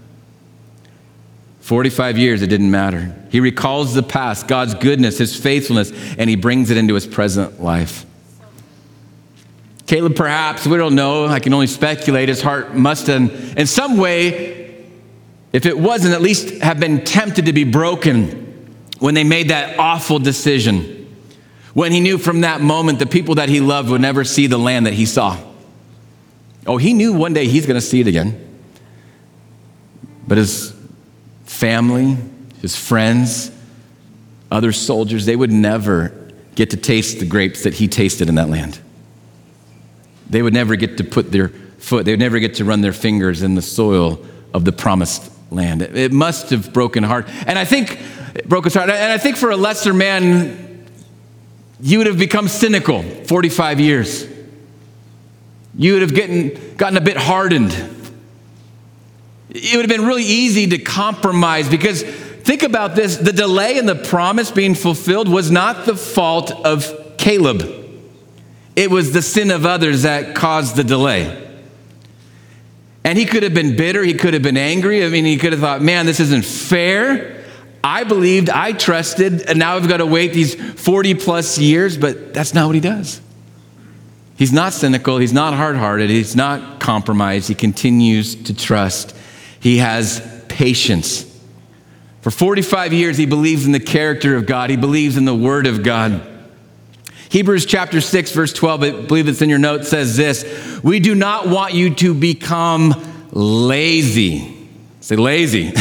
45 1.61 2.17
years, 2.17 2.41
it 2.41 2.47
didn't 2.47 2.69
matter. 2.69 3.15
He 3.31 3.39
recalls 3.39 3.93
the 3.93 4.03
past, 4.03 4.49
God's 4.49 4.73
goodness, 4.73 5.17
his 5.17 5.39
faithfulness, 5.39 5.93
and 6.17 6.29
he 6.29 6.35
brings 6.35 6.69
it 6.69 6.75
into 6.75 6.95
his 6.95 7.07
present 7.07 7.63
life. 7.63 8.05
Caleb, 9.87 10.17
perhaps, 10.17 10.67
we 10.67 10.75
don't 10.75 10.95
know, 10.95 11.27
I 11.27 11.39
can 11.39 11.53
only 11.53 11.67
speculate, 11.67 12.27
his 12.27 12.41
heart 12.41 12.75
must 12.75 13.07
have, 13.07 13.57
in 13.57 13.67
some 13.67 13.95
way, 13.95 14.62
if 15.53 15.67
it 15.67 15.77
wasn't, 15.77 16.15
at 16.15 16.21
least 16.21 16.49
have 16.61 16.79
been 16.79 17.05
tempted 17.05 17.45
to 17.45 17.53
be 17.53 17.63
broken 17.63 18.75
when 18.97 19.13
they 19.13 19.23
made 19.23 19.49
that 19.49 19.77
awful 19.77 20.17
decision. 20.17 20.99
When 21.75 21.91
he 21.91 21.99
knew 21.99 22.17
from 22.17 22.41
that 22.41 22.59
moment 22.59 22.97
the 22.97 23.05
people 23.05 23.35
that 23.35 23.49
he 23.49 23.59
loved 23.59 23.89
would 23.89 24.01
never 24.01 24.23
see 24.23 24.47
the 24.47 24.57
land 24.57 24.87
that 24.87 24.93
he 24.93 25.05
saw. 25.05 25.37
Oh, 26.65 26.77
he 26.77 26.93
knew 26.93 27.13
one 27.13 27.33
day 27.33 27.47
he's 27.47 27.67
going 27.67 27.79
to 27.79 27.85
see 27.85 28.01
it 28.01 28.07
again. 28.07 28.39
But 30.27 30.37
his 30.37 30.73
family, 31.45 32.17
his 32.61 32.75
friends, 32.75 33.51
other 34.49 34.71
soldiers, 34.71 35.25
they 35.25 35.35
would 35.35 35.51
never 35.51 36.31
get 36.55 36.69
to 36.71 36.77
taste 36.77 37.19
the 37.19 37.25
grapes 37.25 37.63
that 37.63 37.73
he 37.75 37.87
tasted 37.87 38.29
in 38.29 38.35
that 38.35 38.49
land. 38.49 38.79
They 40.29 40.41
would 40.41 40.53
never 40.53 40.75
get 40.75 40.97
to 40.97 41.03
put 41.03 41.31
their 41.31 41.49
foot, 41.49 42.05
they 42.05 42.13
would 42.13 42.19
never 42.19 42.39
get 42.39 42.55
to 42.55 42.65
run 42.65 42.81
their 42.81 42.93
fingers 42.93 43.43
in 43.43 43.55
the 43.55 43.61
soil 43.61 44.23
of 44.53 44.63
the 44.63 44.71
promised 44.71 45.32
land. 45.53 45.81
It 45.81 46.11
must 46.11 46.49
have 46.49 46.73
broken 46.73 47.03
heart. 47.03 47.27
And 47.47 47.57
I 47.57 47.65
think, 47.65 47.99
it 48.35 48.47
broke 48.49 48.65
his 48.65 48.73
heart. 48.73 48.89
And 48.89 49.11
I 49.11 49.17
think 49.17 49.37
for 49.37 49.51
a 49.51 49.57
lesser 49.57 49.93
man, 49.93 50.87
you 51.79 51.97
would 51.97 52.07
have 52.07 52.17
become 52.17 52.47
cynical 52.47 53.03
45 53.03 53.79
years. 53.79 54.27
You 55.75 55.93
would 55.93 56.01
have 56.01 56.15
gotten, 56.15 56.75
gotten 56.77 56.97
a 56.97 57.01
bit 57.01 57.17
hardened. 57.17 57.71
It 59.49 59.75
would 59.75 59.89
have 59.89 59.97
been 59.97 60.07
really 60.07 60.23
easy 60.23 60.67
to 60.67 60.77
compromise 60.77 61.69
because 61.69 62.01
think 62.01 62.63
about 62.63 62.95
this 62.95 63.17
the 63.17 63.33
delay 63.33 63.77
in 63.77 63.85
the 63.85 63.95
promise 63.95 64.49
being 64.49 64.75
fulfilled 64.75 65.27
was 65.27 65.51
not 65.51 65.85
the 65.85 65.95
fault 65.95 66.51
of 66.65 67.17
Caleb. 67.17 67.63
It 68.75 68.89
was 68.89 69.11
the 69.11 69.21
sin 69.21 69.51
of 69.51 69.65
others 69.65 70.03
that 70.03 70.35
caused 70.35 70.75
the 70.75 70.83
delay. 70.83 71.42
And 73.05 73.17
he 73.17 73.25
could 73.25 73.43
have 73.43 73.53
been 73.53 73.75
bitter, 73.75 74.03
he 74.03 74.13
could 74.13 74.33
have 74.33 74.43
been 74.43 74.57
angry. 74.57 75.05
I 75.05 75.09
mean, 75.09 75.25
he 75.25 75.37
could 75.37 75.51
have 75.51 75.61
thought, 75.61 75.81
man, 75.81 76.05
this 76.05 76.19
isn't 76.19 76.45
fair. 76.45 77.43
I 77.83 78.05
believed, 78.05 78.49
I 78.49 78.71
trusted, 78.71 79.41
and 79.41 79.59
now 79.59 79.75
I've 79.75 79.89
got 79.89 79.97
to 79.97 80.05
wait 80.05 80.31
these 80.31 80.55
40 80.55 81.15
plus 81.15 81.57
years, 81.57 81.97
but 81.97 82.33
that's 82.33 82.53
not 82.53 82.67
what 82.67 82.75
he 82.75 82.81
does. 82.81 83.19
He's 84.37 84.53
not 84.53 84.71
cynical, 84.71 85.17
he's 85.17 85.33
not 85.33 85.53
hard 85.53 85.75
hearted, 85.75 86.09
he's 86.09 86.35
not 86.35 86.79
compromised, 86.79 87.49
he 87.49 87.55
continues 87.55 88.35
to 88.35 88.53
trust. 88.53 89.15
He 89.59 89.77
has 89.77 90.21
patience. 90.47 91.29
For 92.21 92.31
45 92.31 92.93
years, 92.93 93.17
he 93.17 93.25
believes 93.25 93.65
in 93.65 93.73
the 93.73 93.79
character 93.81 94.37
of 94.37 94.45
God, 94.45 94.69
he 94.69 94.77
believes 94.77 95.17
in 95.17 95.25
the 95.25 95.35
Word 95.35 95.67
of 95.67 95.83
God. 95.83 96.25
Hebrews 97.33 97.65
chapter 97.65 97.99
6, 97.99 98.31
verse 98.31 98.53
12, 98.53 98.83
I 98.83 98.91
believe 98.91 99.27
it's 99.27 99.41
in 99.41 99.49
your 99.49 99.57
notes, 99.57 99.89
says 99.89 100.15
this 100.15 100.43
We 100.83 100.99
do 100.99 101.15
not 101.15 101.47
want 101.47 101.73
you 101.73 101.95
to 101.95 102.13
become 102.13 102.93
lazy. 103.31 104.69
Say 105.01 105.15
lazy. 105.15 105.73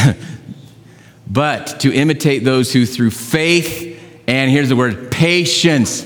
but 1.27 1.81
to 1.81 1.93
imitate 1.93 2.43
those 2.43 2.73
who 2.73 2.87
through 2.87 3.11
faith, 3.11 4.01
and 4.25 4.49
here's 4.49 4.69
the 4.69 4.75
word 4.75 5.11
patience. 5.11 6.03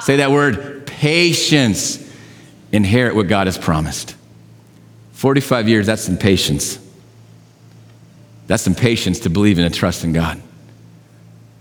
Say 0.00 0.16
that 0.16 0.30
word 0.30 0.86
patience, 0.86 2.02
inherit 2.72 3.14
what 3.14 3.28
God 3.28 3.48
has 3.48 3.58
promised. 3.58 4.16
45 5.12 5.68
years, 5.68 5.84
that's 5.84 6.04
some 6.04 6.16
patience. 6.16 6.78
That's 8.46 8.62
some 8.62 8.74
patience 8.74 9.20
to 9.20 9.28
believe 9.28 9.58
in 9.58 9.66
and 9.66 9.74
trust 9.74 10.04
in 10.04 10.14
God. 10.14 10.40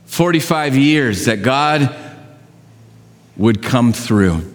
45 0.05 0.77
years 0.77 1.25
that 1.25 1.43
God 1.43 2.04
would 3.37 3.61
come 3.61 3.93
through. 3.93 4.53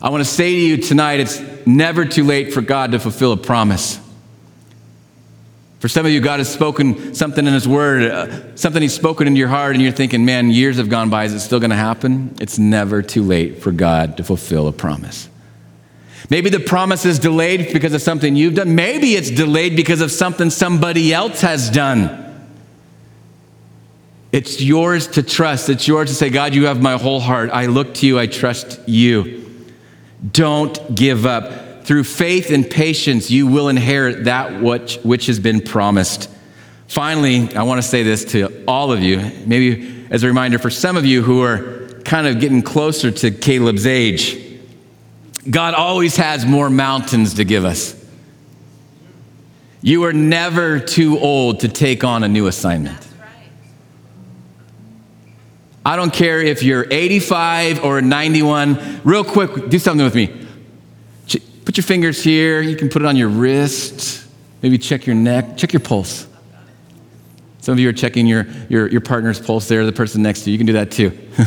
I 0.00 0.10
want 0.10 0.20
to 0.24 0.28
say 0.28 0.52
to 0.52 0.58
you 0.58 0.76
tonight 0.76 1.20
it's 1.20 1.40
never 1.66 2.04
too 2.04 2.24
late 2.24 2.52
for 2.52 2.60
God 2.60 2.92
to 2.92 2.98
fulfill 2.98 3.32
a 3.32 3.36
promise. 3.36 4.00
For 5.78 5.88
some 5.88 6.06
of 6.06 6.12
you, 6.12 6.20
God 6.20 6.38
has 6.38 6.48
spoken 6.48 7.12
something 7.12 7.44
in 7.44 7.52
His 7.52 7.66
Word, 7.66 8.02
uh, 8.02 8.56
something 8.56 8.80
He's 8.80 8.94
spoken 8.94 9.26
into 9.26 9.38
your 9.38 9.48
heart, 9.48 9.74
and 9.74 9.82
you're 9.82 9.90
thinking, 9.90 10.24
man, 10.24 10.50
years 10.50 10.76
have 10.76 10.88
gone 10.88 11.10
by. 11.10 11.24
Is 11.24 11.34
it 11.34 11.40
still 11.40 11.58
going 11.58 11.70
to 11.70 11.76
happen? 11.76 12.36
It's 12.40 12.56
never 12.56 13.02
too 13.02 13.24
late 13.24 13.60
for 13.60 13.72
God 13.72 14.16
to 14.18 14.24
fulfill 14.24 14.68
a 14.68 14.72
promise. 14.72 15.28
Maybe 16.30 16.50
the 16.50 16.60
promise 16.60 17.04
is 17.04 17.18
delayed 17.18 17.72
because 17.72 17.94
of 17.94 18.00
something 18.00 18.36
you've 18.36 18.54
done. 18.54 18.76
Maybe 18.76 19.14
it's 19.14 19.30
delayed 19.30 19.74
because 19.74 20.00
of 20.00 20.12
something 20.12 20.50
somebody 20.50 21.12
else 21.12 21.40
has 21.40 21.68
done. 21.68 22.31
It's 24.32 24.62
yours 24.62 25.06
to 25.08 25.22
trust. 25.22 25.68
It's 25.68 25.86
yours 25.86 26.08
to 26.08 26.14
say, 26.14 26.30
God, 26.30 26.54
you 26.54 26.64
have 26.64 26.80
my 26.80 26.96
whole 26.96 27.20
heart. 27.20 27.50
I 27.50 27.66
look 27.66 27.92
to 27.94 28.06
you. 28.06 28.18
I 28.18 28.26
trust 28.26 28.80
you. 28.88 29.46
Don't 30.30 30.94
give 30.94 31.26
up. 31.26 31.84
Through 31.84 32.04
faith 32.04 32.50
and 32.50 32.68
patience, 32.68 33.30
you 33.30 33.46
will 33.46 33.68
inherit 33.68 34.24
that 34.24 34.62
which, 34.62 34.96
which 35.02 35.26
has 35.26 35.38
been 35.38 35.60
promised. 35.60 36.30
Finally, 36.86 37.54
I 37.54 37.64
want 37.64 37.82
to 37.82 37.86
say 37.86 38.02
this 38.02 38.24
to 38.26 38.64
all 38.66 38.92
of 38.92 39.00
you, 39.00 39.18
maybe 39.44 40.06
as 40.10 40.22
a 40.22 40.28
reminder 40.28 40.58
for 40.58 40.70
some 40.70 40.96
of 40.96 41.04
you 41.04 41.22
who 41.22 41.42
are 41.42 42.00
kind 42.04 42.26
of 42.26 42.40
getting 42.40 42.62
closer 42.62 43.10
to 43.10 43.30
Caleb's 43.30 43.86
age. 43.86 44.38
God 45.50 45.74
always 45.74 46.16
has 46.16 46.46
more 46.46 46.70
mountains 46.70 47.34
to 47.34 47.44
give 47.44 47.64
us. 47.64 47.98
You 49.82 50.04
are 50.04 50.12
never 50.12 50.78
too 50.78 51.18
old 51.18 51.60
to 51.60 51.68
take 51.68 52.04
on 52.04 52.22
a 52.22 52.28
new 52.28 52.46
assignment. 52.46 53.11
I 55.84 55.96
don't 55.96 56.12
care 56.12 56.40
if 56.40 56.62
you're 56.62 56.86
85 56.90 57.84
or 57.84 58.00
91. 58.00 59.00
Real 59.04 59.24
quick, 59.24 59.68
do 59.68 59.78
something 59.78 60.04
with 60.04 60.14
me. 60.14 60.28
Put 61.64 61.76
your 61.76 61.84
fingers 61.84 62.22
here. 62.22 62.60
You 62.60 62.76
can 62.76 62.88
put 62.88 63.02
it 63.02 63.06
on 63.06 63.16
your 63.16 63.28
wrist. 63.28 64.26
Maybe 64.62 64.78
check 64.78 65.06
your 65.06 65.16
neck. 65.16 65.56
Check 65.56 65.72
your 65.72 65.80
pulse. 65.80 66.26
Some 67.60 67.74
of 67.74 67.78
you 67.78 67.88
are 67.88 67.92
checking 67.92 68.26
your, 68.26 68.46
your, 68.68 68.88
your 68.88 69.00
partner's 69.00 69.40
pulse 69.40 69.68
there, 69.68 69.86
the 69.86 69.92
person 69.92 70.22
next 70.22 70.42
to 70.42 70.50
you. 70.50 70.52
You 70.52 70.58
can 70.58 70.66
do 70.66 70.72
that 70.74 70.90
too. 70.90 71.16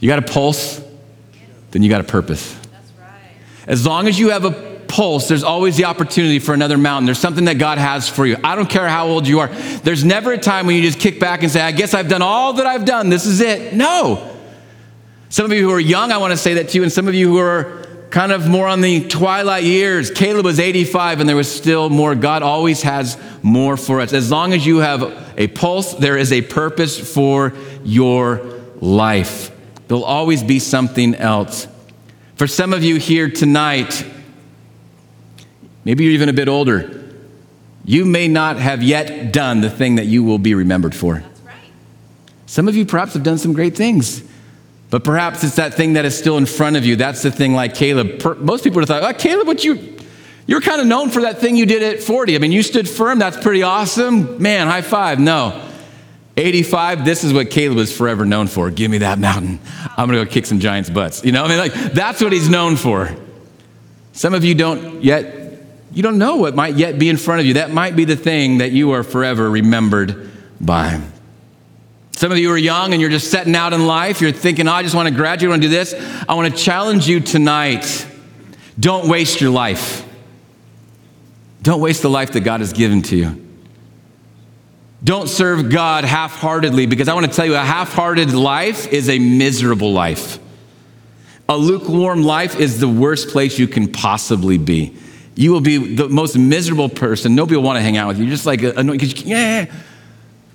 you 0.00 0.08
got 0.08 0.18
a 0.18 0.32
pulse, 0.32 0.82
then 1.70 1.82
you 1.82 1.88
got 1.88 2.02
a 2.02 2.04
purpose. 2.04 2.58
As 3.66 3.86
long 3.86 4.06
as 4.06 4.18
you 4.18 4.30
have 4.30 4.44
a 4.44 4.69
pulse, 4.90 5.28
there's 5.28 5.44
always 5.44 5.76
the 5.76 5.84
opportunity 5.84 6.40
for 6.40 6.52
another 6.52 6.76
mountain. 6.76 7.06
There's 7.06 7.18
something 7.18 7.44
that 7.44 7.58
God 7.58 7.78
has 7.78 8.08
for 8.08 8.26
you. 8.26 8.36
I 8.42 8.56
don't 8.56 8.68
care 8.68 8.88
how 8.88 9.06
old 9.06 9.26
you 9.26 9.38
are. 9.38 9.48
There's 9.48 10.04
never 10.04 10.32
a 10.32 10.38
time 10.38 10.66
when 10.66 10.76
you 10.76 10.82
just 10.82 10.98
kick 10.98 11.20
back 11.20 11.42
and 11.42 11.50
say, 11.50 11.60
I 11.60 11.70
guess 11.70 11.94
I've 11.94 12.08
done 12.08 12.22
all 12.22 12.54
that 12.54 12.66
I've 12.66 12.84
done. 12.84 13.08
This 13.08 13.24
is 13.24 13.40
it. 13.40 13.72
No. 13.72 14.36
Some 15.28 15.46
of 15.46 15.52
you 15.52 15.62
who 15.62 15.70
are 15.70 15.80
young, 15.80 16.10
I 16.10 16.18
want 16.18 16.32
to 16.32 16.36
say 16.36 16.54
that 16.54 16.70
to 16.70 16.76
you, 16.76 16.82
and 16.82 16.92
some 16.92 17.06
of 17.06 17.14
you 17.14 17.28
who 17.28 17.38
are 17.38 17.86
kind 18.10 18.32
of 18.32 18.48
more 18.48 18.66
on 18.66 18.80
the 18.80 19.06
twilight 19.06 19.62
years. 19.62 20.10
Caleb 20.10 20.44
was 20.44 20.58
85 20.58 21.20
and 21.20 21.28
there 21.28 21.36
was 21.36 21.50
still 21.50 21.88
more. 21.88 22.16
God 22.16 22.42
always 22.42 22.82
has 22.82 23.16
more 23.42 23.76
for 23.76 24.00
us. 24.00 24.12
As 24.12 24.30
long 24.30 24.52
as 24.52 24.66
you 24.66 24.78
have 24.78 25.02
a 25.38 25.46
pulse, 25.46 25.94
there 25.94 26.16
is 26.16 26.32
a 26.32 26.42
purpose 26.42 26.98
for 26.98 27.52
your 27.84 28.60
life. 28.80 29.52
There'll 29.86 30.04
always 30.04 30.42
be 30.42 30.58
something 30.58 31.14
else. 31.14 31.68
For 32.34 32.48
some 32.48 32.72
of 32.72 32.82
you 32.82 32.96
here 32.96 33.30
tonight, 33.30 34.04
Maybe 35.90 36.04
you're 36.04 36.12
even 36.12 36.28
a 36.28 36.32
bit 36.32 36.46
older. 36.46 37.02
You 37.84 38.04
may 38.04 38.28
not 38.28 38.58
have 38.58 38.80
yet 38.80 39.32
done 39.32 39.60
the 39.60 39.68
thing 39.68 39.96
that 39.96 40.06
you 40.06 40.22
will 40.22 40.38
be 40.38 40.54
remembered 40.54 40.94
for. 40.94 41.18
That's 41.18 41.40
right. 41.40 41.56
Some 42.46 42.68
of 42.68 42.76
you 42.76 42.86
perhaps 42.86 43.14
have 43.14 43.24
done 43.24 43.38
some 43.38 43.54
great 43.54 43.74
things, 43.74 44.22
but 44.90 45.02
perhaps 45.02 45.42
it's 45.42 45.56
that 45.56 45.74
thing 45.74 45.94
that 45.94 46.04
is 46.04 46.16
still 46.16 46.38
in 46.38 46.46
front 46.46 46.76
of 46.76 46.86
you. 46.86 46.94
That's 46.94 47.22
the 47.22 47.32
thing 47.32 47.54
like 47.54 47.74
Caleb. 47.74 48.24
Most 48.38 48.62
people 48.62 48.76
would 48.76 48.88
have 48.88 49.02
thought, 49.02 49.16
oh, 49.16 49.18
Caleb, 49.18 49.48
what 49.48 49.64
you, 49.64 49.96
you're 50.46 50.60
kind 50.60 50.80
of 50.80 50.86
known 50.86 51.10
for 51.10 51.22
that 51.22 51.40
thing 51.40 51.56
you 51.56 51.66
did 51.66 51.82
at 51.82 52.00
40. 52.00 52.36
I 52.36 52.38
mean, 52.38 52.52
you 52.52 52.62
stood 52.62 52.88
firm. 52.88 53.18
That's 53.18 53.38
pretty 53.38 53.64
awesome. 53.64 54.40
Man, 54.40 54.68
high 54.68 54.82
five. 54.82 55.18
No. 55.18 55.60
85, 56.36 57.04
this 57.04 57.24
is 57.24 57.32
what 57.32 57.50
Caleb 57.50 57.78
is 57.78 57.90
forever 57.96 58.24
known 58.24 58.46
for. 58.46 58.70
Give 58.70 58.92
me 58.92 58.98
that 58.98 59.18
mountain. 59.18 59.58
I'm 59.96 60.08
going 60.08 60.20
to 60.20 60.24
go 60.24 60.30
kick 60.30 60.46
some 60.46 60.60
giants' 60.60 60.88
butts. 60.88 61.24
You 61.24 61.32
know, 61.32 61.42
I 61.42 61.48
mean, 61.48 61.58
like, 61.58 61.74
that's 61.74 62.22
what 62.22 62.32
he's 62.32 62.48
known 62.48 62.76
for. 62.76 63.12
Some 64.12 64.34
of 64.34 64.44
you 64.44 64.54
don't 64.54 65.02
yet 65.02 65.39
you 65.92 66.02
don't 66.02 66.18
know 66.18 66.36
what 66.36 66.54
might 66.54 66.76
yet 66.76 66.98
be 66.98 67.08
in 67.08 67.16
front 67.16 67.40
of 67.40 67.46
you. 67.46 67.54
That 67.54 67.70
might 67.70 67.96
be 67.96 68.04
the 68.04 68.16
thing 68.16 68.58
that 68.58 68.72
you 68.72 68.92
are 68.92 69.02
forever 69.02 69.50
remembered 69.50 70.30
by. 70.60 71.00
Some 72.12 72.30
of 72.30 72.38
you 72.38 72.50
are 72.52 72.58
young 72.58 72.92
and 72.92 73.00
you're 73.00 73.10
just 73.10 73.30
setting 73.30 73.56
out 73.56 73.72
in 73.72 73.86
life. 73.86 74.20
You're 74.20 74.30
thinking, 74.30 74.68
oh, 74.68 74.72
I 74.72 74.82
just 74.82 74.94
want 74.94 75.08
to 75.08 75.14
graduate, 75.14 75.48
I 75.48 75.52
want 75.52 75.62
to 75.62 75.68
do 75.68 75.74
this. 75.74 75.94
I 76.28 76.34
want 76.34 76.54
to 76.54 76.62
challenge 76.62 77.08
you 77.08 77.20
tonight. 77.20 78.06
Don't 78.78 79.08
waste 79.08 79.40
your 79.40 79.50
life. 79.50 80.06
Don't 81.62 81.80
waste 81.80 82.02
the 82.02 82.10
life 82.10 82.32
that 82.32 82.40
God 82.40 82.60
has 82.60 82.72
given 82.72 83.02
to 83.02 83.16
you. 83.16 83.46
Don't 85.02 85.28
serve 85.28 85.70
God 85.70 86.04
half 86.04 86.36
heartedly 86.36 86.86
because 86.86 87.08
I 87.08 87.14
want 87.14 87.26
to 87.26 87.32
tell 87.32 87.46
you 87.46 87.54
a 87.54 87.58
half 87.58 87.92
hearted 87.94 88.32
life 88.32 88.86
is 88.92 89.08
a 89.08 89.18
miserable 89.18 89.92
life. 89.92 90.38
A 91.48 91.56
lukewarm 91.56 92.22
life 92.22 92.60
is 92.60 92.80
the 92.80 92.88
worst 92.88 93.28
place 93.30 93.58
you 93.58 93.66
can 93.66 93.90
possibly 93.90 94.58
be 94.58 94.94
you 95.34 95.52
will 95.52 95.60
be 95.60 95.94
the 95.94 96.08
most 96.08 96.36
miserable 96.36 96.88
person. 96.88 97.34
Nobody 97.34 97.56
will 97.56 97.62
want 97.62 97.76
to 97.76 97.82
hang 97.82 97.96
out 97.96 98.08
with 98.08 98.18
you. 98.18 98.24
You're 98.24 98.32
just 98.32 98.46
like 98.46 98.62
annoying 98.62 98.98
because 98.98 99.22
yeah. 99.22 99.66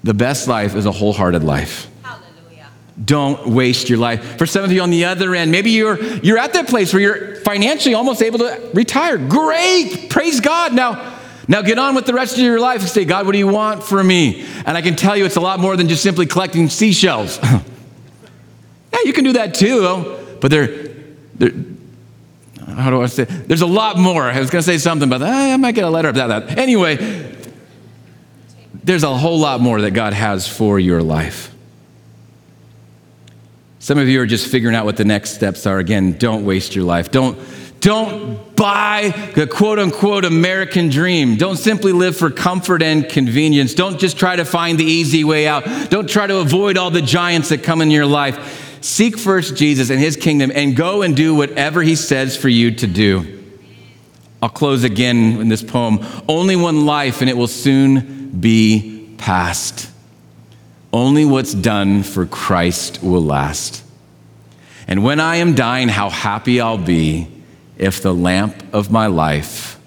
The 0.03 0.13
best 0.13 0.47
life 0.47 0.75
is 0.75 0.85
a 0.85 0.91
wholehearted 0.91 1.43
life. 1.43 1.89
Hallelujah. 2.03 2.67
Don't 3.03 3.47
waste 3.47 3.89
your 3.89 3.97
life. 3.97 4.37
For 4.37 4.45
some 4.45 4.63
of 4.63 4.71
you 4.71 4.81
on 4.81 4.91
the 4.91 5.05
other 5.05 5.33
end, 5.33 5.49
maybe 5.49 5.71
you're 5.71 5.99
you're 6.19 6.37
at 6.37 6.53
that 6.53 6.67
place 6.67 6.93
where 6.93 7.01
you're 7.01 7.35
financially 7.37 7.95
almost 7.95 8.21
able 8.21 8.39
to 8.39 8.69
retire. 8.73 9.17
Great. 9.17 10.07
Praise 10.09 10.39
God. 10.39 10.73
Now 10.73 11.15
now 11.47 11.61
get 11.61 11.79
on 11.79 11.95
with 11.95 12.05
the 12.05 12.13
rest 12.13 12.33
of 12.33 12.43
your 12.43 12.59
life 12.59 12.81
and 12.81 12.89
say, 12.89 13.05
God, 13.05 13.25
what 13.25 13.31
do 13.31 13.37
you 13.37 13.47
want 13.47 13.83
from 13.83 14.07
me? 14.07 14.45
And 14.65 14.77
I 14.77 14.81
can 14.81 14.95
tell 14.95 15.15
you 15.15 15.25
it's 15.25 15.35
a 15.35 15.41
lot 15.41 15.59
more 15.59 15.75
than 15.75 15.87
just 15.87 16.03
simply 16.03 16.25
collecting 16.25 16.69
seashells. 16.69 17.39
yeah, 17.43 18.99
you 19.05 19.13
can 19.13 19.23
do 19.23 19.33
that 19.33 19.53
too, 19.53 20.37
but 20.41 20.51
there, 20.51 20.67
there 21.35 21.51
how 22.75 22.89
do 22.89 23.01
I 23.01 23.05
say? 23.07 23.23
There's 23.23 23.61
a 23.61 23.67
lot 23.67 23.97
more. 23.97 24.23
I 24.23 24.39
was 24.39 24.49
going 24.49 24.61
to 24.61 24.65
say 24.65 24.77
something 24.77 25.07
about 25.07 25.19
that. 25.19 25.49
Eh, 25.49 25.53
I 25.53 25.57
might 25.57 25.73
get 25.73 25.83
a 25.83 25.89
letter 25.89 26.09
about 26.09 26.27
that. 26.27 26.57
Anyway, 26.57 26.97
there's 28.83 29.03
a 29.03 29.15
whole 29.15 29.39
lot 29.39 29.61
more 29.61 29.81
that 29.81 29.91
God 29.91 30.13
has 30.13 30.47
for 30.47 30.79
your 30.79 31.01
life. 31.01 31.53
Some 33.79 33.97
of 33.97 34.07
you 34.07 34.19
are 34.21 34.25
just 34.25 34.47
figuring 34.47 34.75
out 34.75 34.85
what 34.85 34.97
the 34.97 35.05
next 35.05 35.31
steps 35.31 35.65
are. 35.65 35.79
Again, 35.79 36.13
don't 36.13 36.43
waste 36.43 36.75
your 36.75 36.85
life. 36.85 37.11
Don't 37.11 37.37
don't 37.81 38.55
buy 38.55 39.13
the 39.35 39.45
quote 39.45 39.77
unquote 39.77 40.25
American 40.25 40.89
dream. 40.89 41.35
Don't 41.35 41.57
simply 41.57 41.91
live 41.91 42.17
for 42.17 42.31
comfort 42.31 42.81
and 42.81 43.07
convenience. 43.07 43.75
Don't 43.75 43.99
just 43.99 44.17
try 44.17 44.35
to 44.35 44.43
find 44.43 44.79
the 44.79 44.83
easy 44.83 45.23
way 45.23 45.47
out. 45.47 45.65
Don't 45.91 46.09
try 46.09 46.25
to 46.25 46.37
avoid 46.37 46.77
all 46.77 46.89
the 46.89 47.03
giants 47.03 47.49
that 47.49 47.61
come 47.61 47.81
in 47.81 47.91
your 47.91 48.07
life. 48.07 48.64
Seek 48.85 49.17
first 49.17 49.55
Jesus 49.55 49.89
and 49.89 49.99
his 49.99 50.15
kingdom 50.15 50.51
and 50.53 50.75
go 50.75 51.01
and 51.01 51.15
do 51.15 51.33
whatever 51.33 51.81
he 51.81 51.95
says 51.95 52.37
for 52.37 52.49
you 52.49 52.69
to 52.69 52.85
do. 52.85 53.43
I'll 54.43 54.49
close 54.49 54.83
again 54.83 55.41
in 55.41 55.49
this 55.49 55.63
poem. 55.63 56.05
Only 56.29 56.55
one 56.55 56.85
life 56.85 57.21
and 57.21 57.27
it 57.27 57.35
will 57.35 57.47
soon 57.47 58.29
be 58.29 59.09
past. 59.17 59.89
Only 60.93 61.25
what's 61.25 61.55
done 61.55 62.03
for 62.03 62.27
Christ 62.27 63.01
will 63.01 63.23
last. 63.23 63.83
And 64.87 65.03
when 65.03 65.19
I 65.19 65.37
am 65.37 65.55
dying, 65.55 65.87
how 65.87 66.11
happy 66.11 66.61
I'll 66.61 66.77
be 66.77 67.27
if 67.79 68.03
the 68.03 68.13
lamp 68.13 68.71
of 68.71 68.91
my 68.91 69.07
life 69.07 69.79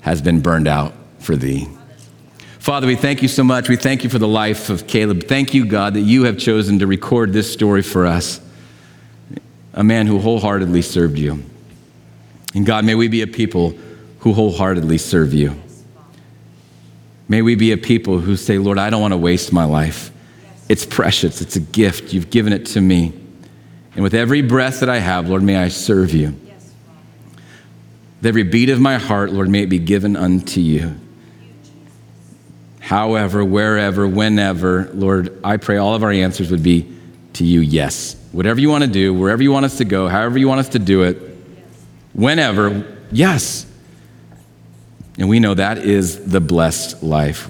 has 0.00 0.22
been 0.22 0.40
burned 0.40 0.66
out 0.66 0.94
for 1.18 1.36
thee. 1.36 1.68
Father, 2.60 2.86
we 2.86 2.94
thank 2.94 3.22
you 3.22 3.28
so 3.28 3.42
much. 3.42 3.70
We 3.70 3.76
thank 3.76 4.04
you 4.04 4.10
for 4.10 4.18
the 4.18 4.28
life 4.28 4.68
of 4.68 4.86
Caleb. 4.86 5.24
Thank 5.24 5.54
you, 5.54 5.64
God, 5.64 5.94
that 5.94 6.02
you 6.02 6.24
have 6.24 6.36
chosen 6.36 6.78
to 6.80 6.86
record 6.86 7.32
this 7.32 7.50
story 7.50 7.80
for 7.80 8.04
us. 8.04 8.38
A 9.72 9.82
man 9.82 10.06
who 10.06 10.18
wholeheartedly 10.18 10.82
served 10.82 11.16
you. 11.16 11.42
And 12.54 12.66
God, 12.66 12.84
may 12.84 12.94
we 12.94 13.08
be 13.08 13.22
a 13.22 13.26
people 13.26 13.70
who 14.18 14.34
wholeheartedly 14.34 14.98
serve 14.98 15.32
you. 15.32 15.58
May 17.28 17.40
we 17.40 17.54
be 17.54 17.72
a 17.72 17.78
people 17.78 18.18
who 18.18 18.36
say, 18.36 18.58
Lord, 18.58 18.76
I 18.76 18.90
don't 18.90 19.00
want 19.00 19.14
to 19.14 19.18
waste 19.18 19.54
my 19.54 19.64
life. 19.64 20.10
It's 20.68 20.84
precious, 20.84 21.40
it's 21.40 21.56
a 21.56 21.60
gift. 21.60 22.12
You've 22.12 22.28
given 22.28 22.52
it 22.52 22.66
to 22.66 22.82
me. 22.82 23.14
And 23.94 24.02
with 24.02 24.12
every 24.12 24.42
breath 24.42 24.80
that 24.80 24.90
I 24.90 24.98
have, 24.98 25.30
Lord, 25.30 25.42
may 25.42 25.56
I 25.56 25.68
serve 25.68 26.12
you. 26.12 26.38
With 28.18 28.26
every 28.26 28.42
beat 28.42 28.68
of 28.68 28.80
my 28.80 28.98
heart, 28.98 29.32
Lord, 29.32 29.48
may 29.48 29.62
it 29.62 29.70
be 29.70 29.78
given 29.78 30.14
unto 30.14 30.60
you. 30.60 31.00
However, 32.90 33.44
wherever, 33.44 34.08
whenever, 34.08 34.90
Lord, 34.92 35.38
I 35.44 35.58
pray 35.58 35.76
all 35.76 35.94
of 35.94 36.02
our 36.02 36.10
answers 36.10 36.50
would 36.50 36.64
be 36.64 36.92
to 37.34 37.44
you, 37.44 37.60
yes. 37.60 38.16
Whatever 38.32 38.58
you 38.58 38.68
want 38.68 38.82
to 38.82 38.90
do, 38.90 39.14
wherever 39.14 39.40
you 39.40 39.52
want 39.52 39.64
us 39.64 39.78
to 39.78 39.84
go, 39.84 40.08
however 40.08 40.38
you 40.38 40.48
want 40.48 40.58
us 40.58 40.70
to 40.70 40.80
do 40.80 41.04
it, 41.04 41.16
whenever, 42.14 42.84
yes. 43.12 43.64
And 45.20 45.28
we 45.28 45.38
know 45.38 45.54
that 45.54 45.78
is 45.78 46.32
the 46.32 46.40
blessed 46.40 47.00
life. 47.00 47.48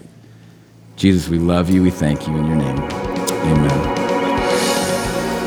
Jesus, 0.96 1.26
we 1.26 1.38
love 1.38 1.70
you. 1.70 1.82
We 1.82 1.90
thank 1.90 2.28
you 2.28 2.36
in 2.36 2.44
your 2.44 2.56
name. 2.56 2.78
Amen. 2.78 3.96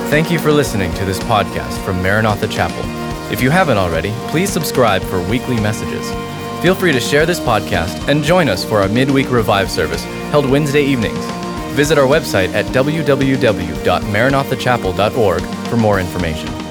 Thank 0.09 0.31
you 0.31 0.39
for 0.39 0.51
listening 0.51 0.91
to 0.95 1.05
this 1.05 1.19
podcast 1.19 1.77
from 1.85 2.01
Maranatha 2.01 2.47
Chapel. 2.47 2.83
If 3.31 3.43
you 3.43 3.51
haven't 3.51 3.77
already, 3.77 4.11
please 4.29 4.49
subscribe 4.49 5.03
for 5.03 5.21
weekly 5.29 5.59
messages. 5.59 6.32
Feel 6.63 6.75
free 6.75 6.93
to 6.93 6.99
share 7.01 7.25
this 7.25 7.41
podcast 7.41 8.07
and 8.07 8.23
join 8.23 8.47
us 8.47 8.63
for 8.63 8.79
our 8.79 8.87
midweek 8.87 9.29
revive 9.29 9.69
service 9.69 10.05
held 10.31 10.49
Wednesday 10.49 10.81
evenings. 10.81 11.25
Visit 11.75 11.97
our 11.97 12.07
website 12.07 12.53
at 12.53 12.65
www.maranathachapel.org 12.67 15.41
for 15.67 15.75
more 15.75 15.99
information. 15.99 16.62